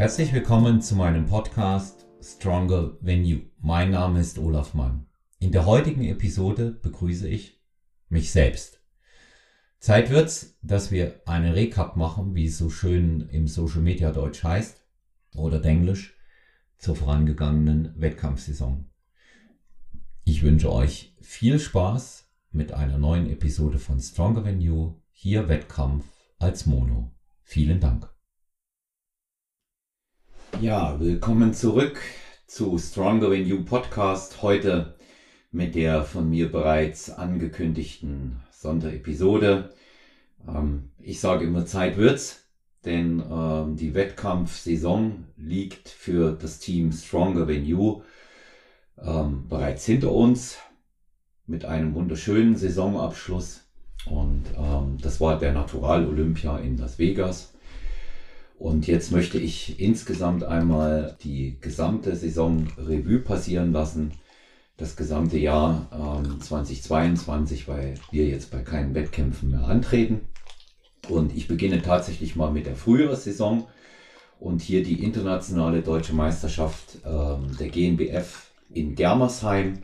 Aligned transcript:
Herzlich 0.00 0.32
willkommen 0.32 0.80
zu 0.80 0.96
meinem 0.96 1.26
Podcast 1.26 2.06
Stronger 2.22 2.98
Than 3.04 3.22
You. 3.22 3.40
Mein 3.58 3.90
Name 3.90 4.18
ist 4.18 4.38
Olaf 4.38 4.72
Mann. 4.72 5.04
In 5.40 5.52
der 5.52 5.66
heutigen 5.66 6.04
Episode 6.04 6.70
begrüße 6.70 7.28
ich 7.28 7.60
mich 8.08 8.30
selbst. 8.30 8.80
Zeit 9.78 10.08
wird's, 10.08 10.56
dass 10.62 10.90
wir 10.90 11.20
einen 11.26 11.52
Recap 11.52 11.96
machen, 11.96 12.34
wie 12.34 12.46
es 12.46 12.56
so 12.56 12.70
schön 12.70 13.28
im 13.28 13.46
Social 13.46 13.82
Media 13.82 14.10
Deutsch 14.10 14.42
heißt 14.42 14.82
oder 15.34 15.62
Englisch 15.62 16.16
zur 16.78 16.96
vorangegangenen 16.96 17.92
Wettkampfsaison. 18.00 18.86
Ich 20.24 20.42
wünsche 20.42 20.72
euch 20.72 21.14
viel 21.20 21.58
Spaß 21.58 22.26
mit 22.52 22.72
einer 22.72 22.96
neuen 22.96 23.28
Episode 23.28 23.78
von 23.78 24.00
Stronger 24.00 24.44
Than 24.44 24.62
You, 24.62 24.94
hier 25.10 25.50
Wettkampf 25.50 26.06
als 26.38 26.64
Mono. 26.64 27.12
Vielen 27.42 27.80
Dank. 27.80 28.10
Ja, 30.60 31.00
willkommen 31.00 31.54
zurück 31.54 31.98
zu 32.46 32.76
Stronger 32.76 33.30
Than 33.30 33.46
You 33.46 33.64
Podcast. 33.64 34.42
Heute 34.42 34.94
mit 35.50 35.74
der 35.74 36.04
von 36.04 36.28
mir 36.28 36.52
bereits 36.52 37.08
angekündigten 37.08 38.42
Sonderepisode. 38.50 39.72
Ähm, 40.46 40.90
ich 40.98 41.18
sage 41.18 41.46
immer 41.46 41.64
Zeit 41.64 41.96
wird's, 41.96 42.44
denn 42.84 43.22
ähm, 43.32 43.76
die 43.76 43.94
Wettkampfsaison 43.94 45.28
liegt 45.38 45.88
für 45.88 46.32
das 46.32 46.58
Team 46.58 46.92
Stronger 46.92 47.46
Than 47.46 47.64
You 47.64 48.02
ähm, 48.98 49.48
bereits 49.48 49.86
hinter 49.86 50.12
uns 50.12 50.58
mit 51.46 51.64
einem 51.64 51.94
wunderschönen 51.94 52.54
Saisonabschluss. 52.54 53.66
Und 54.04 54.44
ähm, 54.58 54.98
das 55.00 55.22
war 55.22 55.38
der 55.38 55.54
Natural 55.54 56.06
Olympia 56.06 56.58
in 56.58 56.76
Las 56.76 56.98
Vegas. 56.98 57.49
Und 58.60 58.86
jetzt 58.86 59.10
möchte 59.10 59.38
ich 59.38 59.80
insgesamt 59.80 60.44
einmal 60.44 61.16
die 61.22 61.56
gesamte 61.62 62.14
Saison 62.14 62.68
Revue 62.76 63.20
passieren 63.20 63.72
lassen. 63.72 64.12
Das 64.76 64.96
gesamte 64.96 65.38
Jahr 65.38 65.88
ähm, 66.22 66.42
2022, 66.42 67.68
weil 67.68 67.94
wir 68.10 68.26
jetzt 68.26 68.50
bei 68.50 68.58
keinen 68.58 68.94
Wettkämpfen 68.94 69.52
mehr 69.52 69.64
antreten. 69.64 70.28
Und 71.08 71.34
ich 71.34 71.48
beginne 71.48 71.80
tatsächlich 71.80 72.36
mal 72.36 72.52
mit 72.52 72.66
der 72.66 72.76
Frühjahrssaison 72.76 73.66
und 74.38 74.60
hier 74.60 74.82
die 74.82 75.02
internationale 75.02 75.80
deutsche 75.80 76.12
Meisterschaft 76.12 76.98
ähm, 77.06 77.56
der 77.58 77.70
GNBF 77.70 78.50
in 78.74 78.94
Germersheim. 78.94 79.78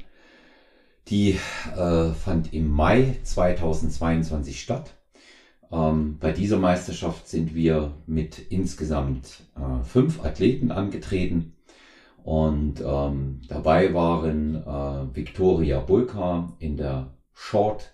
Die 1.09 1.39
äh, 1.75 2.11
fand 2.11 2.53
im 2.53 2.71
Mai 2.71 3.17
2022 3.23 4.61
statt. 4.61 4.93
Ähm, 5.73 6.19
bei 6.19 6.33
dieser 6.33 6.59
Meisterschaft 6.59 7.29
sind 7.29 7.55
wir 7.55 7.95
mit 8.07 8.39
insgesamt 8.51 9.43
äh, 9.57 9.85
fünf 9.85 10.25
Athleten 10.25 10.71
angetreten. 10.71 11.55
Und 12.23 12.81
ähm, 12.85 13.41
dabei 13.49 13.95
waren 13.95 14.57
äh, 14.57 15.17
Victoria 15.17 15.81
Bulka 15.81 16.53
in 16.59 16.77
der 16.77 17.13
Short 17.33 17.93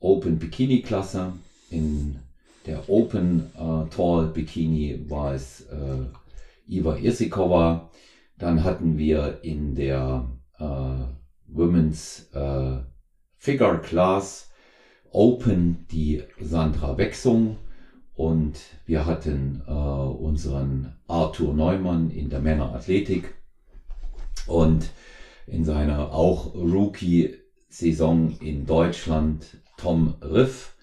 Open 0.00 0.38
Bikini 0.38 0.82
Klasse, 0.82 1.32
in 1.70 2.18
der 2.66 2.88
Open 2.88 3.50
äh, 3.54 3.88
Tall 3.94 4.28
Bikini 4.28 5.04
war 5.08 5.34
es 5.34 5.62
äh, 5.62 6.06
Iva 6.66 6.96
Irsikova. 6.96 7.90
Dann 8.38 8.64
hatten 8.64 8.96
wir 8.96 9.40
in 9.42 9.74
der 9.74 10.28
äh, 10.58 11.52
Women's 11.52 12.30
äh, 12.32 12.78
Figure 13.36 13.78
Class 13.78 14.50
Open 15.14 15.86
die 15.90 16.22
Sandra 16.40 16.98
Wechsung 16.98 17.56
und 18.14 18.60
wir 18.86 19.06
hatten 19.06 19.62
äh, 19.66 19.70
unseren 19.70 20.96
Arthur 21.06 21.54
Neumann 21.54 22.10
in 22.10 22.28
der 22.30 22.40
Männerathletik 22.40 23.34
und 24.46 24.90
in 25.46 25.64
seiner 25.64 26.12
auch 26.12 26.54
Rookie-Saison 26.54 28.38
in 28.40 28.66
Deutschland 28.66 29.58
Tom 29.76 30.14
Riff 30.22 30.74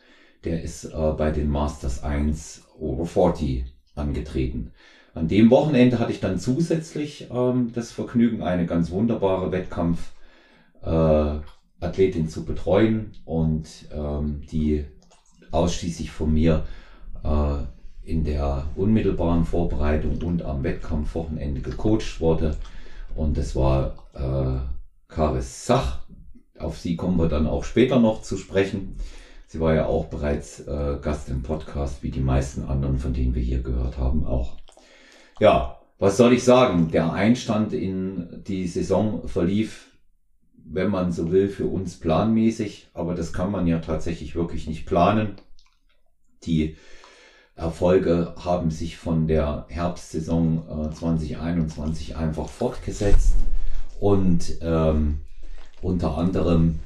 der 0.43 0.61
ist 0.61 0.85
äh, 0.85 1.11
bei 1.17 1.31
den 1.31 1.49
Masters 1.49 2.03
1 2.03 2.67
Over 2.79 3.05
40 3.05 3.65
angetreten. 3.95 4.71
An 5.13 5.27
dem 5.27 5.51
Wochenende 5.51 5.99
hatte 5.99 6.11
ich 6.11 6.19
dann 6.19 6.39
zusätzlich 6.39 7.29
ähm, 7.31 7.71
das 7.73 7.91
Vergnügen, 7.91 8.41
eine 8.41 8.65
ganz 8.65 8.91
wunderbare 8.91 9.51
Wettkampf-Athletin 9.51 11.41
äh, 11.43 11.60
zu 12.27 12.45
betreuen 12.45 13.11
und 13.25 13.67
ähm, 13.91 14.41
die 14.51 14.85
ausschließlich 15.51 16.11
von 16.11 16.33
mir 16.33 16.65
äh, 17.23 17.57
in 18.03 18.23
der 18.23 18.67
unmittelbaren 18.75 19.45
Vorbereitung 19.45 20.21
und 20.21 20.43
am 20.43 20.63
Wettkampfwochenende 20.63 21.61
gecoacht 21.61 22.19
wurde. 22.19 22.57
Und 23.15 23.37
das 23.37 23.55
war 23.55 23.95
äh, 24.13 24.59
Karis 25.07 25.65
Sach. 25.65 25.99
Auf 26.57 26.77
sie 26.77 26.95
kommen 26.95 27.17
wir 27.17 27.27
dann 27.27 27.47
auch 27.47 27.63
später 27.63 27.99
noch 27.99 28.21
zu 28.21 28.37
sprechen. 28.37 28.97
Sie 29.47 29.59
war 29.59 29.75
ja 29.75 29.85
auch 29.85 30.05
bereits 30.05 30.61
äh, 30.61 30.97
Gast 31.01 31.29
im 31.29 31.43
Podcast, 31.43 32.03
wie 32.03 32.11
die 32.11 32.21
meisten 32.21 32.63
anderen, 32.63 32.99
von 32.99 33.13
denen 33.13 33.35
wir 33.35 33.41
hier 33.41 33.61
gehört 33.61 33.97
haben, 33.97 34.25
auch. 34.25 34.57
Ja, 35.39 35.79
was 35.99 36.17
soll 36.17 36.33
ich 36.33 36.43
sagen? 36.43 36.89
Der 36.91 37.11
Einstand 37.11 37.73
in 37.73 38.43
die 38.47 38.67
Saison 38.67 39.27
verlief, 39.27 39.90
wenn 40.73 40.89
man 40.89 41.11
so 41.11 41.31
will, 41.31 41.49
für 41.49 41.65
uns 41.65 41.99
planmäßig, 41.99 42.89
aber 42.93 43.15
das 43.15 43.33
kann 43.33 43.51
man 43.51 43.67
ja 43.67 43.79
tatsächlich 43.79 44.35
wirklich 44.35 44.67
nicht 44.67 44.85
planen. 44.85 45.35
Die 46.43 46.75
Erfolge 47.55 48.33
haben 48.37 48.71
sich 48.71 48.97
von 48.97 49.27
der 49.27 49.65
Herbstsaison 49.69 50.89
äh, 50.89 50.95
2021 50.95 52.15
einfach 52.15 52.49
fortgesetzt 52.49 53.35
und 53.99 54.57
ähm, 54.61 55.19
unter 55.81 56.17
anderem 56.17 56.79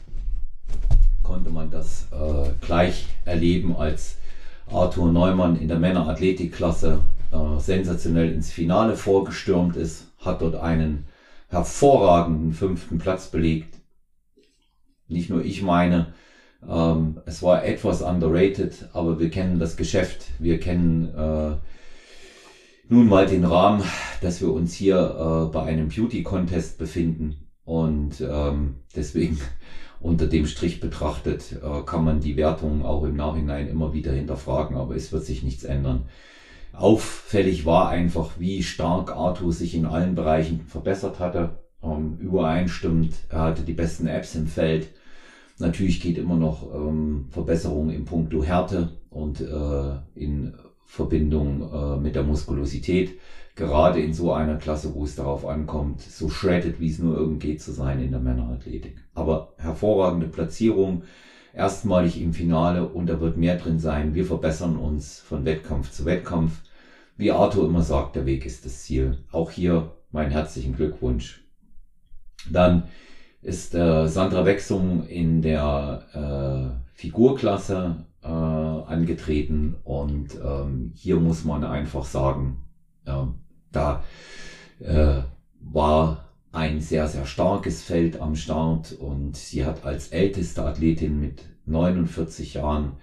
konnte 1.23 1.49
man 1.49 1.69
das 1.69 2.07
äh, 2.11 2.49
gleich 2.61 3.07
erleben, 3.25 3.75
als 3.75 4.17
Arthur 4.67 5.11
Neumann 5.11 5.57
in 5.57 5.67
der 5.67 5.79
Männerathletikklasse 5.79 6.99
äh, 7.31 7.59
sensationell 7.59 8.31
ins 8.31 8.51
Finale 8.51 8.95
vorgestürmt 8.95 9.75
ist, 9.75 10.07
hat 10.19 10.41
dort 10.41 10.55
einen 10.55 11.05
hervorragenden 11.47 12.53
fünften 12.53 12.97
Platz 12.97 13.29
belegt. 13.29 13.79
Nicht 15.07 15.29
nur 15.29 15.43
ich 15.43 15.61
meine, 15.61 16.13
ähm, 16.67 17.19
es 17.25 17.43
war 17.43 17.63
etwas 17.63 18.01
underrated, 18.01 18.89
aber 18.93 19.19
wir 19.19 19.29
kennen 19.29 19.59
das 19.59 19.77
Geschäft, 19.77 20.27
wir 20.39 20.59
kennen 20.59 21.13
äh, 21.15 21.57
nun 22.87 23.07
mal 23.07 23.25
den 23.25 23.45
Rahmen, 23.45 23.83
dass 24.21 24.41
wir 24.41 24.51
uns 24.51 24.73
hier 24.73 24.97
äh, 24.97 25.51
bei 25.51 25.63
einem 25.63 25.89
Beauty 25.89 26.23
Contest 26.23 26.77
befinden 26.77 27.47
und 27.63 28.21
ähm, 28.21 28.75
deswegen 28.95 29.39
unter 29.99 30.27
dem 30.27 30.45
Strich 30.45 30.79
betrachtet, 30.79 31.53
äh, 31.63 31.81
kann 31.85 32.03
man 32.03 32.19
die 32.19 32.37
Wertung 32.37 32.85
auch 32.85 33.03
im 33.03 33.15
Nachhinein 33.15 33.67
immer 33.67 33.93
wieder 33.93 34.11
hinterfragen, 34.11 34.77
aber 34.77 34.95
es 34.95 35.11
wird 35.11 35.25
sich 35.25 35.43
nichts 35.43 35.63
ändern. 35.63 36.07
Auffällig 36.77 37.65
war 37.65 37.89
einfach, 37.89 38.39
wie 38.39 38.63
stark 38.63 39.15
Arthur 39.15 39.53
sich 39.53 39.75
in 39.75 39.85
allen 39.85 40.15
Bereichen 40.15 40.61
verbessert 40.67 41.19
hatte. 41.19 41.59
Ähm, 41.83 42.17
übereinstimmend, 42.19 43.15
er 43.29 43.39
hatte 43.39 43.63
die 43.63 43.73
besten 43.73 44.07
Apps 44.07 44.35
im 44.35 44.47
Feld. 44.47 44.89
Natürlich 45.57 46.01
geht 46.01 46.17
immer 46.17 46.35
noch 46.35 46.73
ähm, 46.73 47.27
Verbesserung 47.29 47.89
im 47.89 48.05
Punkto 48.05 48.43
Härte 48.43 48.97
und 49.09 49.39
äh, 49.39 49.95
in 50.15 50.53
Verbindung 50.85 51.71
äh, 51.71 51.97
mit 51.97 52.15
der 52.15 52.23
Muskulosität 52.23 53.17
gerade 53.55 54.01
in 54.01 54.13
so 54.13 54.33
einer 54.33 54.57
Klasse, 54.57 54.93
wo 54.93 55.05
es 55.05 55.15
darauf 55.15 55.45
ankommt, 55.45 56.01
so 56.01 56.29
shredded, 56.29 56.79
wie 56.79 56.89
es 56.89 56.99
nur 56.99 57.17
irgend 57.17 57.41
geht 57.41 57.61
zu 57.61 57.71
sein 57.71 58.01
in 58.01 58.11
der 58.11 58.19
Männerathletik. 58.19 58.97
Aber 59.13 59.53
hervorragende 59.57 60.27
Platzierung, 60.27 61.03
erstmalig 61.55 62.21
im 62.21 62.33
Finale 62.33 62.87
und 62.87 63.07
da 63.07 63.19
wird 63.19 63.37
mehr 63.37 63.57
drin 63.57 63.79
sein. 63.79 64.13
Wir 64.13 64.25
verbessern 64.25 64.77
uns 64.77 65.19
von 65.19 65.45
Wettkampf 65.45 65.91
zu 65.91 66.05
Wettkampf. 66.05 66.61
Wie 67.17 67.31
Arthur 67.31 67.67
immer 67.67 67.81
sagt, 67.81 68.15
der 68.15 68.25
Weg 68.25 68.45
ist 68.45 68.65
das 68.65 68.83
Ziel. 68.83 69.19
Auch 69.31 69.51
hier 69.51 69.93
meinen 70.11 70.31
herzlichen 70.31 70.75
Glückwunsch. 70.75 71.43
Dann 72.51 72.83
ist 73.41 73.73
äh, 73.73 74.07
Sandra 74.07 74.45
Wechsung 74.45 75.07
in 75.07 75.41
der 75.41 76.03
äh, 76.13 76.97
Figurklasse 76.97 78.05
äh, 78.21 78.27
angetreten 78.27 79.75
und 79.83 80.35
ähm, 80.43 80.91
hier 80.95 81.17
muss 81.17 81.45
man 81.45 81.63
einfach 81.63 82.05
sagen, 82.05 82.61
da 83.71 84.03
äh, 84.79 85.21
war 85.59 86.24
ein 86.55 86.79
sehr, 86.79 87.07
sehr 87.07 87.25
starkes 87.25 87.81
Feld 87.81 88.21
am 88.21 88.35
Start 88.35 88.93
und 88.93 89.35
sie 89.35 89.65
hat 89.65 89.83
als 89.83 90.07
älteste 90.07 90.63
Athletin 90.63 91.19
mit 91.19 91.43
49 91.65 92.53
Jahren 92.53 92.93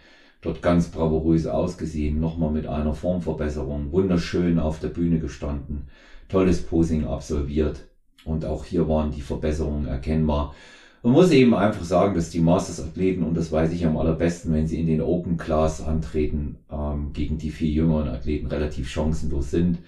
dort 0.40 0.62
ganz 0.62 0.88
bravourös 0.88 1.46
ausgesehen, 1.46 2.18
nochmal 2.18 2.50
mit 2.50 2.66
einer 2.66 2.94
Formverbesserung, 2.94 3.92
wunderschön 3.92 4.58
auf 4.58 4.78
der 4.78 4.88
Bühne 4.88 5.18
gestanden, 5.18 5.88
tolles 6.28 6.62
Posing 6.62 7.04
absolviert 7.04 7.84
und 8.24 8.46
auch 8.46 8.64
hier 8.64 8.88
waren 8.88 9.10
die 9.10 9.20
Verbesserungen 9.20 9.84
erkennbar. 9.84 10.54
Man 11.02 11.12
muss 11.12 11.30
eben 11.30 11.54
einfach 11.54 11.84
sagen, 11.84 12.14
dass 12.14 12.30
die 12.30 12.40
Masters-Athleten, 12.40 13.22
und 13.22 13.36
das 13.36 13.52
weiß 13.52 13.72
ich 13.72 13.84
am 13.84 13.96
allerbesten, 13.96 14.52
wenn 14.52 14.66
sie 14.66 14.78
in 14.78 14.86
den 14.86 15.00
Open 15.00 15.36
Class 15.36 15.80
antreten, 15.80 16.56
ähm, 16.70 17.12
gegen 17.12 17.38
die 17.38 17.50
vier 17.50 17.68
jüngeren 17.68 18.08
Athleten 18.08 18.46
relativ 18.46 18.88
chancenlos 18.88 19.50
sind. 19.50 19.80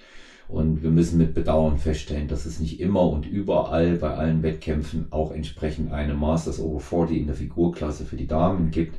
Und 0.48 0.82
wir 0.82 0.90
müssen 0.90 1.18
mit 1.18 1.34
Bedauern 1.34 1.78
feststellen, 1.78 2.28
dass 2.28 2.44
es 2.44 2.60
nicht 2.60 2.80
immer 2.80 3.08
und 3.08 3.26
überall 3.26 3.96
bei 3.96 4.14
allen 4.14 4.42
Wettkämpfen 4.42 5.06
auch 5.10 5.32
entsprechend 5.32 5.92
eine 5.92 6.14
Masters 6.14 6.60
Over 6.60 6.80
40 6.80 7.16
in 7.16 7.26
der 7.26 7.36
Figurklasse 7.36 8.04
für 8.04 8.16
die 8.16 8.26
Damen 8.26 8.70
gibt. 8.70 8.98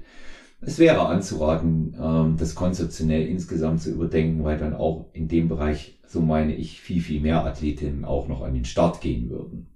Es 0.62 0.80
wäre 0.80 1.06
anzuraten, 1.06 1.95
ähm, 2.01 2.38
das 2.38 2.56
konzeptionell 2.56 3.27
insgesamt 3.27 3.81
zu 3.81 3.92
überdenken, 3.92 4.44
weil 4.44 4.57
dann 4.57 4.74
auch 4.74 5.09
in 5.13 5.27
dem 5.27 5.47
Bereich, 5.47 6.00
so 6.07 6.21
meine 6.21 6.56
ich, 6.56 6.81
viel, 6.81 7.01
viel 7.01 7.21
mehr 7.21 7.45
Athletinnen 7.45 8.06
auch 8.06 8.27
noch 8.27 8.41
an 8.41 8.56
den 8.56 8.65
Start 8.65 9.01
gehen 9.01 9.30
würden. 9.30 9.68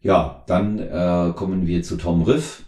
Ja, 0.00 0.44
dann 0.46 0.78
äh, 0.78 1.32
kommen 1.36 1.66
wir 1.66 1.82
zu 1.82 1.96
Tom 1.96 2.22
Riff. 2.22 2.64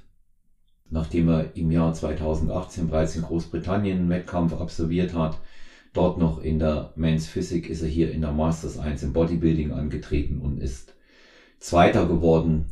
Nachdem 0.90 1.30
er 1.30 1.56
im 1.56 1.70
Jahr 1.70 1.94
2018 1.94 2.88
bereits 2.88 3.16
in 3.16 3.22
Großbritannien 3.22 3.98
einen 3.98 4.10
Wettkampf 4.10 4.52
absolviert 4.52 5.14
hat, 5.14 5.38
dort 5.92 6.18
noch 6.18 6.42
in 6.42 6.58
der 6.58 6.92
Men's 6.96 7.26
Physik 7.26 7.68
ist 7.68 7.82
er 7.82 7.88
hier 7.88 8.10
in 8.10 8.22
der 8.22 8.32
Masters 8.32 8.78
1 8.78 9.02
im 9.02 9.12
Bodybuilding 9.12 9.72
angetreten 9.72 10.40
und 10.40 10.58
ist 10.58 10.94
Zweiter 11.58 12.06
geworden. 12.06 12.66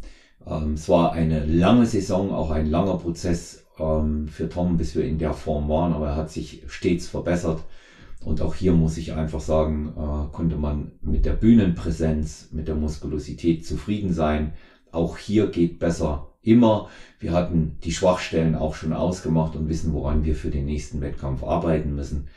Ähm, 0.47 0.75
es 0.75 0.89
war 0.89 1.13
eine 1.13 1.45
lange 1.45 1.87
Saison, 1.87 2.33
auch 2.33 2.51
ein 2.51 2.67
langer 2.67 2.99
Prozess 2.99 3.67
ähm, 3.79 4.29
für 4.29 4.49
Tom, 4.49 4.77
bis 4.77 4.95
wir 4.95 5.05
in 5.05 5.19
der 5.19 5.35
Form 5.35 5.69
waren, 5.69 5.93
aber 5.93 6.09
er 6.09 6.17
hat 6.17 6.31
sich 6.31 6.63
stets 6.67 7.07
verbessert. 7.07 7.63
Und 8.25 8.43
auch 8.43 8.55
hier 8.55 8.73
muss 8.73 8.99
ich 8.99 9.15
einfach 9.15 9.41
sagen, 9.41 9.95
äh, 9.97 10.35
konnte 10.35 10.57
man 10.57 10.93
mit 11.01 11.25
der 11.25 11.33
Bühnenpräsenz, 11.33 12.49
mit 12.53 12.69
der 12.69 12.75
Muskulosität 12.75 13.67
zufrieden 13.67 14.13
sein. 14.13 14.53
Auch 14.93 15.17
hier 15.17 15.47
geht 15.47 15.79
besser 15.79 16.35
immer. 16.43 16.89
Wir 17.19 17.33
hatten 17.33 17.79
die 17.85 17.93
Schwachstellen 17.93 18.55
auch 18.55 18.75
schon 18.75 18.93
ausgemacht 18.93 19.57
und 19.57 19.69
wissen, 19.69 19.93
woran 19.93 20.25
wir 20.25 20.35
für 20.35 20.51
den 20.51 20.67
nächsten 20.67 21.01
Wettkampf 21.01 21.45
arbeiten 21.45 21.95
müssen. 21.95 22.29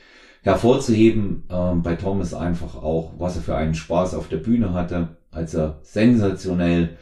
Hervorzuheben 0.43 1.43
äh, 1.49 1.75
bei 1.75 1.95
Tom 1.95 2.21
ist 2.21 2.33
einfach 2.33 2.75
auch, 2.75 3.13
was 3.17 3.37
er 3.37 3.41
für 3.41 3.55
einen 3.55 3.75
Spaß 3.75 4.13
auf 4.13 4.27
der 4.27 4.37
Bühne 4.37 4.73
hatte, 4.73 5.15
als 5.31 5.53
er 5.53 5.79
sensationell 5.83 6.97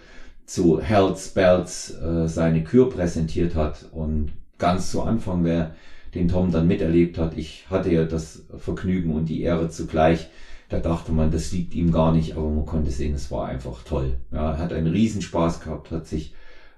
zu 0.46 0.80
Hells 0.80 1.30
Bells 1.30 1.98
äh, 2.02 2.28
seine 2.28 2.64
Kür 2.64 2.90
präsentiert 2.90 3.56
hat 3.56 3.86
und 3.92 4.32
ganz 4.60 4.92
zu 4.92 5.02
Anfang, 5.02 5.44
wer 5.44 5.76
den 6.14 6.28
Tom 6.28 6.52
dann 6.52 6.68
miterlebt 6.68 7.18
hat, 7.18 7.36
ich 7.36 7.66
hatte 7.70 7.92
ja 7.92 8.06
das 8.06 8.44
Vergnügen 8.58 9.14
und 9.14 9.26
die 9.26 9.42
Ehre 9.42 9.70
zugleich, 9.70 10.30
da 10.70 10.80
dachte 10.80 11.12
man, 11.12 11.32
das 11.32 11.52
liegt 11.52 11.74
ihm 11.74 11.92
gar 11.92 12.14
nicht, 12.14 12.38
aber 12.38 12.48
man 12.50 12.66
konnte 12.66 12.92
sehen, 12.92 13.16
es 13.16 13.32
war 13.32 13.48
einfach 13.48 13.84
toll. 13.84 14.18
Ja, 14.32 14.52
er 14.52 14.58
hat 14.60 14.72
einen 14.72 14.92
Riesenspaß 14.92 15.62
gehabt, 15.62 15.90
hat 15.90 16.06
sich 16.06 16.36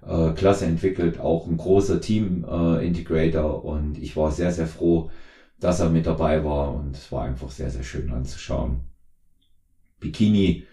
äh, 0.08 0.32
klasse 0.32 0.66
entwickelt, 0.66 1.20
auch 1.20 1.48
ein 1.48 1.58
großer 1.58 2.00
Team-Integrator 2.00 3.64
äh, 3.64 3.68
und 3.68 3.98
ich 4.02 4.16
war 4.16 4.32
sehr, 4.32 4.52
sehr 4.52 4.68
froh, 4.68 5.10
dass 5.64 5.80
er 5.80 5.90
mit 5.90 6.06
dabei 6.06 6.44
war 6.44 6.76
und 6.76 6.98
es 6.98 7.12
war 7.12 7.24
einfach 7.24 7.50
sehr, 7.50 7.70
sehr 7.70 7.84
schön 7.84 8.12
anzuschauen. 8.12 8.82
Bikini 10.00 10.66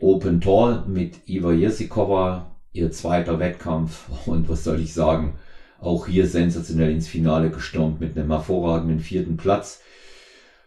Open 0.00 0.40
Tall 0.40 0.84
mit 0.86 1.26
Iva 1.28 1.52
Jesikova, 1.52 2.54
ihr 2.72 2.90
zweiter 2.90 3.38
Wettkampf 3.38 4.08
und 4.26 4.48
was 4.48 4.64
soll 4.64 4.80
ich 4.80 4.92
sagen, 4.92 5.38
auch 5.80 6.06
hier 6.06 6.26
sensationell 6.26 6.90
ins 6.90 7.06
Finale 7.06 7.50
gestürmt 7.50 8.00
mit 8.00 8.16
einem 8.16 8.30
hervorragenden 8.30 9.00
vierten 9.00 9.36
Platz. 9.36 9.80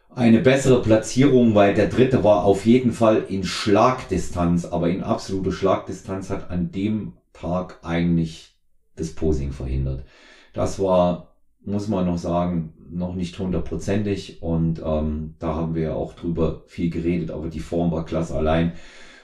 Eine 0.09 0.39
bessere 0.39 0.81
Platzierung, 0.81 1.53
weil 1.53 1.73
der 1.73 1.85
dritte 1.87 2.23
war 2.23 2.43
auf 2.45 2.65
jeden 2.65 2.91
Fall 2.91 3.25
in 3.27 3.43
Schlagdistanz, 3.43 4.65
aber 4.65 4.89
in 4.89 5.03
absoluter 5.03 5.51
Schlagdistanz 5.51 6.31
hat 6.31 6.49
an 6.49 6.71
dem 6.71 7.13
Tag 7.33 7.77
eigentlich 7.83 8.55
das 8.95 9.11
Posing 9.11 9.51
verhindert. 9.51 10.03
Das 10.53 10.79
war, 10.79 11.26
muss 11.67 11.89
man 11.89 12.05
noch 12.05 12.17
sagen, 12.17 12.73
noch 12.89 13.13
nicht 13.13 13.37
hundertprozentig 13.37 14.41
und 14.41 14.81
ähm, 14.83 15.35
da 15.37 15.55
haben 15.55 15.75
wir 15.75 15.95
auch 15.95 16.13
drüber 16.13 16.63
viel 16.67 16.89
geredet, 16.89 17.29
aber 17.29 17.49
die 17.49 17.59
Form 17.59 17.91
war 17.91 18.05
klasse 18.05 18.35
allein. 18.35 18.71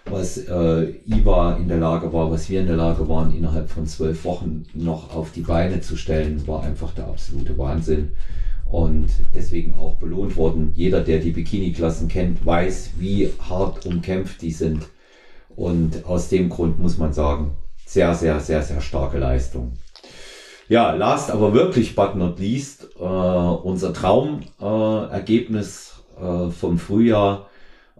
Was 0.06 0.38
äh, 0.38 0.94
IWA 1.06 1.56
in 1.56 1.69
der 1.69 1.78
Lage 1.78 2.12
war, 2.12 2.30
was 2.30 2.50
wir 2.50 2.60
in 2.60 2.68
der 2.68 2.75
Lage 2.75 3.07
waren, 3.07 3.34
innerhalb 3.34 3.69
von 3.69 3.86
zwölf 3.86 4.25
Wochen 4.25 4.66
noch 4.74 5.16
auf 5.16 5.31
die 5.31 5.42
Beine 5.42 5.80
zu 5.80 5.95
stellen, 5.95 6.45
war 6.45 6.63
einfach 6.63 6.94
der 6.94 7.07
absolute 7.07 7.57
Wahnsinn 7.57 8.12
und 8.69 9.07
deswegen 9.34 9.75
auch 9.75 9.96
belohnt 9.96 10.36
worden. 10.36 10.74
Jeder, 10.75 11.00
der 11.00 11.19
die 11.19 11.31
Bikini-Klassen 11.31 12.10
kennt, 12.10 12.46
weiß, 12.46 12.92
wie 12.98 13.30
hart 13.39 13.86
umkämpft 13.86 14.42
die 14.42 14.51
sind. 14.51 14.89
Und 15.56 16.04
aus 16.06 16.28
dem 16.28 16.50
Grund 16.50 16.78
muss 16.78 16.98
man 16.98 17.13
sagen, 17.13 17.51
sehr, 17.86 18.13
sehr, 18.16 18.42
sehr, 18.42 18.63
sehr 18.63 18.81
starke 18.81 19.19
Leistung. 19.19 19.74
Ja, 20.69 20.94
last 20.94 21.30
aber 21.30 21.54
wirklich 21.54 21.95
but 21.95 22.15
not 22.15 22.39
least, 22.39 22.89
äh, 22.98 23.04
unser 23.04 23.94
Traumergebnis 23.94 26.04
äh, 26.19 26.24
äh, 26.24 26.50
vom 26.50 26.77
Frühjahr. 26.77 27.50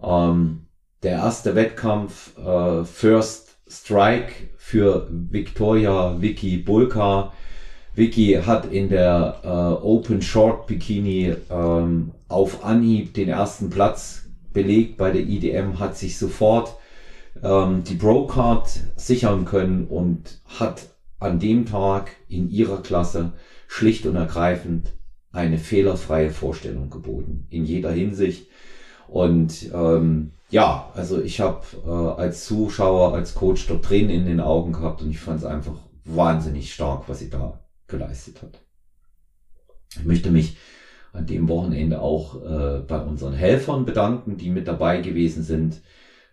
Ähm, 0.02 0.66
der 1.02 1.18
erste 1.18 1.54
Wettkampf, 1.54 2.36
äh, 2.38 2.84
First 2.84 3.56
Strike 3.68 4.32
für 4.56 5.06
Victoria 5.10 6.20
Vicky 6.20 6.56
Bulka. 6.56 7.32
Vicky 7.94 8.40
hat 8.44 8.72
in 8.72 8.88
der 8.88 9.40
äh, 9.44 9.48
Open 9.48 10.22
Short 10.22 10.66
Bikini 10.66 11.34
ähm, 11.50 12.12
auf 12.28 12.64
Anhieb 12.64 13.14
den 13.14 13.28
ersten 13.28 13.70
Platz 13.70 14.24
belegt 14.52 14.96
bei 14.96 15.10
der 15.10 15.22
IDM, 15.22 15.78
hat 15.78 15.96
sich 15.96 16.18
sofort 16.18 16.74
ähm, 17.42 17.84
die 17.84 17.94
Pro-Card 17.94 18.68
sichern 18.96 19.44
können 19.44 19.86
und 19.86 20.40
hat 20.58 20.93
an 21.24 21.38
dem 21.38 21.64
Tag 21.64 22.12
in 22.28 22.50
ihrer 22.50 22.82
Klasse 22.82 23.32
schlicht 23.66 24.04
und 24.06 24.14
ergreifend 24.14 24.92
eine 25.32 25.58
fehlerfreie 25.58 26.30
Vorstellung 26.30 26.90
geboten, 26.90 27.46
in 27.50 27.64
jeder 27.64 27.90
Hinsicht. 27.90 28.46
Und 29.08 29.70
ähm, 29.72 30.32
ja, 30.50 30.90
also 30.94 31.20
ich 31.20 31.40
habe 31.40 31.64
äh, 31.84 32.20
als 32.20 32.44
Zuschauer, 32.44 33.14
als 33.14 33.34
Coach 33.34 33.66
dort 33.66 33.84
Tränen 33.84 34.10
in 34.10 34.26
den 34.26 34.40
Augen 34.40 34.72
gehabt 34.72 35.02
und 35.02 35.10
ich 35.10 35.18
fand 35.18 35.38
es 35.38 35.44
einfach 35.44 35.76
wahnsinnig 36.04 36.72
stark, 36.72 37.08
was 37.08 37.20
sie 37.20 37.30
da 37.30 37.58
geleistet 37.88 38.42
hat. 38.42 38.60
Ich 39.96 40.04
möchte 40.04 40.30
mich 40.30 40.56
an 41.12 41.26
dem 41.26 41.48
Wochenende 41.48 42.00
auch 42.00 42.42
äh, 42.42 42.80
bei 42.80 43.00
unseren 43.00 43.32
Helfern 43.32 43.86
bedanken, 43.86 44.36
die 44.36 44.50
mit 44.50 44.68
dabei 44.68 45.00
gewesen 45.00 45.42
sind 45.42 45.80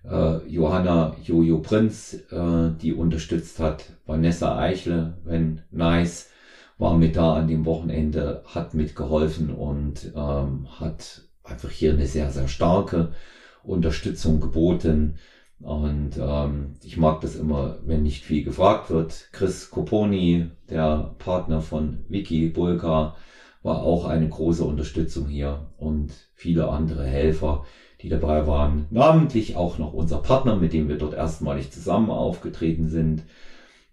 äh, 0.09 0.37
Johanna 0.47 1.15
Jojo 1.23 1.59
Prinz, 1.59 2.13
äh, 2.31 2.69
die 2.81 2.93
unterstützt 2.93 3.59
hat, 3.59 3.93
Vanessa 4.05 4.57
Eichle, 4.57 5.17
wenn 5.23 5.61
nice, 5.71 6.29
war 6.77 6.95
mit 6.95 7.15
da 7.15 7.33
an 7.33 7.47
dem 7.47 7.65
Wochenende, 7.65 8.41
hat 8.45 8.73
mitgeholfen 8.73 9.51
und 9.51 10.11
ähm, 10.15 10.67
hat 10.79 11.21
einfach 11.43 11.69
hier 11.69 11.93
eine 11.93 12.07
sehr, 12.07 12.31
sehr 12.31 12.47
starke 12.47 13.13
Unterstützung 13.63 14.39
geboten. 14.39 15.17
Und 15.59 16.17
ähm, 16.17 16.73
ich 16.81 16.97
mag 16.97 17.21
das 17.21 17.35
immer, 17.35 17.77
wenn 17.83 18.01
nicht 18.01 18.23
viel 18.23 18.43
gefragt 18.43 18.89
wird. 18.89 19.29
Chris 19.31 19.69
Coponi, 19.69 20.49
der 20.69 21.13
Partner 21.19 21.61
von 21.61 22.03
Vicky 22.09 22.47
Bulka, 22.49 23.15
war 23.61 23.83
auch 23.83 24.05
eine 24.05 24.27
große 24.27 24.63
Unterstützung 24.63 25.27
hier 25.27 25.67
und 25.77 26.11
viele 26.33 26.69
andere 26.69 27.05
Helfer, 27.05 27.63
die 28.01 28.09
dabei 28.09 28.47
waren. 28.47 28.87
Namentlich 28.89 29.55
auch 29.55 29.77
noch 29.77 29.93
unser 29.93 30.17
Partner, 30.17 30.55
mit 30.55 30.73
dem 30.73 30.89
wir 30.89 30.97
dort 30.97 31.13
erstmalig 31.13 31.71
zusammen 31.71 32.09
aufgetreten 32.09 32.87
sind. 32.87 33.23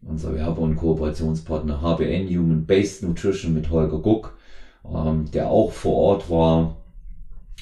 Unser 0.03 0.35
Werbe- 0.35 0.61
und 0.61 0.77
Kooperationspartner 0.77 1.83
HBN 1.83 2.29
Human 2.29 2.67
Based 2.67 3.03
Nutrition 3.03 3.53
mit 3.53 3.71
Holger 3.71 3.99
Guck, 3.99 4.37
ähm, 4.85 5.31
der 5.33 5.49
auch 5.49 5.73
vor 5.73 5.97
Ort 5.97 6.31
war. 6.31 6.77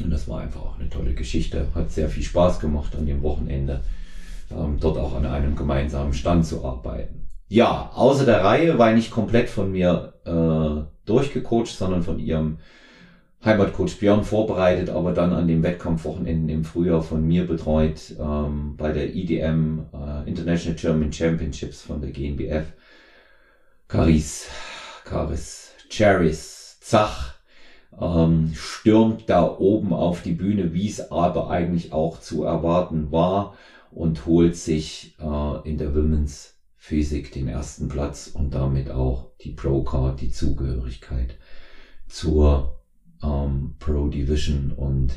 Und 0.02 0.10
das 0.10 0.28
war 0.28 0.40
einfach 0.40 0.60
auch 0.60 0.78
eine 0.78 0.90
tolle 0.90 1.14
Geschichte. 1.14 1.68
Hat 1.74 1.90
sehr 1.90 2.08
viel 2.08 2.22
Spaß 2.22 2.60
gemacht 2.60 2.94
an 2.94 3.06
dem 3.06 3.22
Wochenende, 3.22 3.80
ähm, 4.50 4.76
dort 4.78 4.98
auch 4.98 5.14
an 5.14 5.24
einem 5.24 5.56
gemeinsamen 5.56 6.12
Stand 6.12 6.44
zu 6.44 6.64
arbeiten. 6.64 7.26
Ja, 7.48 7.90
außer 7.94 8.26
der 8.26 8.44
Reihe 8.44 8.78
war 8.78 8.92
nicht 8.92 9.10
komplett 9.10 9.48
von 9.48 9.72
mir 9.72 10.12
äh, 10.24 11.06
durchgecoacht, 11.06 11.68
sondern 11.68 12.02
von 12.02 12.18
ihrem 12.18 12.58
Heimatcoach 13.46 14.00
Björn 14.00 14.24
vorbereitet, 14.24 14.90
aber 14.90 15.12
dann 15.12 15.32
an 15.32 15.46
dem 15.46 15.62
Wettkampfwochenenden 15.62 16.48
im 16.48 16.64
Frühjahr 16.64 17.00
von 17.00 17.24
mir 17.24 17.46
betreut 17.46 18.16
ähm, 18.18 18.76
bei 18.76 18.90
der 18.90 19.14
IDM 19.14 19.86
äh, 19.94 20.28
International 20.28 20.76
German 20.76 21.12
Championships 21.12 21.82
von 21.82 22.00
der 22.00 22.10
GNBF. 22.10 22.72
Caris, 23.86 24.48
Caris, 25.04 25.70
Charis, 25.88 26.80
Zach 26.80 27.36
ähm, 28.00 28.50
stürmt 28.54 29.30
da 29.30 29.56
oben 29.56 29.92
auf 29.92 30.22
die 30.22 30.32
Bühne, 30.32 30.74
wie 30.74 30.88
es 30.88 31.12
aber 31.12 31.48
eigentlich 31.48 31.92
auch 31.92 32.18
zu 32.18 32.42
erwarten 32.42 33.12
war 33.12 33.54
und 33.92 34.26
holt 34.26 34.56
sich 34.56 35.16
äh, 35.20 35.68
in 35.68 35.78
der 35.78 35.94
Women's 35.94 36.58
Physik 36.74 37.32
den 37.32 37.46
ersten 37.46 37.88
Platz 37.88 38.26
und 38.26 38.54
damit 38.54 38.90
auch 38.90 39.30
die 39.40 39.52
Pro 39.52 39.82
Card, 39.84 40.20
die 40.20 40.30
Zugehörigkeit 40.30 41.36
zur 42.08 42.75
ähm, 43.22 43.74
Pro 43.78 44.08
Division 44.08 44.72
und 44.72 45.12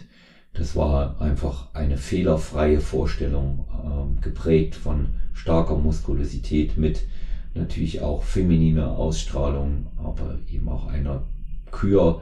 das 0.54 0.76
war 0.76 1.22
einfach 1.22 1.74
eine 1.74 1.98
fehlerfreie 1.98 2.82
Vorstellung, 2.82 3.66
ähm, 3.84 4.22
geprägt 4.22 4.76
von 4.76 5.10
starker 5.34 5.78
Muskulosität 5.78 6.78
mit 6.78 7.08
natürlich 7.54 8.02
auch 8.02 8.24
femininer 8.24 8.98
Ausstrahlung, 8.98 9.88
aber 9.98 10.40
eben 10.50 10.70
auch 10.70 10.88
einer 10.88 11.24
Kür 11.72 12.22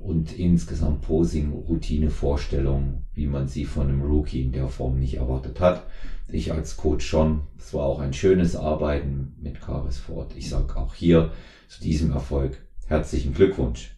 und 0.00 0.38
insgesamt 0.38 1.02
Posing, 1.02 1.52
Routine, 1.52 2.10
Vorstellung, 2.10 3.04
wie 3.14 3.26
man 3.26 3.48
sie 3.48 3.64
von 3.64 3.88
einem 3.88 4.02
Rookie 4.02 4.42
in 4.42 4.52
der 4.52 4.68
Form 4.68 4.98
nicht 4.98 5.14
erwartet 5.14 5.60
hat. 5.60 5.84
Ich 6.28 6.52
als 6.52 6.76
Coach 6.76 7.06
schon. 7.06 7.42
Es 7.58 7.72
war 7.74 7.84
auch 7.84 8.00
ein 8.00 8.12
schönes 8.12 8.54
Arbeiten 8.54 9.34
mit 9.40 9.60
Karis 9.60 9.98
Ford. 9.98 10.34
Ich 10.36 10.50
sage 10.50 10.76
auch 10.76 10.94
hier 10.94 11.32
zu 11.68 11.80
diesem 11.80 12.12
Erfolg 12.12 12.58
herzlichen 12.86 13.34
Glückwunsch. 13.34 13.97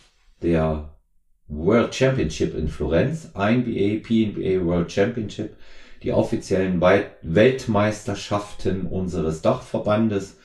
der 0.41 0.95
World 1.47 1.93
Championship 1.93 2.55
in 2.55 2.67
Florenz, 2.67 3.29
INBA, 3.35 4.01
PNBA 4.01 4.65
World 4.65 4.91
Championship, 4.91 5.55
die 6.03 6.11
offiziellen 6.11 6.81
Weltmeisterschaften 6.81 8.87
unseres 8.87 9.41
Dachverbandes. 9.41 10.37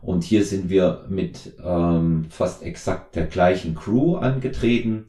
Und 0.00 0.24
hier 0.24 0.44
sind 0.44 0.68
wir 0.68 1.06
mit 1.08 1.54
ähm, 1.64 2.26
fast 2.28 2.62
exakt 2.62 3.16
der 3.16 3.26
gleichen 3.26 3.74
Crew 3.74 4.16
angetreten. 4.16 5.06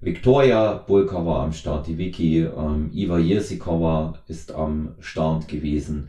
Viktoria 0.00 0.74
Bulka 0.74 1.24
war 1.24 1.42
am 1.42 1.52
Start, 1.52 1.86
die 1.86 1.96
Vicky, 1.96 2.42
ähm, 2.42 2.90
Iva 2.92 3.18
Jersikova 3.18 4.18
ist 4.28 4.52
am 4.52 4.94
Start 5.00 5.48
gewesen, 5.48 6.08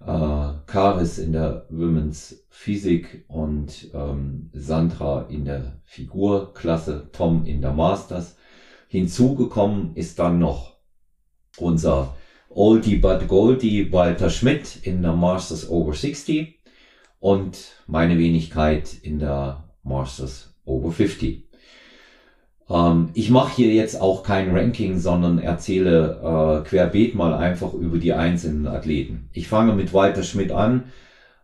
äh, 0.00 0.52
Karis 0.66 1.18
in 1.18 1.32
der 1.32 1.66
Women's 1.70 2.44
Physik 2.48 3.24
und 3.28 3.90
ähm, 3.94 4.50
Sandra 4.52 5.26
in 5.28 5.44
der 5.44 5.78
Figurklasse, 5.84 7.08
Tom 7.12 7.44
in 7.44 7.60
der 7.60 7.72
Masters. 7.72 8.36
Hinzugekommen 8.88 9.94
ist 9.94 10.18
dann 10.18 10.38
noch 10.38 10.76
unser 11.58 12.14
Oldie 12.48 12.96
but 12.96 13.28
Goldie 13.28 13.92
Walter 13.92 14.30
Schmidt 14.30 14.76
in 14.82 15.02
der 15.02 15.12
Masters 15.12 15.68
Over 15.68 15.92
60 15.92 16.58
und 17.20 17.82
meine 17.86 18.18
Wenigkeit 18.18 18.94
in 18.94 19.18
der 19.18 19.68
Masters 19.82 20.54
Over 20.64 20.90
50. 20.90 21.45
Ähm, 22.68 23.10
ich 23.14 23.30
mache 23.30 23.54
hier 23.54 23.72
jetzt 23.72 24.00
auch 24.00 24.22
kein 24.22 24.56
Ranking, 24.56 24.98
sondern 24.98 25.38
erzähle 25.38 26.62
äh, 26.64 26.68
querbeet 26.68 27.14
mal 27.14 27.34
einfach 27.34 27.72
über 27.74 27.98
die 27.98 28.12
einzelnen 28.12 28.66
Athleten. 28.66 29.28
Ich 29.32 29.48
fange 29.48 29.74
mit 29.74 29.92
Walter 29.92 30.22
Schmidt 30.22 30.52
an. 30.52 30.84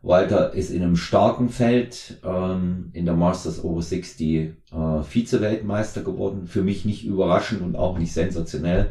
Walter 0.02 0.52
ist 0.52 0.70
in 0.70 0.82
einem 0.82 0.96
starken 0.96 1.48
Feld 1.48 2.18
ähm, 2.24 2.90
in 2.92 3.04
der 3.04 3.14
Masters 3.14 3.62
Over 3.62 3.82
60 3.82 4.36
äh, 4.36 4.52
Vize-Weltmeister 5.04 6.02
geworden. 6.02 6.46
Für 6.46 6.62
mich 6.62 6.84
nicht 6.84 7.04
überraschend 7.04 7.62
und 7.62 7.76
auch 7.76 7.98
nicht 7.98 8.12
sensationell. 8.12 8.90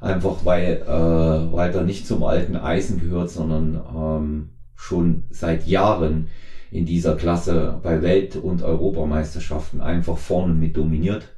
Einfach 0.00 0.44
weil 0.44 0.82
äh, 0.84 1.52
Walter 1.52 1.82
nicht 1.82 2.06
zum 2.06 2.24
alten 2.24 2.56
Eisen 2.56 3.00
gehört, 3.00 3.30
sondern 3.30 3.80
ähm, 3.96 4.48
schon 4.74 5.24
seit 5.30 5.66
Jahren 5.66 6.28
in 6.70 6.86
dieser 6.86 7.16
Klasse 7.16 7.78
bei 7.82 8.02
Welt- 8.02 8.36
und 8.36 8.62
Europameisterschaften 8.62 9.80
einfach 9.80 10.18
vorne 10.18 10.54
mit 10.54 10.76
dominiert. 10.76 11.37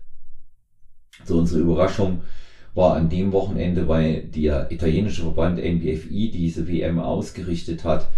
So 1.24 1.36
unsere 1.36 1.60
Überraschung 1.60 2.20
war 2.74 2.94
an 2.94 3.08
dem 3.08 3.32
Wochenende, 3.32 3.88
weil 3.88 4.22
der 4.22 4.70
italienische 4.70 5.22
Verband 5.22 5.58
NBFI 5.58 6.30
diese 6.30 6.68
WM 6.68 6.98
ausgerichtet 6.98 7.84
hat, 7.84 8.10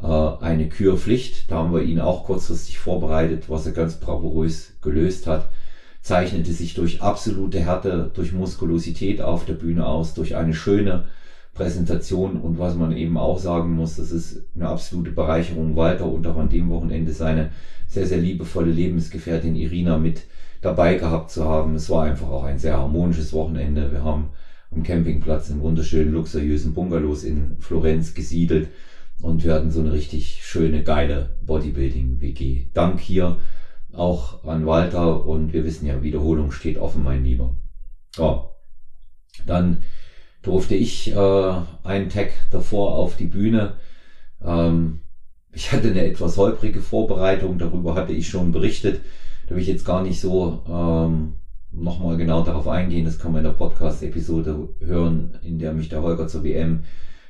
äh, 0.00 0.06
eine 0.06 0.68
Kürpflicht. 0.68 1.50
Da 1.50 1.56
haben 1.56 1.74
wir 1.74 1.82
ihn 1.82 2.00
auch 2.00 2.24
kurzfristig 2.24 2.78
vorbereitet, 2.78 3.48
was 3.48 3.66
er 3.66 3.72
ganz 3.72 3.96
bravourös 3.96 4.78
gelöst 4.80 5.26
hat. 5.26 5.50
Zeichnete 6.00 6.52
sich 6.52 6.74
durch 6.74 7.02
absolute 7.02 7.60
Härte, 7.60 8.10
durch 8.14 8.32
Muskulosität 8.32 9.20
auf 9.20 9.44
der 9.44 9.54
Bühne 9.54 9.84
aus, 9.86 10.14
durch 10.14 10.36
eine 10.36 10.54
schöne 10.54 11.06
Präsentation 11.54 12.36
und 12.36 12.58
was 12.58 12.76
man 12.76 12.96
eben 12.96 13.18
auch 13.18 13.38
sagen 13.38 13.74
muss, 13.74 13.96
das 13.96 14.12
ist 14.12 14.44
eine 14.54 14.68
absolute 14.68 15.10
Bereicherung, 15.10 15.74
Walter 15.74 16.06
und 16.06 16.24
auch 16.28 16.36
an 16.36 16.48
dem 16.48 16.70
Wochenende 16.70 17.12
seine 17.12 17.50
sehr, 17.88 18.06
sehr 18.06 18.18
liebevolle 18.18 18.70
Lebensgefährtin 18.70 19.56
Irina 19.56 19.98
mit 19.98 20.22
dabei 20.60 20.94
gehabt 20.94 21.30
zu 21.30 21.44
haben. 21.44 21.74
Es 21.74 21.88
war 21.88 22.02
einfach 22.02 22.28
auch 22.28 22.42
ein 22.42 22.58
sehr 22.58 22.76
harmonisches 22.76 23.32
Wochenende. 23.32 23.90
Wir 23.90 24.02
haben 24.02 24.28
am 24.70 24.82
Campingplatz 24.82 25.48
in 25.48 25.60
wunderschönen, 25.60 26.12
luxuriösen 26.12 26.72
Bungalows 26.72 27.22
in 27.22 27.56
Florenz 27.58 28.14
gesiedelt 28.14 28.68
und 29.20 29.42
wir 29.42 29.52
hatten 29.52 29.70
so 29.70 29.80
eine 29.80 29.92
richtig 29.92 30.44
schöne, 30.44 30.82
geile 30.82 31.36
Bodybuilding-WG. 31.42 32.66
Dank 32.72 33.00
hier 33.00 33.38
auch 33.92 34.44
an 34.44 34.66
Walter 34.66 35.24
und 35.24 35.52
wir 35.52 35.64
wissen 35.64 35.86
ja, 35.86 36.02
Wiederholung 36.02 36.50
steht 36.50 36.76
offen, 36.76 37.02
mein 37.02 37.24
Lieber. 37.24 37.56
Ja. 38.16 38.50
Dann 39.46 39.82
durfte 40.42 40.74
ich 40.74 41.14
äh, 41.14 41.54
einen 41.82 42.08
Tag 42.08 42.32
davor 42.50 42.94
auf 42.94 43.16
die 43.16 43.26
Bühne. 43.26 43.76
Ähm, 44.42 45.00
ich 45.52 45.72
hatte 45.72 45.88
eine 45.88 46.04
etwas 46.04 46.36
holprige 46.36 46.80
Vorbereitung, 46.80 47.58
darüber 47.58 47.94
hatte 47.94 48.12
ich 48.12 48.28
schon 48.28 48.52
berichtet. 48.52 49.00
Da 49.48 49.54
will 49.54 49.62
ich 49.62 49.68
jetzt 49.68 49.86
gar 49.86 50.02
nicht 50.02 50.20
so 50.20 50.62
ähm, 50.68 51.32
nochmal 51.72 52.18
genau 52.18 52.42
darauf 52.42 52.68
eingehen. 52.68 53.06
Das 53.06 53.18
kann 53.18 53.32
man 53.32 53.38
in 53.38 53.50
der 53.50 53.56
Podcast-Episode 53.56 54.68
hören, 54.80 55.38
in 55.42 55.58
der 55.58 55.72
mich 55.72 55.88
der 55.88 56.02
Holger 56.02 56.28
zur 56.28 56.44
WM 56.44 56.84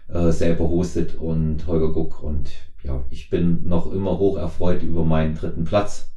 äh, 0.08 0.32
selber 0.32 0.68
hostet 0.68 1.14
und 1.14 1.66
Holger 1.68 1.92
Guck. 1.92 2.22
Und 2.22 2.50
ja, 2.82 3.04
ich 3.10 3.30
bin 3.30 3.68
noch 3.68 3.92
immer 3.92 4.18
hoch 4.18 4.36
erfreut 4.36 4.82
über 4.82 5.04
meinen 5.04 5.36
dritten 5.36 5.62
Platz. 5.62 6.12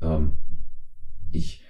Ähm, 0.00 0.34
ich 1.32 1.62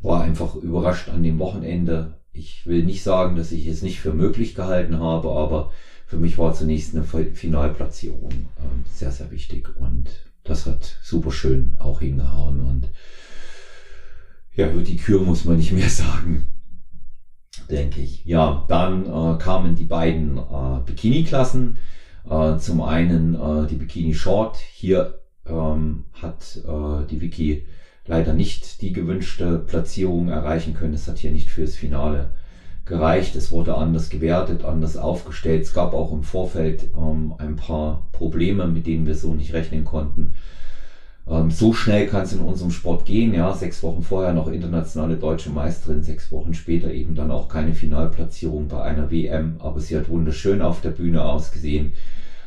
war 0.00 0.22
einfach 0.22 0.54
überrascht 0.54 1.08
an 1.08 1.24
dem 1.24 1.40
Wochenende, 1.40 2.20
ich 2.30 2.66
will 2.66 2.84
nicht 2.84 3.02
sagen, 3.02 3.34
dass 3.34 3.50
ich 3.50 3.66
es 3.66 3.82
nicht 3.82 3.98
für 3.98 4.12
möglich 4.12 4.54
gehalten 4.54 5.00
habe, 5.00 5.30
aber 5.32 5.72
für 6.06 6.18
mich 6.18 6.38
war 6.38 6.54
zunächst 6.54 6.94
eine 6.94 7.02
Finalplatzierung 7.02 8.30
äh, 8.30 8.88
sehr, 8.88 9.10
sehr 9.10 9.32
wichtig 9.32 9.76
und 9.76 10.30
das 10.48 10.66
hat 10.66 10.98
super 11.02 11.30
schön 11.30 11.76
auch 11.78 12.00
hingehauen 12.00 12.60
und 12.60 12.88
ja, 14.54 14.68
über 14.70 14.82
die 14.82 14.96
Kür 14.96 15.20
muss 15.20 15.44
man 15.44 15.56
nicht 15.56 15.72
mehr 15.72 15.88
sagen, 15.88 16.48
denke 17.70 18.00
ich. 18.00 18.24
Ja, 18.24 18.64
dann 18.68 19.06
äh, 19.06 19.38
kamen 19.38 19.76
die 19.76 19.84
beiden 19.84 20.36
äh, 20.36 20.80
Bikini-Klassen. 20.84 21.76
Äh, 22.28 22.56
zum 22.56 22.80
einen 22.80 23.34
äh, 23.34 23.66
die 23.68 23.76
Bikini 23.76 24.14
Short. 24.14 24.56
Hier 24.56 25.20
ähm, 25.46 26.06
hat 26.12 26.60
äh, 26.66 27.06
die 27.06 27.20
Wiki 27.20 27.66
leider 28.04 28.32
nicht 28.32 28.80
die 28.80 28.92
gewünschte 28.92 29.58
Platzierung 29.58 30.28
erreichen 30.28 30.74
können. 30.74 30.94
Es 30.94 31.06
hat 31.06 31.18
hier 31.18 31.30
nicht 31.30 31.50
fürs 31.50 31.76
Finale 31.76 32.32
gereicht. 32.88 33.36
Es 33.36 33.52
wurde 33.52 33.76
anders 33.76 34.08
gewertet, 34.08 34.64
anders 34.64 34.96
aufgestellt. 34.96 35.62
Es 35.62 35.72
gab 35.72 35.94
auch 35.94 36.10
im 36.12 36.22
Vorfeld 36.22 36.90
ähm, 36.96 37.34
ein 37.38 37.54
paar 37.54 38.08
Probleme, 38.12 38.66
mit 38.66 38.86
denen 38.86 39.06
wir 39.06 39.14
so 39.14 39.34
nicht 39.34 39.52
rechnen 39.52 39.84
konnten. 39.84 40.34
Ähm, 41.28 41.50
so 41.50 41.72
schnell 41.72 42.06
kann 42.06 42.22
es 42.22 42.32
in 42.32 42.40
unserem 42.40 42.70
Sport 42.70 43.04
gehen. 43.04 43.34
Ja, 43.34 43.52
sechs 43.52 43.82
Wochen 43.82 44.02
vorher 44.02 44.32
noch 44.32 44.48
internationale 44.48 45.16
deutsche 45.16 45.50
Meisterin, 45.50 46.02
sechs 46.02 46.32
Wochen 46.32 46.54
später 46.54 46.90
eben 46.90 47.14
dann 47.14 47.30
auch 47.30 47.48
keine 47.48 47.74
Finalplatzierung 47.74 48.68
bei 48.68 48.82
einer 48.82 49.10
WM. 49.10 49.56
Aber 49.60 49.80
sie 49.80 49.96
hat 49.96 50.08
wunderschön 50.08 50.62
auf 50.62 50.80
der 50.80 50.90
Bühne 50.90 51.22
ausgesehen 51.22 51.92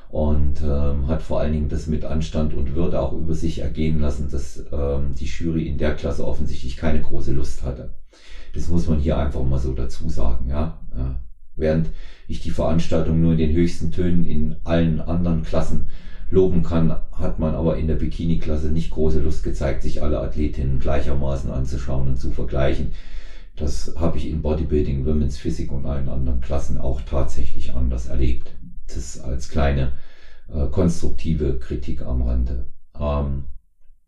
und 0.10 0.62
ähm, 0.62 1.08
hat 1.08 1.22
vor 1.22 1.40
allen 1.40 1.54
Dingen 1.54 1.70
das 1.70 1.88
mit 1.88 2.04
Anstand 2.04 2.54
und 2.54 2.76
Würde 2.76 3.00
auch 3.00 3.14
über 3.14 3.34
sich 3.34 3.60
ergehen 3.60 4.02
lassen, 4.02 4.30
dass 4.30 4.66
ähm, 4.72 5.16
die 5.18 5.26
Jury 5.26 5.68
in 5.68 5.78
der 5.78 5.96
Klasse 5.96 6.28
offensichtlich 6.28 6.76
keine 6.76 7.02
große 7.02 7.32
Lust 7.32 7.64
hatte. 7.64 7.94
Das 8.54 8.68
muss 8.68 8.88
man 8.88 8.98
hier 8.98 9.18
einfach 9.18 9.44
mal 9.44 9.58
so 9.58 9.74
dazu 9.74 10.10
sagen, 10.10 10.48
ja. 10.50 10.80
ja. 10.96 11.20
Während 11.56 11.90
ich 12.28 12.40
die 12.40 12.50
Veranstaltung 12.50 13.20
nur 13.20 13.32
in 13.32 13.38
den 13.38 13.52
höchsten 13.52 13.92
Tönen 13.92 14.24
in 14.24 14.56
allen 14.64 15.00
anderen 15.00 15.42
Klassen 15.42 15.88
loben 16.30 16.62
kann, 16.62 16.96
hat 17.12 17.40
man 17.40 17.54
aber 17.54 17.76
in 17.76 17.88
der 17.88 17.96
Bikini-Klasse 17.96 18.70
nicht 18.70 18.90
große 18.90 19.20
Lust 19.20 19.44
gezeigt, 19.44 19.82
sich 19.82 20.02
alle 20.02 20.20
Athletinnen 20.22 20.80
gleichermaßen 20.80 21.50
anzuschauen 21.50 22.08
und 22.08 22.18
zu 22.18 22.32
vergleichen 22.32 22.92
Das 23.56 23.94
habe 23.98 24.18
ich 24.18 24.28
in 24.28 24.42
Bodybuilding, 24.42 25.06
Women's 25.06 25.38
Physik 25.38 25.72
und 25.72 25.86
allen 25.86 26.08
anderen 26.08 26.40
Klassen 26.40 26.78
auch 26.78 27.02
tatsächlich 27.02 27.74
anders 27.74 28.06
erlebt. 28.06 28.56
Das 28.88 29.20
als 29.20 29.50
kleine 29.50 29.92
äh, 30.48 30.68
konstruktive 30.68 31.60
Kritik 31.60 32.02
am 32.02 32.22
Rande. 32.22 32.66
Ähm, 32.98 33.44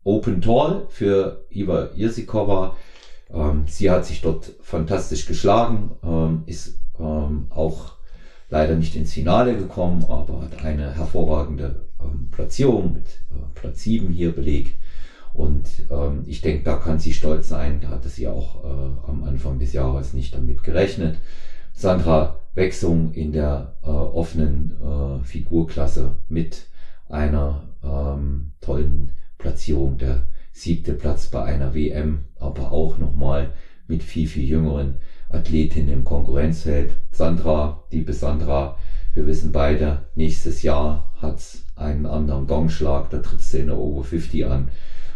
Open 0.02 0.40
Tall 0.40 0.86
für 0.88 1.44
Iva 1.50 1.88
Irsikova. 1.94 2.74
Ähm, 3.30 3.64
sie 3.66 3.90
hat 3.90 4.04
sich 4.04 4.20
dort 4.20 4.52
fantastisch 4.60 5.26
geschlagen, 5.26 5.90
ähm, 6.02 6.42
ist 6.46 6.78
ähm, 6.98 7.46
auch 7.50 7.94
leider 8.48 8.76
nicht 8.76 8.94
ins 8.94 9.12
Finale 9.12 9.56
gekommen, 9.56 10.04
aber 10.08 10.42
hat 10.42 10.64
eine 10.64 10.94
hervorragende 10.94 11.88
ähm, 12.00 12.28
Platzierung 12.30 12.92
mit 12.92 13.06
äh, 13.30 13.46
Platz 13.54 13.82
7 13.82 14.10
hier 14.10 14.34
belegt. 14.34 14.74
Und 15.32 15.68
ähm, 15.90 16.22
ich 16.26 16.40
denke, 16.40 16.62
da 16.62 16.76
kann 16.76 17.00
sie 17.00 17.12
stolz 17.12 17.48
sein. 17.48 17.80
Da 17.80 17.88
hatte 17.88 18.08
sie 18.08 18.28
auch 18.28 18.62
äh, 18.62 19.08
am 19.08 19.24
Anfang 19.24 19.58
des 19.58 19.72
Jahres 19.72 20.12
nicht 20.12 20.32
damit 20.32 20.62
gerechnet. 20.62 21.18
Sandra 21.72 22.38
Wechsung 22.54 23.12
in 23.12 23.32
der 23.32 23.74
äh, 23.82 23.88
offenen 23.88 24.72
äh, 24.80 25.24
Figurklasse 25.24 26.14
mit 26.28 26.66
einer 27.08 27.68
ähm, 27.82 28.52
tollen 28.60 29.10
Platzierung, 29.38 29.98
der 29.98 30.28
siebte 30.54 30.94
Platz 30.94 31.26
bei 31.26 31.42
einer 31.42 31.74
WM, 31.74 32.20
aber 32.38 32.70
auch 32.70 32.96
nochmal 32.96 33.52
mit 33.88 34.02
viel, 34.02 34.28
viel 34.28 34.48
jüngeren 34.48 34.94
Athletinnen 35.28 35.92
im 35.92 36.04
Konkurrenzfeld. 36.04 36.92
Sandra, 37.10 37.82
liebe 37.90 38.12
Sandra, 38.12 38.78
wir 39.12 39.26
wissen 39.26 39.52
beide, 39.52 40.06
nächstes 40.14 40.62
Jahr 40.62 41.12
hat's 41.20 41.64
einen 41.74 42.06
anderen 42.06 42.46
Gongschlag, 42.46 43.10
da 43.10 43.18
trittst 43.18 43.52
du 43.52 43.58
in 43.58 43.66
der 43.66 43.76
Over 43.76 44.04
50 44.04 44.46
an 44.46 44.68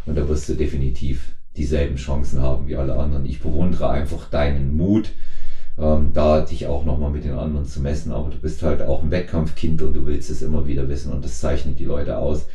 und 0.06 0.18
da 0.18 0.28
wirst 0.28 0.48
du 0.48 0.54
definitiv 0.54 1.34
dieselben 1.56 1.96
Chancen 1.96 2.42
haben 2.42 2.66
wie 2.66 2.76
alle 2.76 2.96
anderen. 2.96 3.24
Ich 3.24 3.40
bewundere 3.40 3.90
einfach 3.90 4.28
deinen 4.28 4.76
Mut, 4.76 5.12
ähm, 5.78 6.10
da 6.14 6.40
dich 6.40 6.66
auch 6.66 6.84
nochmal 6.84 7.10
mit 7.10 7.24
den 7.24 7.34
anderen 7.34 7.66
zu 7.66 7.80
messen. 7.80 8.10
Aber 8.10 8.30
du 8.30 8.38
bist 8.38 8.62
halt 8.62 8.82
auch 8.82 9.02
ein 9.02 9.10
Wettkampfkind 9.12 9.82
und 9.82 9.92
du 9.94 10.04
willst 10.06 10.30
es 10.30 10.42
immer 10.42 10.66
wieder 10.66 10.88
wissen. 10.88 11.12
Und 11.12 11.24
das 11.24 11.40
zeichnet 11.40 11.78
die 11.78 11.84
Leute 11.84 12.18
aus, 12.18 12.46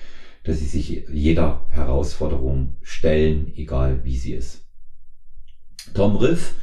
dass 0.43 0.59
sie 0.59 0.65
sich 0.65 1.07
jeder 1.09 1.65
Herausforderung 1.69 2.77
stellen, 2.81 3.51
egal 3.55 4.03
wie 4.03 4.17
sie 4.17 4.33
ist. 4.33 4.65
Tom 5.93 6.15
Riff 6.15 6.55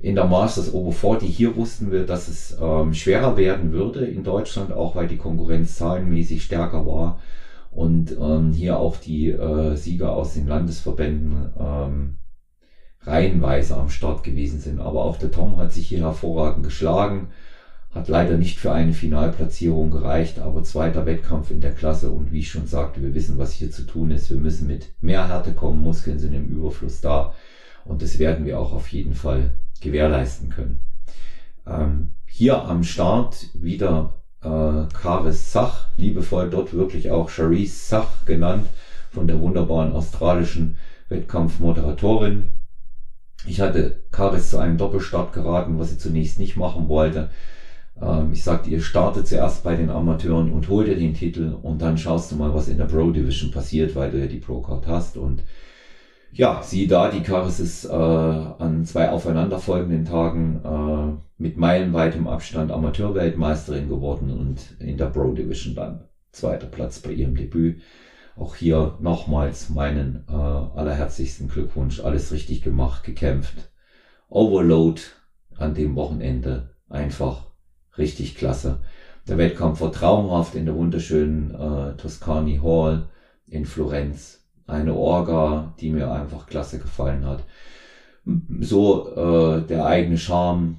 in 0.00 0.14
der 0.14 0.24
Masters 0.24 0.72
Over 0.72 0.92
40, 0.92 1.36
hier 1.36 1.56
wussten 1.56 1.90
wir, 1.90 2.06
dass 2.06 2.28
es 2.28 2.56
ähm, 2.60 2.94
schwerer 2.94 3.36
werden 3.36 3.72
würde 3.72 4.06
in 4.06 4.22
Deutschland, 4.22 4.72
auch 4.72 4.94
weil 4.94 5.08
die 5.08 5.16
Konkurrenz 5.16 5.76
zahlenmäßig 5.76 6.44
stärker 6.44 6.86
war 6.86 7.18
und 7.70 8.16
ähm, 8.18 8.52
hier 8.52 8.78
auch 8.78 8.96
die 8.96 9.28
äh, 9.28 9.76
Sieger 9.76 10.14
aus 10.14 10.34
den 10.34 10.46
Landesverbänden 10.46 11.52
ähm, 11.58 12.18
reihenweise 13.00 13.76
am 13.76 13.88
Start 13.90 14.22
gewesen 14.22 14.60
sind. 14.60 14.80
Aber 14.80 15.04
auch 15.04 15.16
der 15.16 15.30
Tom 15.30 15.56
hat 15.56 15.72
sich 15.72 15.88
hier 15.88 16.00
hervorragend 16.00 16.64
geschlagen, 16.64 17.28
hat 17.90 18.08
leider 18.08 18.36
nicht 18.36 18.58
für 18.58 18.72
eine 18.72 18.92
Finalplatzierung 18.92 19.90
gereicht, 19.90 20.38
aber 20.38 20.62
zweiter 20.62 21.06
Wettkampf 21.06 21.50
in 21.50 21.60
der 21.60 21.74
Klasse 21.74 22.10
und 22.10 22.32
wie 22.32 22.40
ich 22.40 22.50
schon 22.50 22.66
sagte, 22.66 23.00
wir 23.00 23.14
wissen, 23.14 23.38
was 23.38 23.52
hier 23.52 23.70
zu 23.70 23.84
tun 23.84 24.10
ist. 24.10 24.30
Wir 24.30 24.36
müssen 24.36 24.66
mit 24.66 24.92
mehr 25.00 25.28
Härte 25.28 25.52
kommen, 25.54 25.82
Muskeln 25.82 26.18
sind 26.18 26.34
im 26.34 26.48
Überfluss 26.48 27.00
da 27.00 27.32
und 27.84 28.02
das 28.02 28.18
werden 28.18 28.44
wir 28.44 28.60
auch 28.60 28.72
auf 28.72 28.88
jeden 28.88 29.14
Fall 29.14 29.52
gewährleisten 29.80 30.50
können. 30.50 30.80
Ähm, 31.66 32.10
hier 32.26 32.62
am 32.62 32.84
Start 32.84 33.46
wieder 33.54 34.14
äh, 34.42 34.84
Karis 34.92 35.52
Sach, 35.52 35.88
liebevoll 35.96 36.50
dort 36.50 36.74
wirklich 36.74 37.10
auch 37.10 37.30
Charisse 37.30 37.88
Sach 37.88 38.24
genannt, 38.26 38.66
von 39.10 39.26
der 39.26 39.40
wunderbaren 39.40 39.92
australischen 39.92 40.76
Wettkampfmoderatorin. 41.08 42.50
Ich 43.46 43.60
hatte 43.60 44.02
Karis 44.10 44.50
zu 44.50 44.58
einem 44.58 44.76
Doppelstart 44.76 45.32
geraten, 45.32 45.78
was 45.78 45.90
sie 45.90 45.98
zunächst 45.98 46.38
nicht 46.38 46.56
machen 46.56 46.88
wollte. 46.88 47.30
Ähm, 48.00 48.32
ich 48.32 48.42
sagte 48.42 48.70
ihr, 48.70 48.80
starte 48.80 49.24
zuerst 49.24 49.62
bei 49.62 49.74
den 49.76 49.90
Amateuren 49.90 50.52
und 50.52 50.68
hol 50.68 50.84
dir 50.84 50.96
den 50.96 51.14
Titel 51.14 51.56
und 51.62 51.82
dann 51.82 51.98
schaust 51.98 52.32
du 52.32 52.36
mal, 52.36 52.54
was 52.54 52.68
in 52.68 52.78
der 52.78 52.84
Pro 52.84 53.10
Division 53.10 53.50
passiert, 53.50 53.94
weil 53.94 54.10
du 54.10 54.18
ja 54.18 54.26
die 54.26 54.38
Pro 54.38 54.60
Card 54.60 54.86
hast 54.86 55.16
und 55.16 55.42
ja, 56.32 56.62
sieh 56.62 56.86
da, 56.86 57.10
die 57.10 57.22
Karis 57.22 57.58
ist 57.58 57.86
äh, 57.86 57.88
an 57.88 58.84
zwei 58.84 59.10
aufeinanderfolgenden 59.10 60.04
Tagen 60.04 60.60
äh, 60.62 61.42
mit 61.42 61.56
meilenweitem 61.56 62.26
Abstand 62.26 62.70
Amateurweltmeisterin 62.70 63.88
geworden 63.88 64.30
und 64.30 64.76
in 64.78 64.98
der 64.98 65.06
Pro 65.06 65.32
Division 65.32 65.74
dann 65.74 66.04
zweiter 66.32 66.66
Platz 66.66 67.00
bei 67.00 67.12
ihrem 67.12 67.34
Debüt. 67.34 67.80
Auch 68.36 68.54
hier 68.54 68.98
nochmals 69.00 69.68
meinen 69.70 70.24
äh, 70.28 70.32
allerherzlichsten 70.32 71.48
Glückwunsch. 71.48 72.00
Alles 72.00 72.30
richtig 72.30 72.62
gemacht, 72.62 73.02
gekämpft. 73.04 73.72
Overload 74.28 75.00
an 75.56 75.74
dem 75.74 75.96
Wochenende. 75.96 76.74
Einfach 76.88 77.47
richtig 77.98 78.36
klasse. 78.36 78.78
Der 79.26 79.38
Wettkampf 79.38 79.80
war 79.80 79.92
traumhaft 79.92 80.54
in 80.54 80.64
der 80.64 80.74
wunderschönen 80.74 81.54
äh, 81.54 81.96
Toscani 81.96 82.60
Hall 82.62 83.08
in 83.46 83.66
Florenz 83.66 84.38
eine 84.66 84.94
Orga, 84.94 85.74
die 85.80 85.90
mir 85.90 86.10
einfach 86.10 86.46
klasse 86.46 86.78
gefallen 86.78 87.26
hat. 87.26 87.44
So 88.60 89.14
äh, 89.14 89.66
der 89.66 89.86
eigene 89.86 90.18
Charme, 90.18 90.78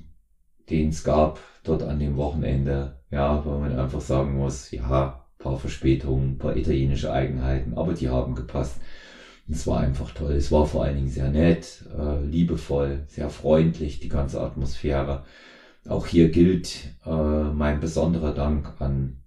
den 0.69 0.89
es 0.89 1.03
gab 1.03 1.39
dort 1.63 1.83
an 1.83 1.99
dem 1.99 2.15
Wochenende, 2.15 2.99
ja, 3.11 3.43
weil 3.45 3.59
man 3.59 3.77
einfach 3.77 4.01
sagen 4.01 4.37
muss, 4.37 4.71
ja, 4.71 5.25
paar 5.39 5.57
Verspätungen, 5.57 6.37
paar 6.37 6.55
italienische 6.55 7.11
Eigenheiten, 7.11 7.73
aber 7.75 7.93
die 7.93 8.09
haben 8.09 8.35
gepasst. 8.35 8.79
Es 9.51 9.65
war 9.65 9.79
einfach 9.79 10.11
toll. 10.11 10.33
Es 10.33 10.51
war 10.51 10.67
vor 10.67 10.83
allen 10.83 10.97
Dingen 10.97 11.09
sehr 11.09 11.29
nett, 11.29 11.83
äh, 11.97 12.23
liebevoll, 12.23 13.05
sehr 13.07 13.31
freundlich, 13.31 13.99
die 13.99 14.09
ganze 14.09 14.39
Atmosphäre. 14.41 15.23
Auch 15.87 16.05
hier 16.05 16.29
gilt 16.29 16.95
äh, 17.05 17.43
mein 17.53 17.79
besonderer 17.79 18.33
Dank 18.33 18.73
an 18.79 19.21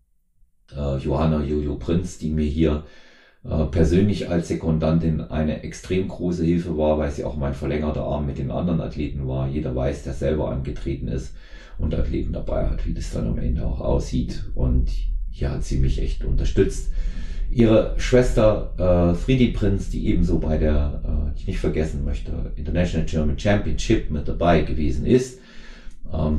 äh, 0.77 0.97
Johanna 0.99 1.43
Jojo 1.43 1.77
Prinz, 1.77 2.19
die 2.19 2.31
mir 2.31 2.47
hier 2.47 2.85
äh, 3.45 3.65
persönlich 3.65 4.29
als 4.29 4.49
Sekundantin 4.49 5.21
eine 5.21 5.63
extrem 5.63 6.09
große 6.09 6.45
Hilfe 6.45 6.77
war, 6.77 6.99
weil 6.99 7.11
sie 7.11 7.25
auch 7.25 7.37
mein 7.37 7.55
verlängerter 7.55 8.03
Arm 8.03 8.27
mit 8.27 8.39
den 8.39 8.51
anderen 8.51 8.81
Athleten 8.81 9.27
war. 9.27 9.49
Jeder 9.49 9.75
weiß, 9.75 10.05
der 10.05 10.13
selber 10.13 10.51
angetreten 10.51 11.09
ist 11.09 11.35
und 11.79 11.95
Athleten 11.95 12.33
dabei 12.33 12.69
hat, 12.69 12.87
wie 12.87 12.95
das 12.95 13.13
dann 13.13 13.27
am 13.27 13.39
Ende 13.39 13.67
auch 13.67 13.81
aussieht. 13.81 14.45
Und 14.55 14.91
hier 15.31 15.51
hat 15.51 15.65
sie 15.65 15.79
mich 15.79 16.01
echt 16.01 16.25
unterstützt. 16.25 16.93
Ihre 17.51 17.95
Schwester 17.99 19.13
äh, 19.13 19.15
Friedi 19.15 19.49
Prinz, 19.49 19.91
die 19.91 20.07
ebenso 20.07 20.39
bei 20.39 20.57
der, 20.57 21.03
äh, 21.05 21.39
ich 21.39 21.47
nicht 21.47 21.59
vergessen 21.59 22.05
möchte, 22.05 22.53
International 22.57 23.07
German 23.07 23.39
Championship 23.39 24.11
mit 24.11 24.29
dabei 24.29 24.63
gewesen 24.63 25.05
ist, 25.05 25.41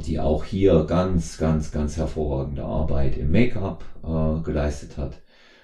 die 0.06 0.20
auch 0.20 0.44
hier 0.44 0.86
ganz, 0.86 1.38
ganz, 1.38 1.72
ganz 1.72 1.98
hervorragende 1.98 2.64
Arbeit 2.64 3.18
im 3.18 3.32
Make-up 3.32 3.84
äh, 4.04 4.44
geleistet 4.44 4.98
hat 4.98 5.24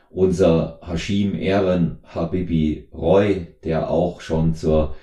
unser 0.10 0.80
Hashim 0.82 1.36
Ehren 1.36 2.00
Habibi 2.04 2.88
Roy, 2.94 3.48
der 3.64 3.90
auch 3.90 4.22
schon 4.22 4.56
zur 4.56 4.96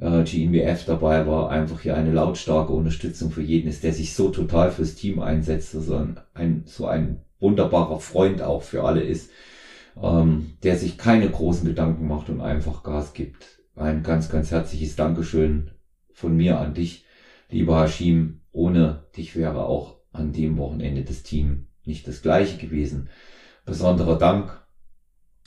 äh, 0.00 0.24
GNBF 0.24 0.84
dabei 0.86 1.26
war, 1.26 1.50
einfach 1.50 1.80
hier 1.80 1.96
eine 1.96 2.12
lautstarke 2.12 2.72
Unterstützung 2.72 3.30
für 3.30 3.42
jeden 3.42 3.68
ist, 3.68 3.84
der 3.84 3.92
sich 3.92 4.14
so 4.14 4.30
total 4.30 4.70
fürs 4.70 4.94
Team 4.94 5.20
einsetzt, 5.20 5.72
so 5.72 5.96
ein, 5.96 6.20
ein, 6.32 6.62
so 6.66 6.86
ein 6.86 7.20
wunderbarer 7.40 8.00
Freund 8.00 8.42
auch 8.42 8.62
für 8.62 8.84
alle 8.84 9.02
ist, 9.02 9.30
ähm, 10.02 10.54
der 10.62 10.76
sich 10.78 10.98
keine 10.98 11.28
großen 11.28 11.66
Gedanken 11.66 12.08
macht 12.08 12.30
und 12.30 12.40
einfach 12.40 12.82
Gas 12.82 13.12
gibt. 13.12 13.60
Ein 13.76 14.02
ganz, 14.02 14.30
ganz 14.30 14.50
herzliches 14.50 14.96
Dankeschön 14.96 15.70
von 16.12 16.36
mir 16.36 16.58
an 16.58 16.74
dich, 16.74 17.04
lieber 17.50 17.82
Hashim. 17.82 18.40
Ohne 18.54 19.02
dich 19.16 19.34
wäre 19.34 19.66
auch 19.66 19.96
an 20.12 20.32
dem 20.32 20.56
Wochenende 20.58 21.02
das 21.02 21.24
Team 21.24 21.66
nicht 21.84 22.06
das 22.06 22.22
gleiche 22.22 22.56
gewesen. 22.56 23.08
Besonderer 23.66 24.16
Dank 24.16 24.64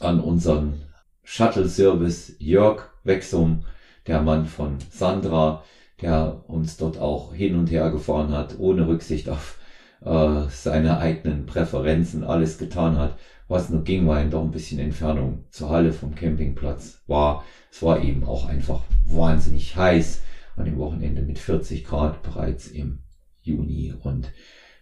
an 0.01 0.19
unseren 0.19 0.83
Shuttle-Service 1.23 2.35
Jörg 2.39 2.89
Wexum, 3.05 3.63
der 4.07 4.21
Mann 4.21 4.45
von 4.45 4.77
Sandra, 4.91 5.63
der 6.01 6.43
uns 6.47 6.75
dort 6.75 6.97
auch 6.99 7.33
hin 7.33 7.55
und 7.55 7.71
her 7.71 7.91
gefahren 7.91 8.33
hat, 8.33 8.59
ohne 8.59 8.87
Rücksicht 8.87 9.29
auf 9.29 9.57
äh, 10.03 10.41
seine 10.49 10.97
eigenen 10.97 11.45
Präferenzen, 11.45 12.25
alles 12.25 12.57
getan 12.57 12.97
hat, 12.97 13.17
was 13.47 13.69
nur 13.69 13.85
ging, 13.85 14.05
weil 14.05 14.29
doch 14.29 14.43
ein 14.43 14.51
bisschen 14.51 14.79
Entfernung 14.79 15.45
zur 15.49 15.69
Halle 15.69 15.93
vom 15.93 16.13
Campingplatz 16.13 17.03
war. 17.07 17.45
Es 17.71 17.81
war 17.81 18.01
eben 18.01 18.25
auch 18.25 18.45
einfach 18.45 18.81
wahnsinnig 19.05 19.77
heiß 19.77 20.21
an 20.57 20.65
dem 20.65 20.77
Wochenende 20.77 21.21
mit 21.21 21.39
40 21.39 21.83
Grad 21.85 22.21
bereits 22.21 22.67
im 22.67 22.99
Juni 23.41 23.93
und 24.03 24.31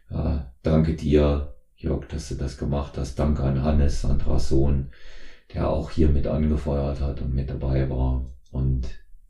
äh, 0.09 0.39
danke 0.63 0.95
dir, 0.95 1.53
Jörg, 1.75 2.07
dass 2.07 2.29
du 2.29 2.35
das 2.35 2.57
gemacht 2.57 2.97
hast. 2.97 3.19
Danke 3.19 3.43
an 3.43 3.61
Hannes, 3.61 4.01
Sandras 4.01 4.49
Sohn, 4.49 4.89
der 5.53 5.69
auch 5.69 5.91
hier 5.91 6.09
mit 6.09 6.25
angefeuert 6.25 7.01
hat 7.01 7.21
und 7.21 7.35
mit 7.35 7.49
dabei 7.49 7.89
war 7.89 8.31
und 8.51 8.87